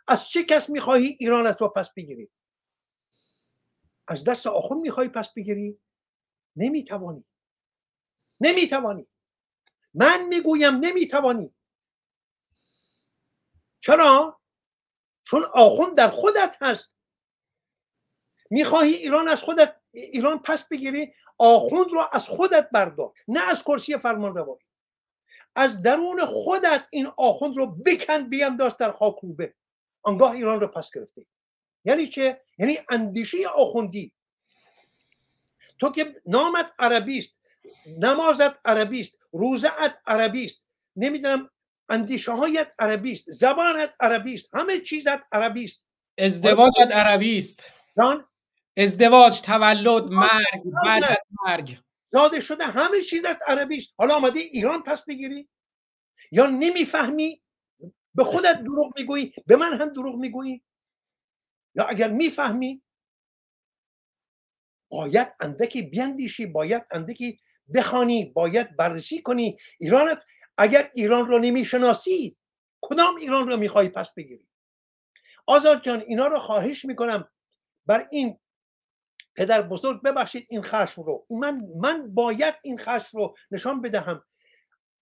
[0.08, 2.28] از چه کس می‌خواهی ایرانت را پس بگیری؟
[4.08, 5.78] از دست آخون می‌خواهی پس بگیری؟
[6.56, 7.24] نمی‌توانی.
[8.40, 9.06] نمی‌توانی.
[9.94, 11.54] من می‌گویم نمی‌توانی.
[13.80, 14.40] چرا؟
[15.22, 16.92] چون آخوند در خودت هست.
[18.50, 23.96] می‌خواهی ایران از خودت ایران پس بگیری آخوند رو از خودت بردار نه از کرسی
[23.96, 24.64] فرمان روایی.
[25.56, 29.54] از درون خودت این آخوند رو بکن بیانداز در خاکوبه
[30.02, 31.26] آنگاه ایران رو پس گرفته
[31.84, 34.12] یعنی چه؟ یعنی اندیشه آخوندی
[35.80, 37.36] تو که نامت عربی است
[37.98, 40.66] نمازت عربی است روزت عربی است
[40.96, 41.50] نمی‌دونم
[41.88, 45.82] اندیشه هایت عربی است زبانت عربی است همه چیزت عربی است
[46.18, 47.74] ازدواجت عربی است
[48.76, 51.16] ازدواج تولد مرگ بعد از
[51.46, 51.78] مرگ.
[52.12, 55.48] زاده شده همه چیزت عربی است حالا آمده ایران پس بگیری؟
[56.30, 57.42] یا نمی‌فهمی؟
[58.14, 60.62] به خودت دروغ می‌گویی؟ به من هم دروغ می‌گویی؟
[61.74, 62.82] یا اگر می‌فهمی؟
[64.90, 67.40] باید اندکی بیندیشی باید اندکی
[67.74, 69.56] بخوانی باید بررسی کنی.
[69.80, 70.24] ایرانت
[70.58, 72.36] اگر ایران رو نمی‌شناسی
[72.80, 74.48] کدام ایران رو می‌خوای پس بگیری؟
[75.46, 77.28] آزاد جان اینا رو خواهش می‌کنم.
[77.86, 78.38] بر این
[79.36, 81.26] پدر بزرگ ببخشید این خشم رو.
[81.30, 84.24] من من باید این خشم رو نشان بدهم.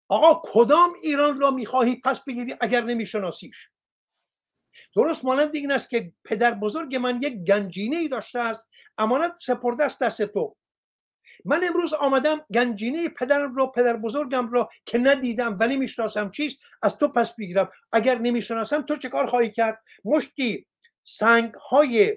[0.08, 3.68] آقا کدام ایران را می‌خواهی پس بگیری اگر نمیشناسیش؟
[4.96, 8.68] درست مانند این است که پدر بزرگ من یک گنجینه ای داشته است
[8.98, 10.56] امانت سپرده است دست تو.
[11.44, 16.98] من امروز آمدم گنجینه پدرم رو پدر بزرگم رو که ندیدم ولی می‌شناسم چیست از
[16.98, 20.66] تو پس بگیرم اگر نمی‌شناسم تو چه کار خواهی کرد؟ مشتی
[21.04, 22.16] سنگ های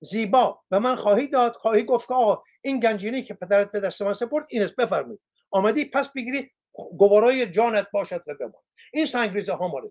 [0.00, 4.02] زیبا به من خواهی داد خواهی گفت که آقا این گنجینه که پدرت به دست
[4.02, 5.20] من سپرد این است بفرمایید.
[5.50, 8.62] آمدی پس بگیری گوارای جانت باشد و بمان
[8.92, 9.90] این سنگریزه ها مال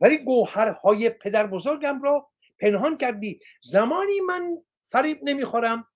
[0.00, 2.28] ولی گوهرهای پدر بزرگم رو
[2.58, 3.40] پنهان کردی.
[3.62, 5.88] زمانی من فریب نمی‌خورم.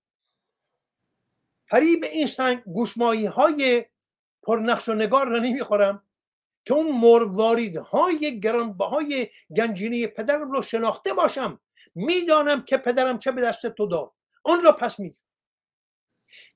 [1.69, 3.85] فریب این سنگ گوشمایی های
[4.43, 6.03] پرنقش و نگار رو نمی‌خورم
[6.65, 11.61] که اون مروارید های گرانبهای گنجینه پدرم رو شناخته باشم.
[11.95, 14.13] می‌دانم که پدرم چه به دست تو داد.
[14.43, 15.17] آن را پس میگیر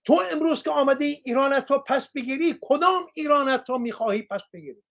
[0.04, 4.82] تو امروز که آمده ایرانت رو پس بگیری کدام ایرانت رو می‌خواهی پس بگیری؟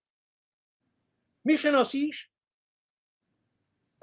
[1.43, 2.29] میشناسیش؟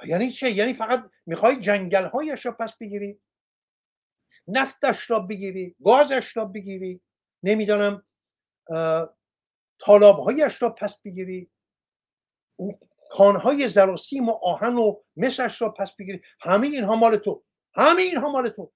[0.06, 3.20] یعنی چه؟ یعنی فقط می‌خوای جنگل هایش رو پس بگیری؟
[4.48, 7.00] نفتش را بگیری؟ گازش را بگیری؟
[7.42, 8.06] نمی‌دانم
[9.80, 11.50] طالاب هایش را پس بگیری؟
[13.10, 17.44] کانهای زراسیم و آهن و مسش را پس بگیری؟ همه اینها مال تو.
[17.74, 18.72] همه اینها مال تو.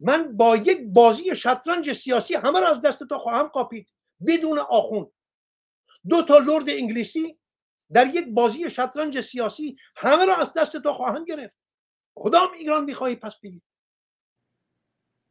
[0.00, 3.92] من با یک بازی شطرنج سیاسی همه را از دست تو خواهم قاپید.
[4.26, 5.12] بدون آخون.
[6.08, 7.38] دو تا لرد انگلیسی
[7.94, 11.56] در یک بازی شطرنج سیاسی همه را از دست تو خواهم گرفت.
[12.14, 13.62] کدام ایران می‌خواهی پس بگیر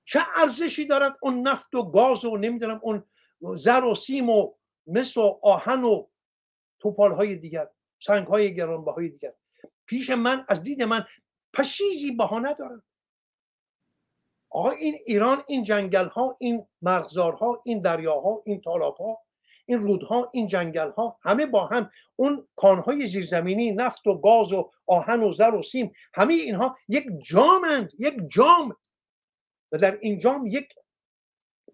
[0.03, 3.03] چه ارزشی دارد اون نفت و گاز و نمی‌دونم اون
[3.55, 4.53] زر و سیم و
[4.87, 6.07] مس و آهن و
[6.79, 7.69] توپال های دیگر
[8.01, 9.33] سنگ های های دیگر؟
[9.85, 11.05] پیش من از دید من
[11.53, 12.83] پشیزی بهانه دارد.
[14.49, 19.19] آقا این ایران این جنگل ها این مرغزارها این دریاها این تالاب ها
[19.65, 24.71] این رودها این جنگل ها همه با هم اون کانهای زیرزمینی نفت و گاز و
[24.87, 28.77] آهن و زر و سیم همه اینها یک جامند یک جام.
[29.71, 30.73] و در این جام یک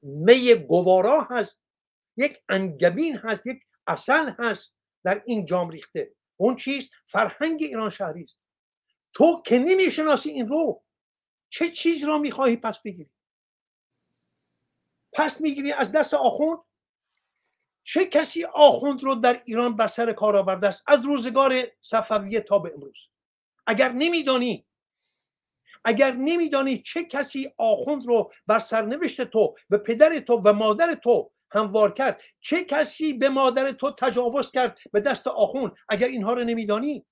[0.03, 1.61] می گوارا هست
[2.17, 4.73] یک انگبین هست یک اصل هست
[5.03, 6.15] در این جام ریخته.
[6.37, 8.39] اون چیست فرهنگ ایران شهری است.
[9.13, 10.83] تو که نمی‌شناسی این رو
[11.49, 13.11] چه چیز را می‌خواهی پس بگیری؟
[15.13, 16.59] پس می‌گیری از دست آخوند
[17.87, 22.59] چه کسی آخوند رو در ایران بر سر کار آورده است؟ از روزگار صفویه تا
[22.59, 22.97] به امروز.
[23.67, 24.67] اگر نمیدانی
[25.83, 31.31] اگر نمیدانی چه کسی آخوند رو بر سرنوشت تو به پدر تو و مادر تو
[31.51, 36.43] هموار کرد چه کسی به مادر تو تجاوز کرد به دست آخوند؟ اگر اینها رو
[36.43, 37.05] نمیدانی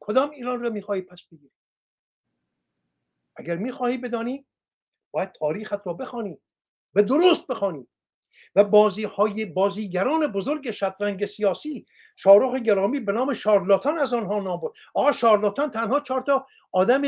[0.00, 1.52] کدام ایران رو می‌خواهی پس بگیری؟
[3.36, 4.46] اگر می‌خواهی بدانی
[5.10, 6.38] باید تاریخت رو بخوانی
[6.94, 7.88] به درست بخوانی.
[8.56, 11.86] و بازی های بازیگران بزرگ شطرنگ سیاسی.
[12.16, 14.72] شاروخ گرامی به نام شارلاتان از آنها نام برد.
[14.94, 17.02] آقا شارلاتان تنها چهار تا آدم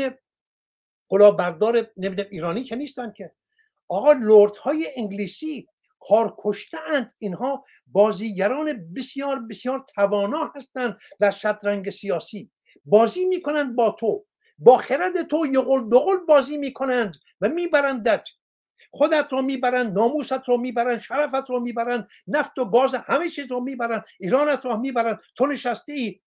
[1.37, 3.31] بردار نمی‌دونم ایرانی که نیستن که.
[3.87, 5.67] آقا لورد های انگلیسی
[5.99, 6.35] کار
[6.89, 12.51] اند اینها بازیگران بسیار بسیار توانا هستند در شطرنگ سیاسی.
[12.85, 14.25] بازی می‌کنند با تو.
[14.57, 18.29] با خرد تو یقل دقل بازی می‌کنند و میبرندت.
[18.95, 23.59] خودت رو می‌برن ناموست رو می‌برن شرفت رو می‌برن نفت و گاز همه چیز رو
[23.59, 25.19] می‌برن ایرانت رو می‌برن.
[25.35, 26.19] تو نشسته ای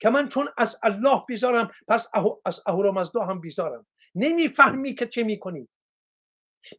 [0.00, 2.06] که من چون از الله بیزارم پس
[2.44, 3.86] از اهورامزدا هم بیزارم.
[4.14, 5.68] نمی‌فهمی که چه می‌کنی.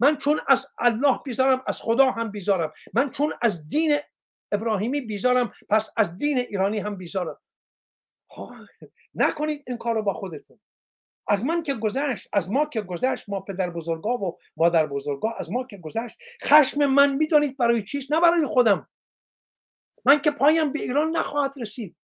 [0.01, 2.71] من چون از الله بیزارم از خدا هم بیزارم.
[2.93, 3.97] من چون از دین
[4.51, 7.39] ابراهیمی بیزارم پس از دین ایرانی هم بیزارم.
[9.15, 10.59] نکنید این کار رو با خودتون.
[11.27, 15.51] از من که گذشت از ما که گذشت ما پدر بزرگا و مادر بزرگا از
[15.51, 16.17] ما که گذشت.
[16.43, 18.87] خشم من می‌دانید برای چیست؟ نه برای خودم.
[20.05, 21.95] من که پایم به ایران نخواهد رسید.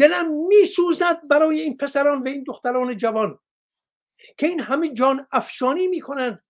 [0.00, 3.38] دلم میسوزد برای این پسران و این دختران جوان
[4.36, 6.42] که این همه جان افشانی می‌کنند.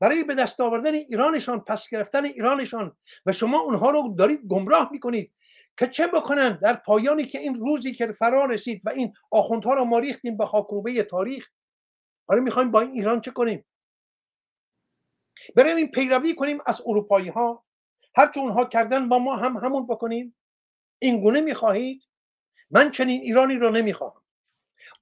[0.00, 5.32] برای به دست آوردن ایرانشان پس گرفتن ایرانشان و شما اونها رو دارید گمراه می‌کنید.
[5.78, 9.84] که چه بکنند در پایانی که این روزی که فرا رسید و این آخوندها رو
[9.84, 11.48] ما ریختیم به خاکروبه تاریخ
[12.30, 13.64] حالا می‌خوایم با این ایران چه کنیم؟
[15.56, 17.64] این پیروی کنیم از اروپایی ها
[18.16, 20.36] هرچه اونها کردن با ما هم همون بکنیم.
[20.98, 22.02] این گونه می‌خواهید؟
[22.70, 24.22] من چنین ایرانی رو نمی‌خواهم.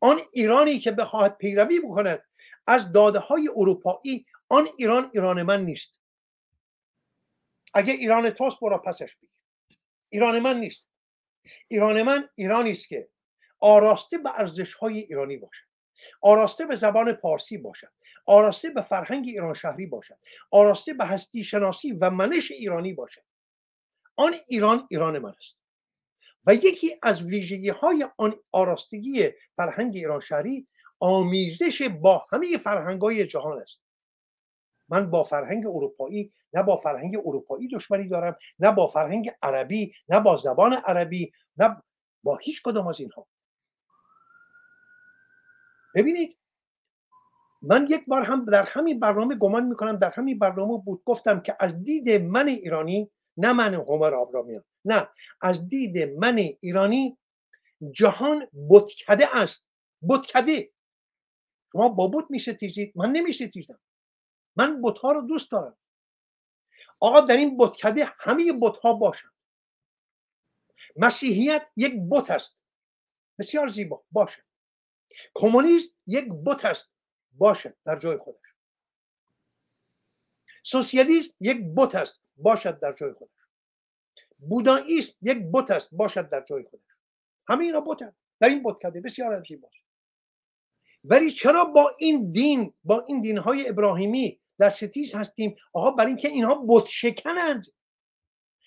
[0.00, 2.24] آن ایرانی که بخواهد پیروی بکند
[2.66, 6.00] از داده های اروپایی آن ایران ایران من نیست.
[7.74, 9.30] اگه ایران توست برو پسش بگیر.
[10.08, 10.86] ایران من نیست.
[11.68, 13.08] ایران من ایرانی است که
[13.60, 15.67] آراسته به ارزش های ایرانی باشد
[16.22, 17.92] آراسته به زبان پارسی باشد.
[18.26, 20.18] آراسته به فرهنگ ایران شهری باشد.
[20.50, 23.22] آراسته به هستی شناسی و منش ایرانی باشد.
[24.16, 25.60] آن ایران ایران من است.
[26.46, 30.66] و یکی از ویژگی های آن آراستگی فرهنگ ایران شهری
[31.00, 33.82] آمیزش با همه فرهنگ های جهان است.
[34.88, 40.20] من با فرهنگ اروپایی نه با فرهنگ اروپایی دشمنی دارم نه با فرهنگ عربی نه
[40.20, 41.82] با زبان عربی نه
[42.22, 43.26] با هیچ کدام از اینها.
[45.94, 46.38] ببینید
[47.62, 51.56] من یک بار هم در همین برنامه گمان می‌کنم در همین برنامه بود گفتم که
[51.60, 55.08] از دید من ایرانی نه من عمر آبرامیان نه
[55.40, 57.18] از دید من ایرانی
[57.92, 59.66] جهان بتکده است
[60.08, 60.72] بتکده.
[61.72, 63.80] شما با بت میستیزید من نمیستیزم
[64.56, 65.76] من بتها رو دوست دارم.
[67.00, 69.28] آقا در این بتکده همه بتها باشن.
[70.96, 72.58] مسیحیت یک بت است.
[73.38, 74.04] بسیار زیبا.
[74.10, 74.47] باشه.
[75.34, 76.90] کمونیسم یک بت است
[77.32, 78.48] باشه در جای خودش.
[80.62, 83.32] سوسیالیسم یک بت است باشد در جای خودش.
[84.38, 86.82] بوداییسم یک بت است باشد در جای خودش.
[87.48, 89.74] همه اینا بتن در این بتکده بسیار زیباست
[91.04, 96.08] ولی چرا با این دین با این دین های ابراهیمی در ستیز هستیم؟ آقا برای
[96.08, 97.66] اینکه اینها بت شکنند.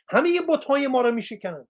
[0.10, 1.68] همه بت های ما را میشکنند.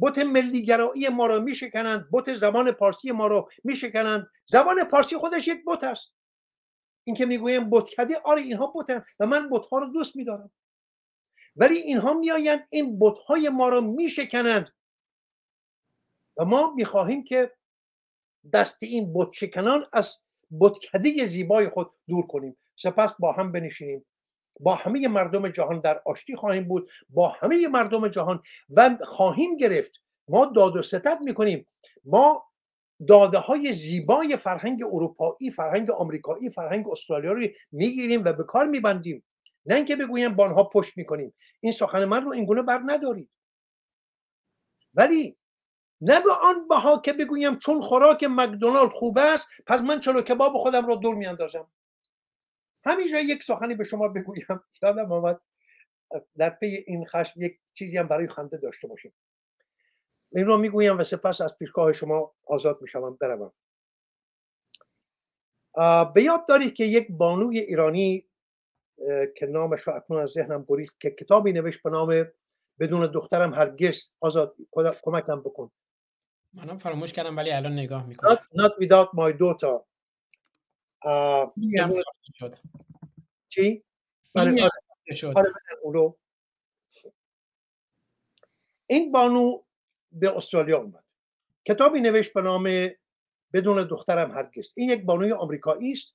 [0.00, 4.26] بت ملیگرایی ما را میشکنند بت زبان پارسی ما را میشکنند.
[4.44, 6.14] زبان پارسی خودش یک بت است.
[7.04, 10.50] این که می‌گویم بتکده آره اینها بتن و من بت ها رو دوست میدارم.
[11.56, 14.72] ولی اینها میآیند این بت های ما را میشکنند.
[16.36, 17.52] و ما می‌خواهیم که
[18.52, 20.16] دست این بت شکنان از
[20.60, 22.56] بتکده زیبای خود دور کنیم.
[22.76, 24.06] سپس با هم بنشینیم.
[24.60, 29.92] با همه مردم جهان در آشتی خواهیم بود با همه مردم جهان و خواهیم گرفت.
[30.28, 31.66] ما داد و ستد می‌کنیم.
[32.04, 32.46] ما
[33.08, 39.24] داده های زیبای فرهنگ اروپایی فرهنگ آمریکایی فرهنگ استرالیا رو می‌گیریم و به کار میبندیم.
[39.66, 41.34] نه اینکه بگویم با آنها پشت می‌کنیم.
[41.60, 43.30] این سخن من رو اینگونه بر ندارید.
[44.94, 45.36] ولی
[46.00, 50.56] نه به آن بها که بگویم چون خوراک مکدونالد خوب است پس من چلو کباب
[50.56, 51.68] خودم رو دور میاندازم.
[52.86, 54.46] همینجا یک سخنی به شما بگویم.
[54.82, 55.40] یادم آمد
[56.36, 59.12] در پی این خشم یک چیزی هم برای خنده داشته باشیم.
[60.32, 63.52] این رو می‌گویم و سپس از پیشگاه شما آزاد می‌شوم بروم.
[66.14, 68.26] به یاد دارید که یک بانوی ایرانی
[69.36, 72.26] که نامش رو اکنون از ذهنم گریخت که کتابی نوشت به نام
[72.80, 74.56] بدون دخترم هرگز آزاد
[75.02, 75.70] کمکم بکن.
[76.54, 78.34] منم فراموش کردم ولی الان نگاه می‌کنم.
[78.34, 79.95] Not, not without my daughter.
[82.38, 82.58] شد.
[83.48, 83.84] چی؟
[84.34, 84.68] بله
[85.34, 86.14] آره.
[88.86, 89.62] این بانو
[90.12, 91.04] به استرالیا اومد.
[91.64, 92.88] کتابی نوشت به نام
[93.52, 94.72] بدون دخترم هرگز.
[94.76, 96.14] این یک بانوی آمریکایی است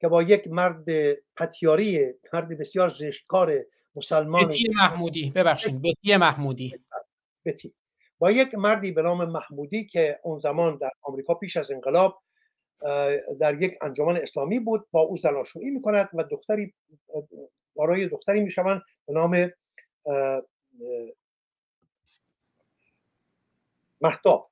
[0.00, 0.84] که با یک مرد
[1.36, 3.64] پتیاری مرد بسیار زشتکار
[3.94, 4.46] مسلمان.
[4.46, 5.30] بتی محمودی.
[5.30, 6.84] ببخشید بتی محمودی.
[7.44, 7.74] بتی.
[8.18, 12.22] با یک مردی به نام محمودی که اون زمان در آمریکا پیش از انقلاب
[13.40, 16.74] در یک انجمن اسلامی بود با او زناشویی می‌کند و دختری
[17.76, 19.52] برای دختری می‌شوند به نام
[24.00, 24.50] محتاب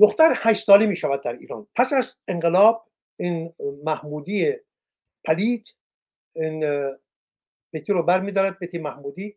[0.00, 1.66] دختر هشت ساله می شود در ایران.
[1.74, 4.54] پس از انقلاب این محمودی
[5.24, 5.74] پلید
[6.32, 6.64] این
[7.70, 9.36] بیتی رو بر می دارد بیتی محمودی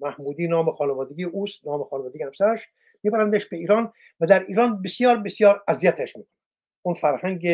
[0.00, 2.68] محمودی نام خانوادگی اوست نام خانوادگی همسرش
[3.02, 6.34] میبرندش به ایران و در ایران بسیار بسیار اذیتش می‌کنه.
[6.82, 7.48] اون فرهنگ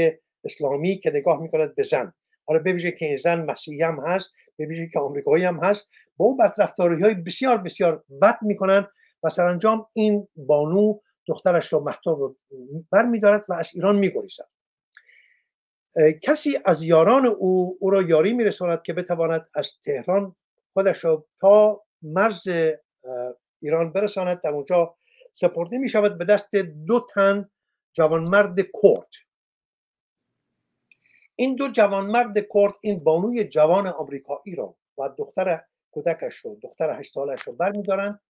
[0.45, 2.13] اسلامی که نگاه می‌کند به زن.
[2.45, 6.37] حالا ببینید که این زن مسیحی هم هست ببینید که آمریکایی هم هست با اون
[6.37, 8.87] بدرفتاری های بسیار بسیار بد می‌کنن
[9.23, 12.37] و سرانجام این بانو دخترش رو محتاب رو
[12.93, 14.49] برمیدارد و از ایران میگریزد.
[16.23, 20.37] کسی از یاران او او را یاری میرساند که بتواند از تهران
[20.73, 22.49] خودش را تا مرز
[23.63, 24.41] ایران برساند.
[24.41, 24.97] در اونجا
[25.39, 27.51] سپرده می شود به دست دو تن
[27.93, 29.09] جوانمرد کرد.
[31.37, 35.61] این دو جوانمرد کرد این بانوی جوان آمریکایی را و دختر
[35.91, 38.21] کودکش رو دختر هشت سالش رو برمیدارن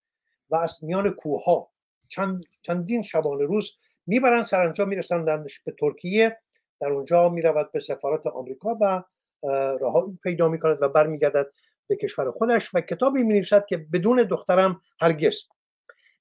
[0.50, 1.70] و از میان کوه ها
[2.08, 3.72] چند، چندین شبانه روز
[4.06, 5.24] می‌برن سرانجام می‌رسن
[5.64, 6.40] به ترکیه.
[6.80, 9.02] در اونجا می‌رود به سفارت آمریکا و
[9.80, 11.46] راه پیدا می‌کند و برمیگردد
[11.86, 15.36] به کشور خودش و کتابی می که بدون دخترم هرگز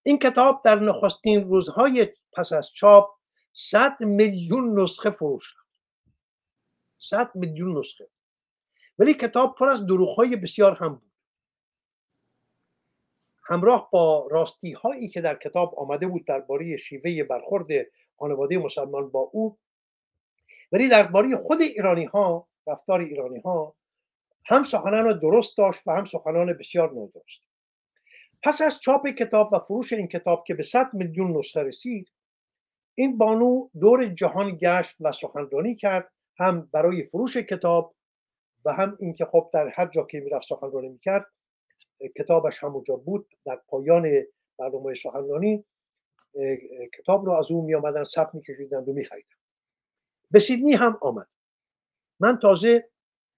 [0.07, 3.10] این کتاب در نخستین روزهای پس از چاپ
[3.53, 5.82] 100 میلیون نسخه فروش رفت.
[6.98, 8.10] 100 میلیون نسخه.
[8.99, 11.11] ولی کتاب پر از دروغ بسیار هم بود.
[13.48, 17.68] همراه با راستی هایی که در کتاب آمده بود درباره شیوه برخورد
[18.19, 19.57] خانواده مسلمان با او
[20.72, 23.76] ولی درباره خود ایرانی ها رفتار ایرانی ها
[24.45, 27.41] هم سخنان درست داشت و هم سخنان بسیار نادرست.
[28.45, 32.11] پس از چاپ کتاب و فروش این کتاب که به 100 میلیون نسخه رسید
[32.95, 37.95] این بانو دور جهان گشت و سخنرانی کرد هم برای فروش کتاب
[38.65, 41.26] و هم اینکه خب در هر جا که می‌رفت سخنرانی می‌کرد
[42.17, 44.23] کتابش همونجا بود در پایان
[44.59, 45.65] برنامه سخنرانی
[46.97, 49.35] کتاب رو از اون می آمدن ثبت میکشیدند و میخریدن
[50.31, 51.27] به سیدنی هم آمد.
[52.19, 52.89] من تازه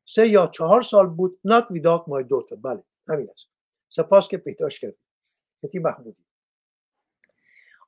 [0.06, 2.58] سه یا چهار سال بود not without my daughter.
[2.64, 3.57] بله همین است.
[3.90, 4.98] سپاس که پیداش کردی.
[5.64, 6.26] کتی محمودی.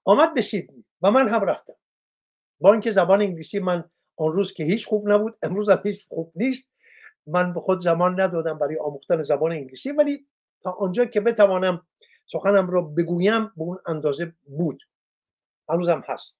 [0.05, 1.75] آمد به سیدنی و من هم رفتم.
[2.59, 6.31] با اینکه زبان انگلیسی من آن روز که هیچ خوب نبود امروز هم هیچ خوب
[6.35, 6.71] نیست.
[7.27, 10.27] من به خود زمان ندادم برای آموختن زبان انگلیسی ولی
[10.63, 11.87] تا آنجا که بتوانم
[12.25, 14.83] سخنم را بگویم به اون اندازه بود.
[15.69, 16.39] هنوزم هست.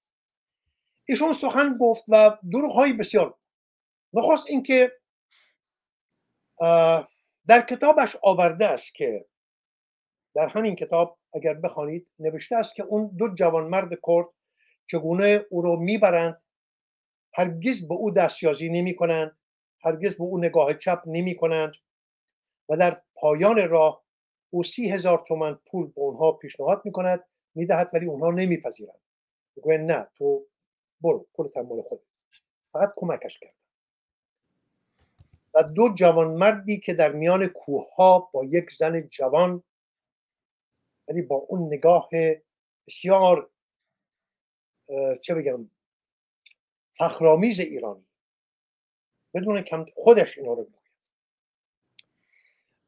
[1.06, 3.36] ایشون سخن گفت و دروغ های بسیار
[4.14, 4.92] نخواست اینکه
[7.48, 9.26] در کتابش آورده است که
[10.36, 14.28] در همین کتاب اگر بخوانید نوشته است که اون دو جوانمرد کرد
[14.88, 16.42] چگونه او رو می‌برند
[17.34, 19.38] هرگز به او دستیازی نمی کنند
[19.84, 21.74] هرگز به او نگاه چپ نمی کنند
[22.70, 24.04] و در پایان راه
[24.50, 27.26] او سی هزار تومن پول به اونها پیشنهاد می کند
[27.56, 29.00] می‌دهد ولی اونها نمیپذیرند.
[29.56, 30.46] می‌گوین نه تو
[31.02, 32.02] برو پول مال خود
[32.74, 33.54] فقط کمکش کرد.
[35.54, 39.64] و دو جوانمردی که در میان کوه ها با یک زن جوان
[41.10, 42.10] ولی با اون نگاه
[42.88, 43.50] بسیار
[45.22, 45.70] چه بگم
[46.98, 48.06] فخرآمیز ایرانی.
[49.34, 50.70] بدون کم خودش اینا رو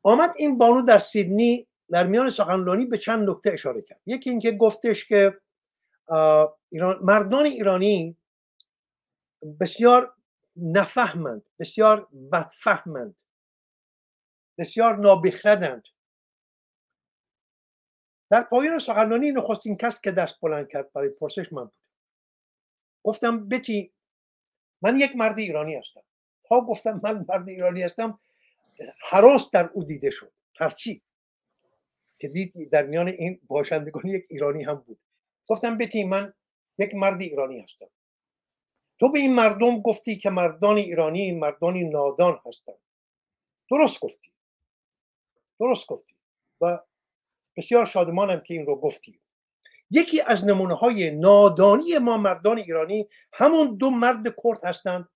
[0.04, 4.02] آمد این بانو در سیدنی در میان سخنرانی به چند نکته اشاره کرد.
[4.06, 5.40] یکی اینکه گفتش که
[6.70, 8.18] ایران مردان ایرانی
[9.60, 10.14] بسیار
[10.56, 13.16] نفهمند بسیار بدفهمند
[14.58, 15.84] بسیار نابخردند.
[18.32, 21.74] در پایان سخنرانی نخستین کس که دست بلند کرد برای پرسش من بود.
[23.04, 23.92] گفتم بتی
[24.82, 26.04] من یک مرد ایرانی هستم.
[26.44, 28.20] تا گفتم من مرد ایرانی هستم
[29.10, 30.32] حراس در او دیده شد.
[30.56, 31.02] ترچی
[32.20, 35.00] که دید در میان این باشندگان یک ایرانی هم بود.
[35.48, 36.34] گفتم بتی من
[36.78, 37.88] یک مرد ایرانی هستم.
[39.00, 42.78] تو به این مردم گفتی که مردان ایرانی مردانی نادان هستند.
[43.72, 44.32] درست گفتی.
[45.60, 46.16] درست گفتی.
[46.62, 46.80] و
[47.62, 49.20] بسیار شادمانم که این رو گفتی.
[49.92, 55.10] یکی از نمونه های نادانی ما مردان ایرانی همون دو مرد کرد هستند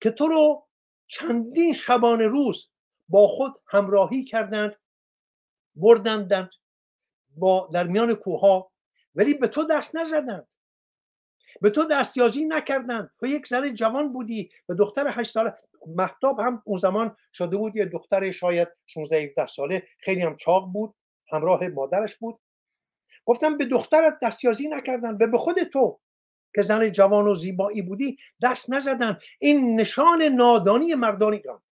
[0.00, 0.66] که تو رو
[1.06, 2.70] چندین شبانه روز
[3.08, 4.76] با خود همراهی کردند
[5.74, 6.50] بردندند
[7.36, 8.72] با در میان کوها
[9.14, 10.48] ولی به تو دست نزدند.
[11.60, 15.54] به تو دستیازی نکردن تو یک زن جوان بودی و دختر هشت ساله
[15.86, 20.72] محتاب هم اون زمان شده بود یه دختر شاید 16 17 ساله خیلی هم چاق
[20.72, 20.94] بود.
[21.32, 22.40] همراه مادرش بود.
[23.24, 26.00] گفتم به دخترت دستیازی نکردن به به خود تو
[26.54, 29.18] که زن جوان و زیبایی بودی دست نزدن.
[29.38, 31.62] این نشان نادانی مردان ایران.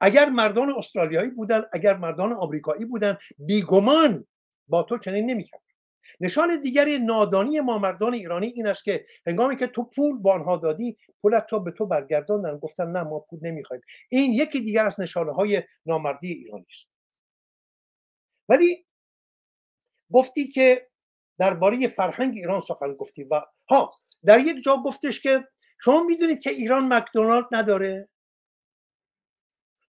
[0.00, 4.26] اگر مردان استرالیایی بودن اگر مردان آمریکایی بودن بیگمان
[4.68, 5.62] با تو چنین نمی‌کرد
[6.20, 10.56] نشان دیگری نادانی ما مردان ایرانی این است که هنگامی که تو پول با آنها
[10.56, 12.58] دادی پولت تو به تو برگرداندن.
[12.58, 13.82] گفتن نه ما پول نمی‌خوایم.
[14.10, 16.97] این یکی دیگر از نشانه های نامردی ایرانی است.
[18.48, 18.86] ولی
[20.12, 20.90] گفتی که
[21.38, 23.94] درباره فرهنگ ایران سخن گفتی و ها
[24.24, 25.48] در یک جا گفتش که
[25.80, 28.08] شما می‌دونید که ایران مکدونالد نداره؟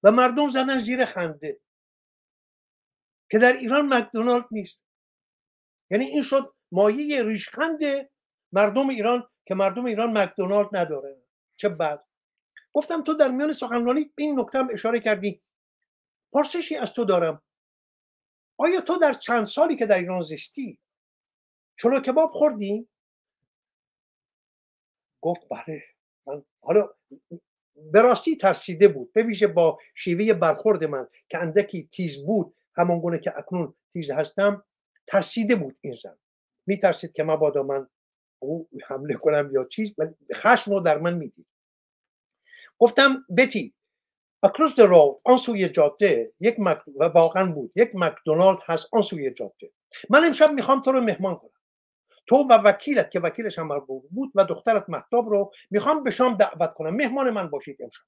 [0.03, 1.59] و مردم زدن زیر خنده
[3.31, 4.85] که در ایران مکدونالد نیست.
[5.91, 7.79] یعنی این شد مایه ریشخند
[8.51, 11.21] مردم ایران که مردم ایران مکدونالد نداره.
[11.55, 12.05] چه بد.
[12.73, 15.41] گفتم تو در میان سخنرانی به این نکته اشاره کردی.
[16.33, 17.41] پرسشی از تو دارم.
[18.59, 20.79] آیا تو در چند سالی که در ایران زشتی
[21.79, 22.89] چلو کباب خوردی؟
[25.21, 25.83] گفت بله
[26.27, 26.89] من حالا
[27.91, 33.19] به راستی ترسیده بود به با شیوه برخورد من که اندکی تیز بود همان گونه
[33.19, 34.65] که اکنون تیز هستم
[35.07, 36.17] ترسیده بود این زن.
[36.67, 37.87] میترسید که مبادا من
[38.39, 39.95] او حمله کنم یا چیز
[40.33, 41.47] خشم رو در من می‌دید.
[42.79, 43.73] گفتم بتی
[44.43, 46.79] اکروس در رو آن سوی جاده یک مک...
[46.99, 49.71] و واقعا بود یک مکدونالد هست آن سوی جاده.
[50.09, 51.49] من امشب می‌خوام تو رو مهمان کنم.
[52.27, 53.79] تو و وکیلت که وکیلش هم
[54.11, 56.95] بود و دخترت محتاب رو می‌خوام به شام دعوت کنم.
[56.95, 58.01] مهمان من باشید امشب.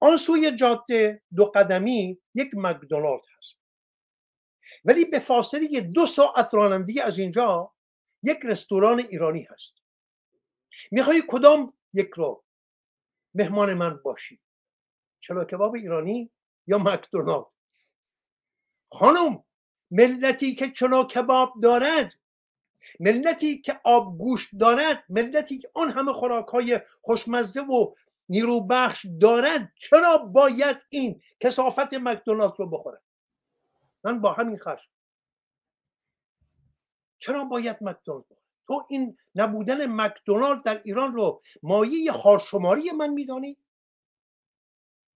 [0.00, 3.54] آن سوی جاده دو قدمی یک مکدونالد هست.
[4.84, 7.72] ولی به فاصله دو ساعت رانندگی از اینجا
[8.22, 9.74] یک رستوران ایرانی هست.
[10.90, 12.44] می‌خوای کدام یک رو
[13.34, 14.40] مهمان من باشی؟
[15.22, 16.30] چلو کباب ایرانی
[16.66, 17.46] یا مکدونالد؟
[18.92, 19.44] خانم
[19.90, 22.14] ملتی که چلو کباب دارد
[23.00, 27.94] ملتی که آب گوشت دارد ملتی که آن همه خوراک های خوشمزه و
[28.28, 33.02] نیرو بخش دارد چرا باید این کسافت مکدونالد رو بخورد
[34.04, 34.90] من با همین خشم.
[37.18, 38.24] چرا باید مکدونالد
[38.66, 43.61] تو این نبودن مکدونالد در ایران رو مایه خارشماری من میدانی؟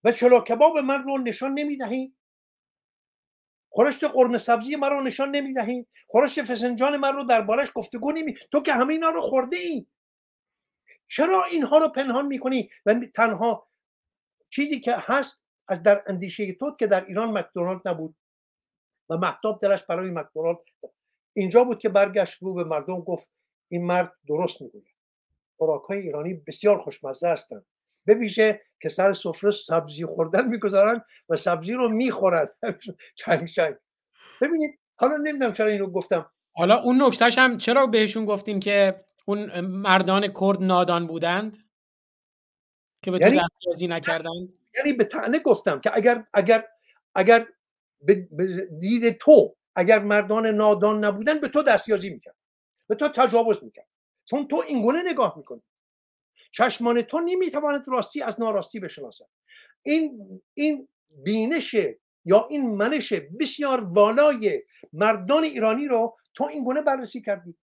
[0.07, 2.15] و چلو کباب من رو نشان نمی‌دهی؟
[3.69, 8.62] خورشت قرمه سبزی من رو نشان نمی‌دهی؟ خورشت فسنجان من رو دربارش گفتگو نمی تو
[8.62, 9.87] که همه اینا رو خورده ای
[11.09, 13.69] چرا اینها رو پنهان می‌کنی؟ و تنها
[14.51, 18.16] چیزی که هست از در اندیشه تو که در ایران مکدونالد نبود.
[19.11, 20.59] و محتاب درش برای مکدونالد
[21.37, 23.28] اینجا بود که برگشت رو به مردم گفت
[23.69, 24.97] این مرد درست می‌گوید.
[25.57, 27.66] خوراک ایرانی بسیار خوشمزه هستند.
[28.07, 32.49] به ویژه که سر سفره سبزی خوردن می‌گذارن و سبزی رو می‌خورن.
[33.20, 33.74] چنگ چنگ.
[34.41, 36.31] ببینید حالا نمی‌دونم چرا اینو گفتم.
[36.57, 41.57] حالا اون نکتهش هم چرا بهشون گفتین که اون مردان کرد نادان بودند؟
[43.05, 46.65] که به تو یعنی دستیازی نکردند؟ یعنی به تعنه گفتم که اگر اگر
[47.15, 47.47] اگر
[48.01, 48.28] به
[48.81, 52.37] دید تو اگر مردان نادان نبودن به تو دستیازی می‌کرد.
[52.89, 53.89] به تو تجاوز می‌کرد.
[54.24, 55.62] چون تو اینگونه نگاه می‌کنی.
[56.57, 59.27] چشمان تو نمی‌تواند راستی از ناراستی بشناسد.
[59.83, 61.77] این این بینش
[62.24, 64.62] یا این منش بسیار والای
[64.93, 67.57] مردان ایرانی رو تو این گونه بررسی کردی.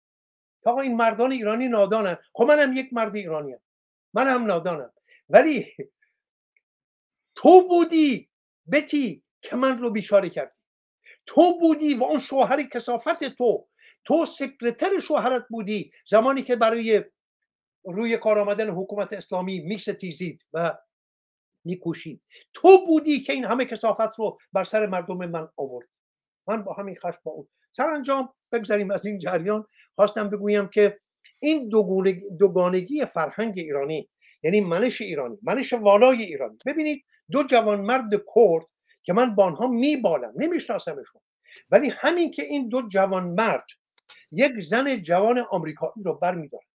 [0.64, 2.16] آقا این مردان ایرانی نادانن.
[2.32, 3.60] خب منم یک مرد ایرانی هم.
[4.14, 4.92] من هم نادانم.
[5.28, 5.66] ولی
[7.34, 8.28] تو بودی
[8.72, 10.58] بتی که من رو بیچاره کردی.
[11.26, 13.68] تو بودی و اون شوهر کسافت تو.
[14.04, 17.04] تو سکرتر شوهرت بودی زمانی که برای
[17.84, 20.78] روی کار آمدن حکومت اسلامی میستیزید و
[21.64, 22.24] میکوشید.
[22.54, 25.88] تو بودی که این همه کسافت رو بر سر مردم من آورد.
[26.48, 29.66] من با همین خشم با اون سرانجام بگذاریم از این جریان.
[29.94, 31.00] خواستم بگویم که
[31.38, 31.68] این
[32.38, 34.08] دوگانگی فرهنگ ایرانی
[34.42, 36.56] یعنی منش ایرانی منش والای ایرانی.
[36.66, 38.66] ببینید دو جوان مرد کرد
[39.02, 41.22] که من با آنها میبالم نمیشناسمشون.
[41.70, 43.66] ولی همین که این دو جوان مرد
[44.30, 46.71] یک زن جوان آمریکایی رو برمیدارن.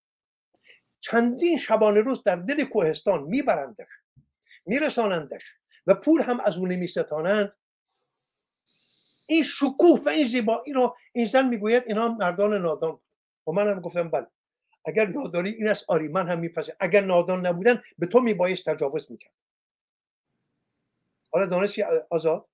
[1.00, 3.88] چندین شبانه روز در دل کوهستان میبرندش
[4.66, 5.54] میرسانندش
[5.88, 7.54] و پول هم از اون نمیستانند.
[9.28, 13.00] این شکوه و این زیبایی رو این زن می‌گوید اینا مردان نادان.
[13.48, 14.28] و من هم گفتم بله
[14.86, 19.12] اگر نادانی این است آری من هم میپسه اگر نادان نبودن به تو میبایست تجاوز
[19.12, 19.34] می‌کرد.
[21.32, 22.48] حالا دانشی آزاد؟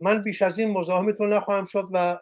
[0.00, 2.18] من بیش از این مزاحمتون نخواهم شد و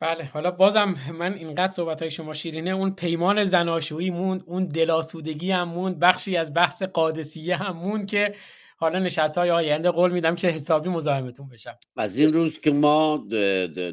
[0.00, 5.50] بله حالا بازم من اینقدر صحبت های شما شیرینه اون پیمان زناشویی موند اون دلاسودگی
[5.50, 8.34] هم موند بخشی از بحث قادسیه هم موند که
[8.76, 11.76] حالا نشست های آینده قول میدم که حسابی مزاحمتون بشم.
[11.96, 13.26] از این روز که ما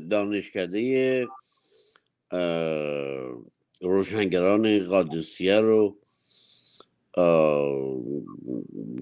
[0.09, 1.27] دانشکده
[3.81, 5.97] روشنگران قادسیه رو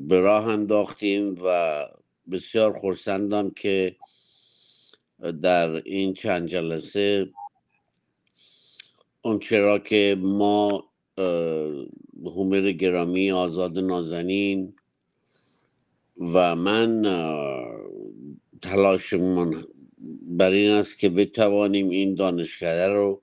[0.07, 1.85] به راه انداختیم و
[2.31, 3.95] بسیار خورسندم که
[5.41, 7.29] در این چند جلسه
[9.21, 10.85] اون چرا که ما
[12.25, 14.75] هومر گرامی آزاد نازنین
[16.17, 17.01] و من
[18.61, 19.63] تلاشمون
[20.21, 23.21] بر این است که بتوانیم این دانشکده رو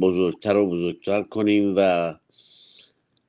[0.00, 2.14] بزرگتر و بزرگتر کنیم و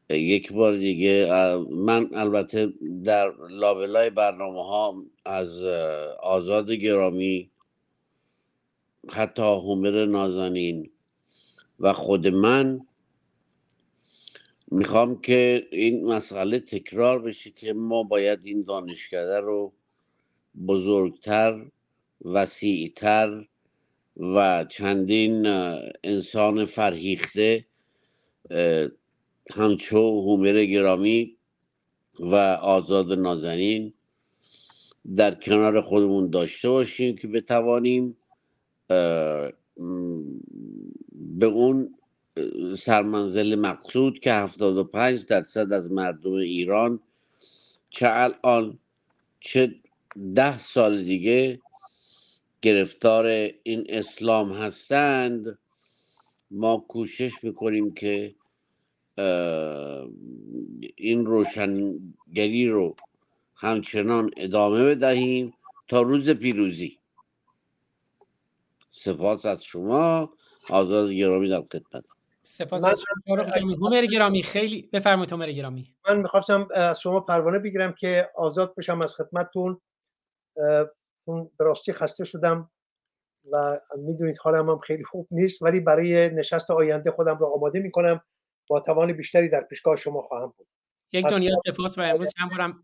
[0.09, 1.27] یک بار دیگه
[1.71, 2.73] من البته
[3.05, 5.63] در لابلای برنامه ها از
[6.23, 7.51] آزاد گرامی
[9.13, 10.91] حتی هومر نازنین
[11.79, 12.79] و خود من
[14.71, 19.73] می‌خوام که این مسئله تکرار بشه که ما باید این دانشکده رو
[20.67, 21.65] بزرگتر
[22.25, 23.45] وسیعتر
[24.17, 25.47] و چندین
[26.03, 27.65] انسان فرهیخته
[29.51, 31.37] همچو هومر گرامی
[32.19, 33.93] و آزاد نازنین
[35.15, 38.17] در کنار خودمون داشته باشیم که بتوانیم
[41.39, 41.95] به اون
[42.77, 46.99] سرمنزل مقصود که 75 درصد از مردم ایران
[47.89, 48.79] چه الان
[49.39, 49.75] چه
[50.35, 51.61] ده سال دیگه
[52.61, 53.25] گرفتار
[53.63, 55.57] این اسلام هستند
[56.51, 58.35] ما کوشش می‌کنیم که
[60.95, 62.95] این روشنگری رو
[63.55, 65.53] همچنان ادامه بدهیم
[65.87, 66.97] تا روز پیروزی.
[68.89, 70.33] سپاس از شما.
[70.69, 72.03] آزاد گرامی در خدمت.
[72.43, 74.43] سپاس از شما گرامی.
[74.43, 75.95] خیلی بفرمایید همر گرامی.
[76.09, 79.81] من می‌خواستم از شما پروانه بگیرم که آزاد بشم از خدمتتون.
[81.25, 82.69] اون براستی خسته شدم
[83.51, 88.21] و می‌دونید حالم هم خیلی خوب نیست ولی برای نشست آینده خودم رو آماده می‌کنم.
[88.67, 90.67] با توان بیشتری در پیشگاه شما خواهم بود.
[91.11, 92.83] یک دنیا سپاس و امروز چند بارم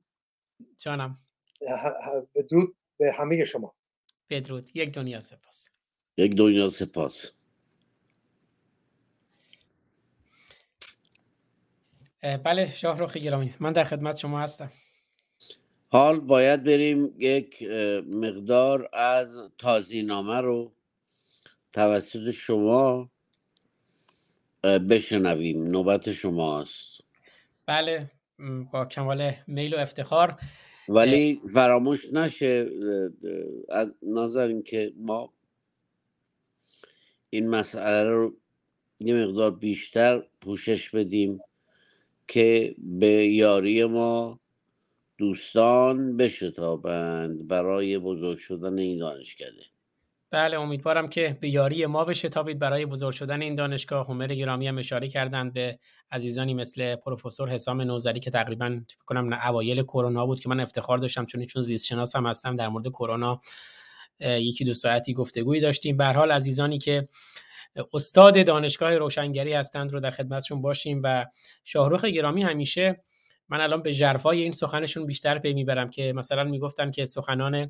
[0.77, 1.19] جانم.
[2.35, 3.75] بدرود به همه شما.
[4.29, 5.69] بدرود یک دنیا سپاس.
[6.17, 7.31] یک دنیا سپاس.
[12.43, 13.55] بله شاهرخ گرامی.
[13.59, 14.71] من در خدمت شما هستم.
[15.91, 17.63] حال باید بریم یک
[18.07, 20.75] مقدار از تازینامه رو
[21.73, 23.11] توسط شما
[24.63, 25.63] بشنویم.
[25.63, 27.01] نوبت شماست.
[27.65, 28.11] بله.
[28.71, 30.39] با کمال میل و افتخار.
[30.89, 32.69] ولی فراموش نشه
[33.69, 35.33] از نظر که ما
[37.29, 38.37] این مسئله رو
[38.99, 41.39] یه مقدار بیشتر پوشش بدیم
[42.27, 44.39] که به یاری ما
[45.17, 49.72] دوستان بشتابند برای بزرگ شدن این دانشکده.
[50.33, 52.59] بله امیدوارم که به یاری ما بشتابید.
[52.59, 55.79] برای بزرگ شدن این دانشگاه همر گرامی هم اشاره کردند به
[56.11, 60.97] عزیزانی مثل پروفسور حسام نوزری که تقریبا فکر کنم اوایل کرونا بود که من افتخار
[60.97, 61.25] داشتم.
[61.25, 63.41] چون چون زیست شناس هم هستم در مورد کرونا
[64.19, 65.97] یکی دو ساعتی گفتگویی داشتیم.
[65.97, 67.07] به حال عزیزانی که
[67.93, 71.25] استاد دانشگاه روشنگری هستند رو در خدمتشون باشیم و
[71.63, 73.03] شاهرخ گرامی همیشه
[73.53, 77.65] من الان به جرفای این سخنشون بیشتر پی می‌برم که مثلا می‌گفتن که سخنان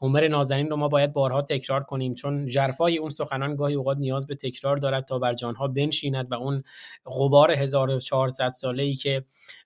[0.00, 4.26] هومر نازنین رو ما باید بارها تکرار کنیم چون جرفای اون سخنان گاهی اوقات نیاز
[4.26, 6.62] به تکرار دارد تا بر جانها بنشیند و اون
[7.06, 9.24] غبار 1400 ساله ای که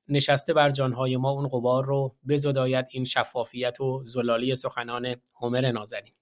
[0.08, 6.12] نشسته بر جانهای ما اون غبار رو بزداید این شفافیت و زلالی سخنان هومر نازنین.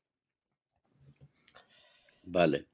[2.26, 2.64] بله.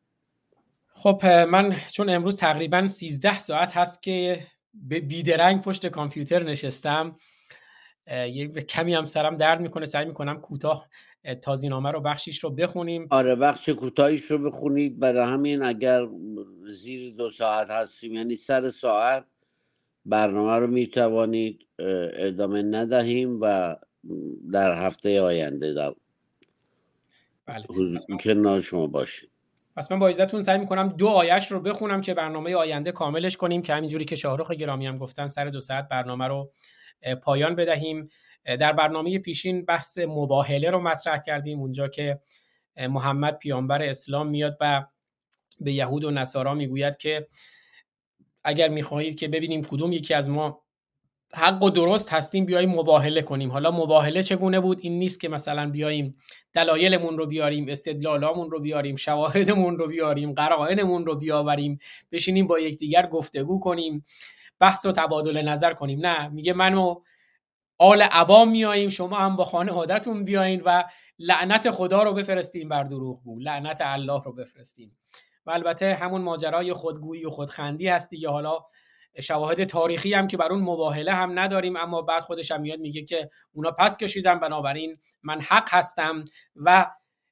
[0.95, 7.17] خب من چون امروز تقریبا 13 ساعت هست که به بیدرنگ پشت کامپیوتر نشستم
[8.07, 10.89] یه کمی هم سرم درد می‌کنه سعی می‌کنم کوتاه
[11.43, 13.07] تازینامه رو بخشیش رو بخونیم.
[13.11, 16.09] آره بخش کوتاهیش رو بخونید برای همین اگر
[16.67, 19.27] زیر دو ساعت هستیم یعنی سر ساعت
[20.07, 23.77] برنامه رو می‌توانید ادامه ندهیم و
[24.53, 25.95] در هفته آینده در
[27.47, 27.67] بله.
[28.21, 29.32] کنار شما باشیم
[29.77, 33.63] پس من با عزتون سعی می‌کنم دو آیش رو بخونم که برنامه آینده کاملش کنیم
[33.63, 36.53] که همینجوری که شاهرخ گرامی هم گفتن سر دو ساعت برنامه رو
[37.23, 38.09] پایان بدهیم.
[38.45, 42.21] در برنامه پیشین بحث مباهله رو مطرح کردیم اونجا که
[42.77, 44.85] محمد پیامبر اسلام میاد و
[45.61, 47.29] به یهود و نصارا می‌گوید که
[48.45, 50.62] اگر می‌خواهید که ببینیم کدوم یکی از ما
[51.35, 53.51] حق و درست هستیم بیاییم مباهله کنیم.
[53.51, 56.17] حالا مباهله چگونه بود؟ این نیست که مثلا بیاییم
[56.53, 61.79] دلایلمون رو بیاریم استدلالامون رو بیاریم شواهدمون رو بیاریم قرائنمون رو بیاوریم
[62.13, 64.05] بشینیم با یکدیگر گفتگو کنیم
[64.59, 66.07] بحث و تبادل نظر کنیم.
[66.07, 66.95] نه میگه منو
[67.79, 70.85] آل عبام میاییم شما هم با خانوادتون بیاین و
[71.19, 74.97] لعنت خدا رو بفرستیم بر دروغ بود لعنت الله رو بفرستیم.
[75.47, 78.59] و البته همون ماجرای خودگویی و خودخندی هست دیگه حالا
[79.21, 83.05] شواهد تاریخی هم که بر اون مباهله هم نداریم اما بعد خودش هم میاد میگه
[83.05, 86.25] که اونا پس کشیدن بنابراین من حق هستم
[86.57, 86.91] و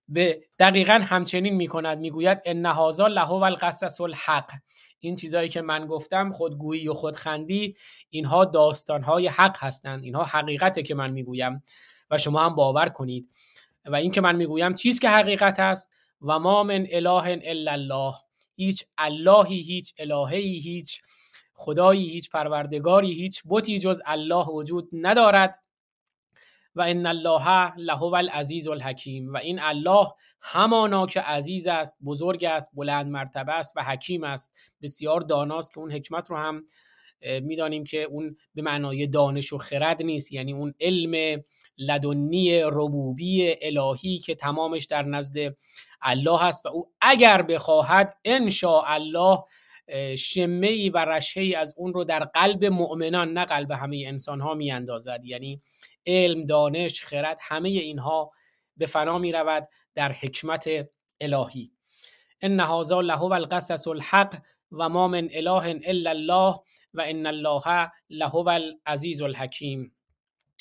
[0.09, 1.99] به دقیقا همچنین می‌کند.
[1.99, 4.51] می‌گوید ان هذا له و القصص الحق.
[5.01, 7.77] این چیزهایی که من گفتم خودگویی و خودخندی
[8.11, 10.05] اینها داستانهای حق هستند.
[10.05, 11.63] اینها حقیقته که من می‌گویم
[12.11, 13.29] و شما هم باور کنید.
[13.87, 15.93] و این که من می‌گویم چیز که حقیقت است؟
[16.23, 18.15] و ما من اله الا الله.
[18.57, 21.01] هیچ اللهی هیچ الههی هیچ.
[21.61, 25.59] خدایی هیچ پروردگاری هیچ بتی جز الله وجود ندارد.
[26.75, 29.33] و ان الله لهو العزیز الحکیم.
[29.33, 30.07] و این الله
[30.41, 34.53] همانا که عزیز است بزرگ است بلند مرتبه است و حکیم است.
[34.83, 36.65] بسیار داناست که اون حکمت رو هم
[37.43, 40.33] می‌دانیم که اون به معنای دانش و خرد نیست.
[40.33, 41.43] یعنی اون علم
[41.79, 45.57] لدنی ربوبی الهی که تمامش در نزد
[46.03, 48.51] الله هست و او اگر بخواهد ان
[48.87, 49.39] الله
[50.19, 54.41] شمه ای و رشه ای از اون رو در قلب مؤمنان نه قلب همه انسان
[54.41, 55.63] ها می اندازد یعنی
[56.07, 58.33] علم دانش خرد همه اینها
[58.77, 60.69] به فنا می رود در حکمت
[61.21, 61.73] الهی.
[62.43, 64.43] ان هذا له القصص الحق
[64.73, 66.61] و ما من اله الا الله
[66.95, 69.95] و ان الله له العزیز الحکیم.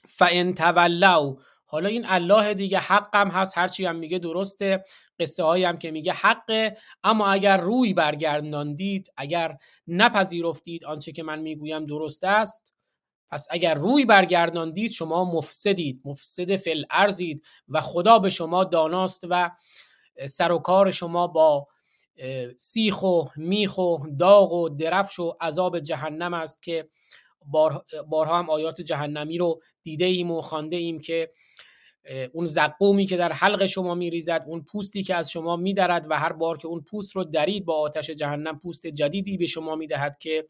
[0.08, 1.36] فان تولوا
[1.66, 4.84] حالا این الله دیگه حقم هست هرچی هم میگه درسته.
[5.20, 6.78] قصه هایی هم که میگه حقه.
[7.04, 12.74] اما اگر روی برگرداندید اگر نپذیرفتید آنچه که من می‌گویم درست است
[13.32, 19.52] پس اگر روی برگرداندید شما مفسدید مفسد فل ارزید و خدا به شما داناست و
[20.26, 21.68] سر و کار شما با
[22.58, 26.90] سیخ و میخ و داغ و درفش و عذاب جهنم است که
[28.08, 31.32] بارها هم آیات جهنمی رو دیده ایم و خانده ایم که
[32.34, 36.34] اون زقومی که در حلق شما میریزد اون پوستی که از شما میدرد و هر
[36.34, 40.48] بار که اون پوست رو درید با آتش جهنم پوست جدیدی به شما می‌دهد که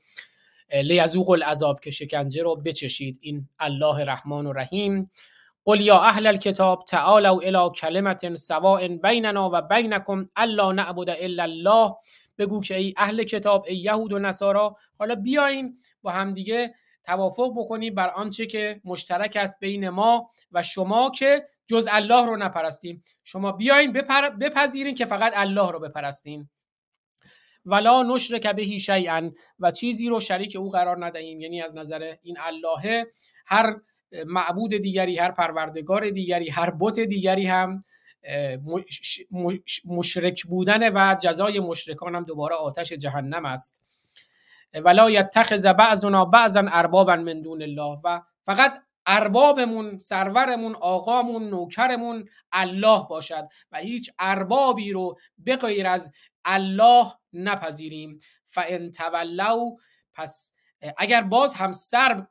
[0.74, 3.18] لیزوق العذاب که شکنجه رو بچشید.
[3.22, 5.12] این الله رحمان و رحیم
[5.66, 11.96] قل یا اهل الكتاب تعالوا الى کلمت سواء بیننا و بینکم الا نعبد الا الله.
[12.38, 16.74] بگو که ای اهل کتاب ای یهود و نصارا حالا بیاین با همدیگه
[17.10, 22.38] توافق بکنیم بر آنچه که مشترک است بین ما و شما که جز الله رو
[22.38, 23.04] نپرستیم.
[23.24, 24.30] شما بیاین بپر...
[24.30, 26.50] بپذیرین که فقط الله رو بپرستین.
[27.66, 31.40] ولا نشرک بهی شیئا و چیزی رو شریک او قرار ندهیم.
[31.40, 33.06] یعنی از نظر این الله
[33.46, 33.76] هر
[34.26, 37.84] معبود دیگری هر پروردگار دیگری هر بت دیگری هم
[39.86, 43.84] مشرک بودن و جزای مشرکان هم دوباره آتش جهنم است.
[44.74, 48.00] ولا یتخذ بعضنا بعضا اربابا من دون الله.
[48.04, 56.14] و فقط اربابمون سرورمون آقامون نوکرمون الله باشد و هیچ اربابی رو به از
[56.46, 58.18] الله نپذیریم.
[58.46, 59.76] فان تولوا
[60.14, 60.54] پس
[60.98, 62.26] اگر باز هم سر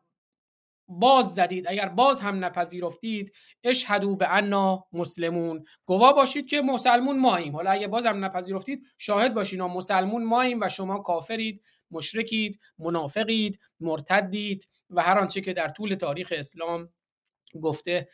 [0.89, 3.33] باز زدید اگر باز هم نپذیرفتید
[3.65, 5.65] اشهدو به انا مسلمون.
[5.85, 7.57] گواه باشید که مسلمون ماییم.
[7.57, 11.63] حالا اگر باز هم نپذیرفتید شاهد باشید مسلمون ماییم و شما کافرید.
[11.91, 16.89] مشرکید منافقید مرتدید و هر آنچه که در طول تاریخ اسلام
[17.63, 18.09] گفته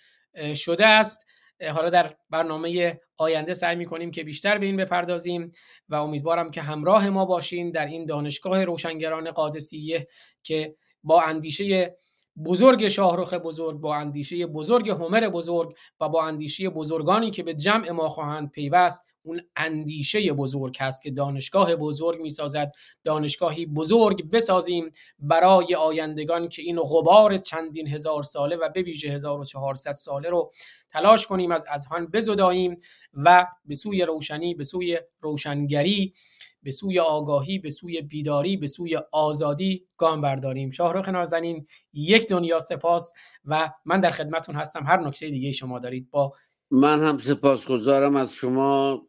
[0.55, 1.27] شده است.
[1.73, 5.51] حالا در برنامه آینده سعی می کنیم که بیشتر به این بپردازیم
[5.89, 10.07] و امیدوارم که همراه ما باشین در این دانشگاه روشنگران قادسیه
[10.43, 11.97] که با اندیشه
[12.45, 17.91] بزرگ شاهرخ بزرگ با اندیشه بزرگ همر بزرگ و با اندیشه بزرگانی که به جمع
[17.91, 22.73] ما خواهند پیوست اون اندیشه بزرگ هست که دانشگاه بزرگ می‌سازد.
[23.05, 29.93] دانشگاهی بزرگ بسازیم برای آیندگان که این غبار چندین هزار ساله و به ویژه 1400
[29.93, 30.53] ساله رو
[30.91, 32.79] تلاش کنیم از اذهان بزداییم
[33.13, 36.15] و به سوی روشنی به سوی روشنگری
[36.63, 40.71] به سوی آگاهی به سوی بیداری به سوی آزادی گام برداریم.
[40.71, 43.13] شاهرخ نازنین یک دنیا سپاس
[43.45, 44.85] و من در خدمتون هستم.
[44.87, 46.33] هر نکته دیگه شما دارید با
[46.75, 49.03] من هم سپاسگزارم از شما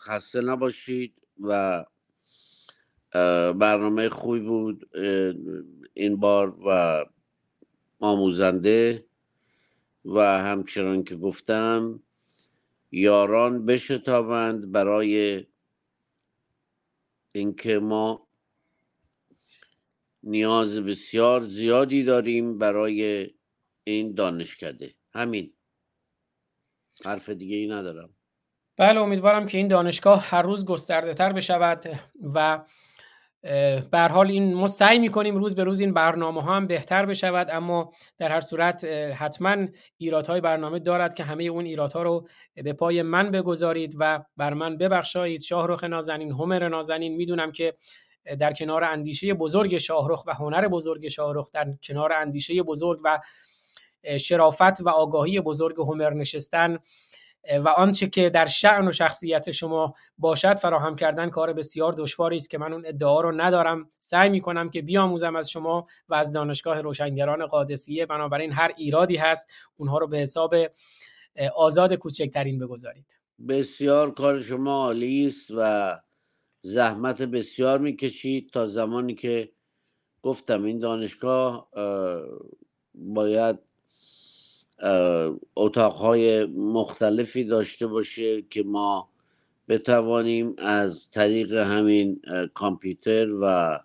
[0.00, 1.84] خسته نباشید و
[3.54, 4.90] برنامه خوبی بود
[5.94, 7.04] این بار و
[8.00, 9.06] آموزنده
[10.04, 12.02] و همچنان که گفتم
[12.92, 15.46] یاران بشتابند برای
[17.34, 18.28] اینکه ما
[20.22, 23.30] نیاز بسیار زیادی داریم برای
[23.84, 24.94] این دانشکده.
[25.12, 25.57] همین.
[27.04, 28.10] حرف دیگه ای ندارم.
[28.76, 31.84] بله امیدوارم که این دانشگاه هر روز گسترده تر بشود
[32.34, 32.64] و
[33.90, 37.48] به حال این ما سعی می‌کنیم روز به روز این برنامه ها هم بهتر بشود
[37.50, 39.66] اما در هر صورت حتما
[39.96, 44.76] ایرادهای برنامه دارد که همه اون ایرادها رو به پای من بگذارید و بر من
[44.78, 45.42] ببخشایید.
[45.42, 47.74] شاهرخ نازنین همر نازنین می‌دونم که
[48.40, 53.18] در کنار اندیشه بزرگ شاهرخ و هنر بزرگ شاهرخ در کنار اندیشه بزرگ و
[54.20, 56.78] شرافت و آگاهی بزرگ همر نشستن
[57.64, 62.50] و آنچه که در شعن و شخصیت شما باشد فراهم کردن کار بسیار دشواری است
[62.50, 63.90] که من اون ادعا رو ندارم.
[64.00, 68.06] سعی می کنم که بیاموزم از شما و از دانشگاه روشنگران قادسیه.
[68.06, 70.54] بنابراین هر ایرادی هست اونها رو به حساب
[71.56, 73.18] آزاد کوچکترین بگذارید.
[73.48, 75.92] بسیار کار شما عالی است و
[76.60, 79.52] زحمت بسیار می‌کشید تا زمانی که
[80.22, 81.68] گفتم این دانشگاه
[82.94, 83.67] باید
[85.56, 89.08] اتاقهای مختلفی داشته باشه که ما
[89.68, 92.20] بتوانیم از طریق همین
[92.54, 93.78] کامپیوتر و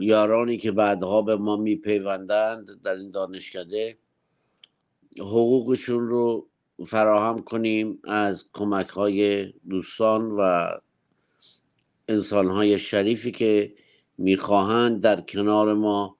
[0.00, 3.98] یارانی که بعدها به ما میپیوندند در این دانشکده
[5.18, 6.48] حقوقشون رو
[6.86, 10.70] فراهم کنیم از کمک های دوستان و
[12.08, 13.74] انسان های شریفی که
[14.18, 16.17] می‌خواهند در کنار ما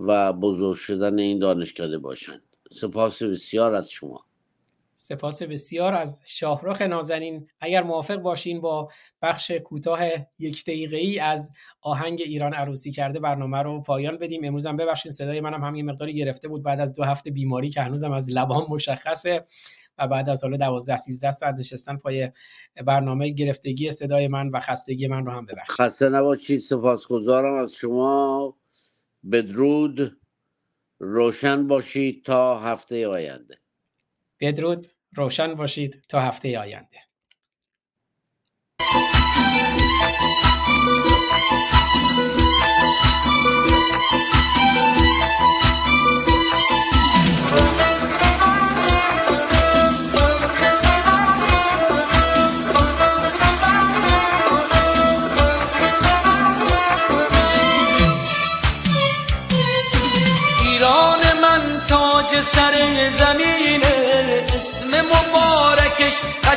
[0.00, 2.42] و بزرگ شدن این دانشکده باشند.
[2.70, 4.24] سپاس بسیار از شما.
[4.94, 7.48] سپاس بسیار از شاهرخ نازنین.
[7.60, 8.88] اگر موافق باشین با
[9.22, 10.00] بخش کوتاه
[10.38, 11.50] یک دقیقه ای از
[11.80, 14.44] آهنگ ایران عروسی کرده برنامه رو پایان بدیم.
[14.44, 16.62] امروز هم ببخشید صدای منم هم یه مقداری گرفته بود.
[16.62, 19.46] بعد از دو هفته بیماری که هنوزم از لبان مشخصه
[19.98, 22.30] و بعد از حالا 12 13 ساعت نشستن پای
[22.86, 25.76] برنامه گرفتگی صدای من و خستگی من رو هم ببخشید.
[25.76, 26.60] خسته نباشید.
[26.60, 28.54] سپاسگزارم از شما.
[29.32, 30.20] بدرود.
[30.98, 33.58] روشن باشید تا هفته آینده.
[34.40, 34.86] بدرود.
[35.16, 36.98] روشن باشید تا هفته آینده.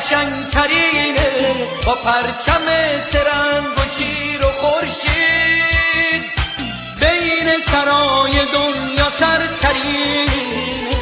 [0.04, 1.30] سر مبارکش قشنگترینه
[1.86, 2.66] با پرچم
[3.00, 6.24] سرنگ و شیر و خورشید.
[7.00, 10.96] بین سرای دنیا سرترینه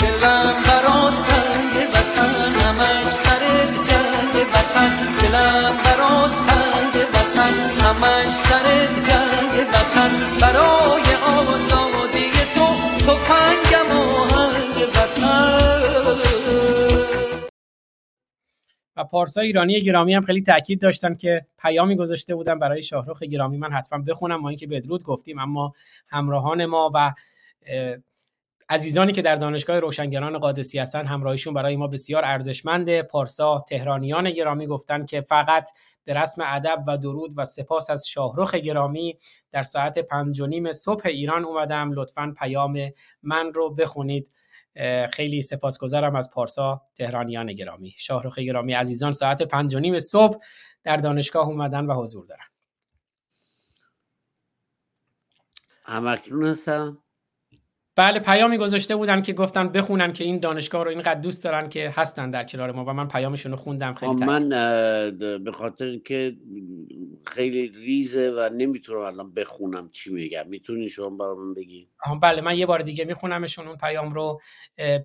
[0.00, 4.92] دلم برات تنگ وطن همش سرت جنگ وطن.
[5.22, 7.54] دلم برات تنگ وطن
[7.84, 10.10] همش سرت جنگ وطن.
[10.40, 11.02] برای
[19.04, 23.58] پارسا ایرانی گرامی هم خیلی تاکید داشتن که پیامی گذاشته بودن برای شاهرخ گرامی.
[23.58, 25.72] من حتما بخونم ما اینکه بدرود گفتیم اما
[26.08, 27.12] همراهان ما و
[28.68, 33.02] عزیزانی که در دانشگاه روشنگران قادسی هستن همراهیشون برای ما بسیار ارزشمنده.
[33.02, 35.68] پارسا تهرانیان گرامی گفتن که فقط
[36.04, 39.18] به رسم ادب و درود و سپاس از شاهرخ گرامی
[39.52, 41.92] در ساعت پنج و نیم صبح ایران اومدم.
[41.92, 42.78] لطفا پیام
[43.22, 44.30] من رو بخونید.
[45.12, 47.94] خیلی سپاسگزارم از پارسا تهرانیان گرامی.
[47.98, 50.38] شاهرخ گرامی عزیزان ساعت پنج و نیم صبح
[50.82, 52.44] در دانشگاه اومدن و حضور دارن
[55.84, 57.02] همکنون هستم.
[57.96, 61.92] بله پیامی گذاشته بودن که گفتن بخونن که این دانشگاه رو اینقدر دوست دارن که
[61.96, 64.48] هستن در کنار ما و من پیامشون رو خوندم خیلی من
[65.18, 66.36] به خاطر که
[67.26, 70.42] خیلی ریزه و نمی‌تونم الان بخونم چی میگم.
[70.48, 71.88] می‌تونی شما برای من بگی؟
[72.22, 74.40] بله من یه بار دیگه میخونمشون اون پیام رو.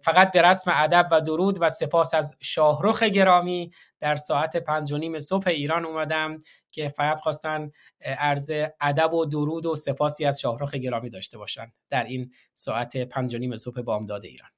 [0.02, 4.98] فقط به رسم ادب و درود و سپاس از شاهرخ گرامی در ساعت پنج و
[4.98, 6.40] نیم صبح ایران اومدم
[6.72, 7.72] که فقط خواستن
[8.02, 8.52] عرض
[8.82, 13.38] ادب و درود و سپاسی از شاهرخ گرامی داشته باشن در این ساعت پنج و
[13.38, 14.50] نیم صبح بامداد ایران.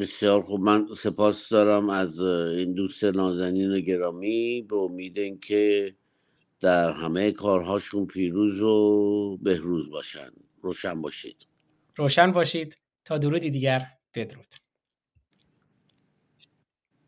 [0.00, 0.60] بسیار خوب.
[0.60, 5.94] من سپاس دارم از این دوست نازنین گرامی به امید که
[6.60, 10.30] در همه کارهاشون پیروز و بهروز باشن.
[10.62, 11.46] روشن باشید.
[11.96, 12.78] روشن باشید.
[13.04, 13.86] تا درودی دیگر.
[14.14, 14.54] بدرود.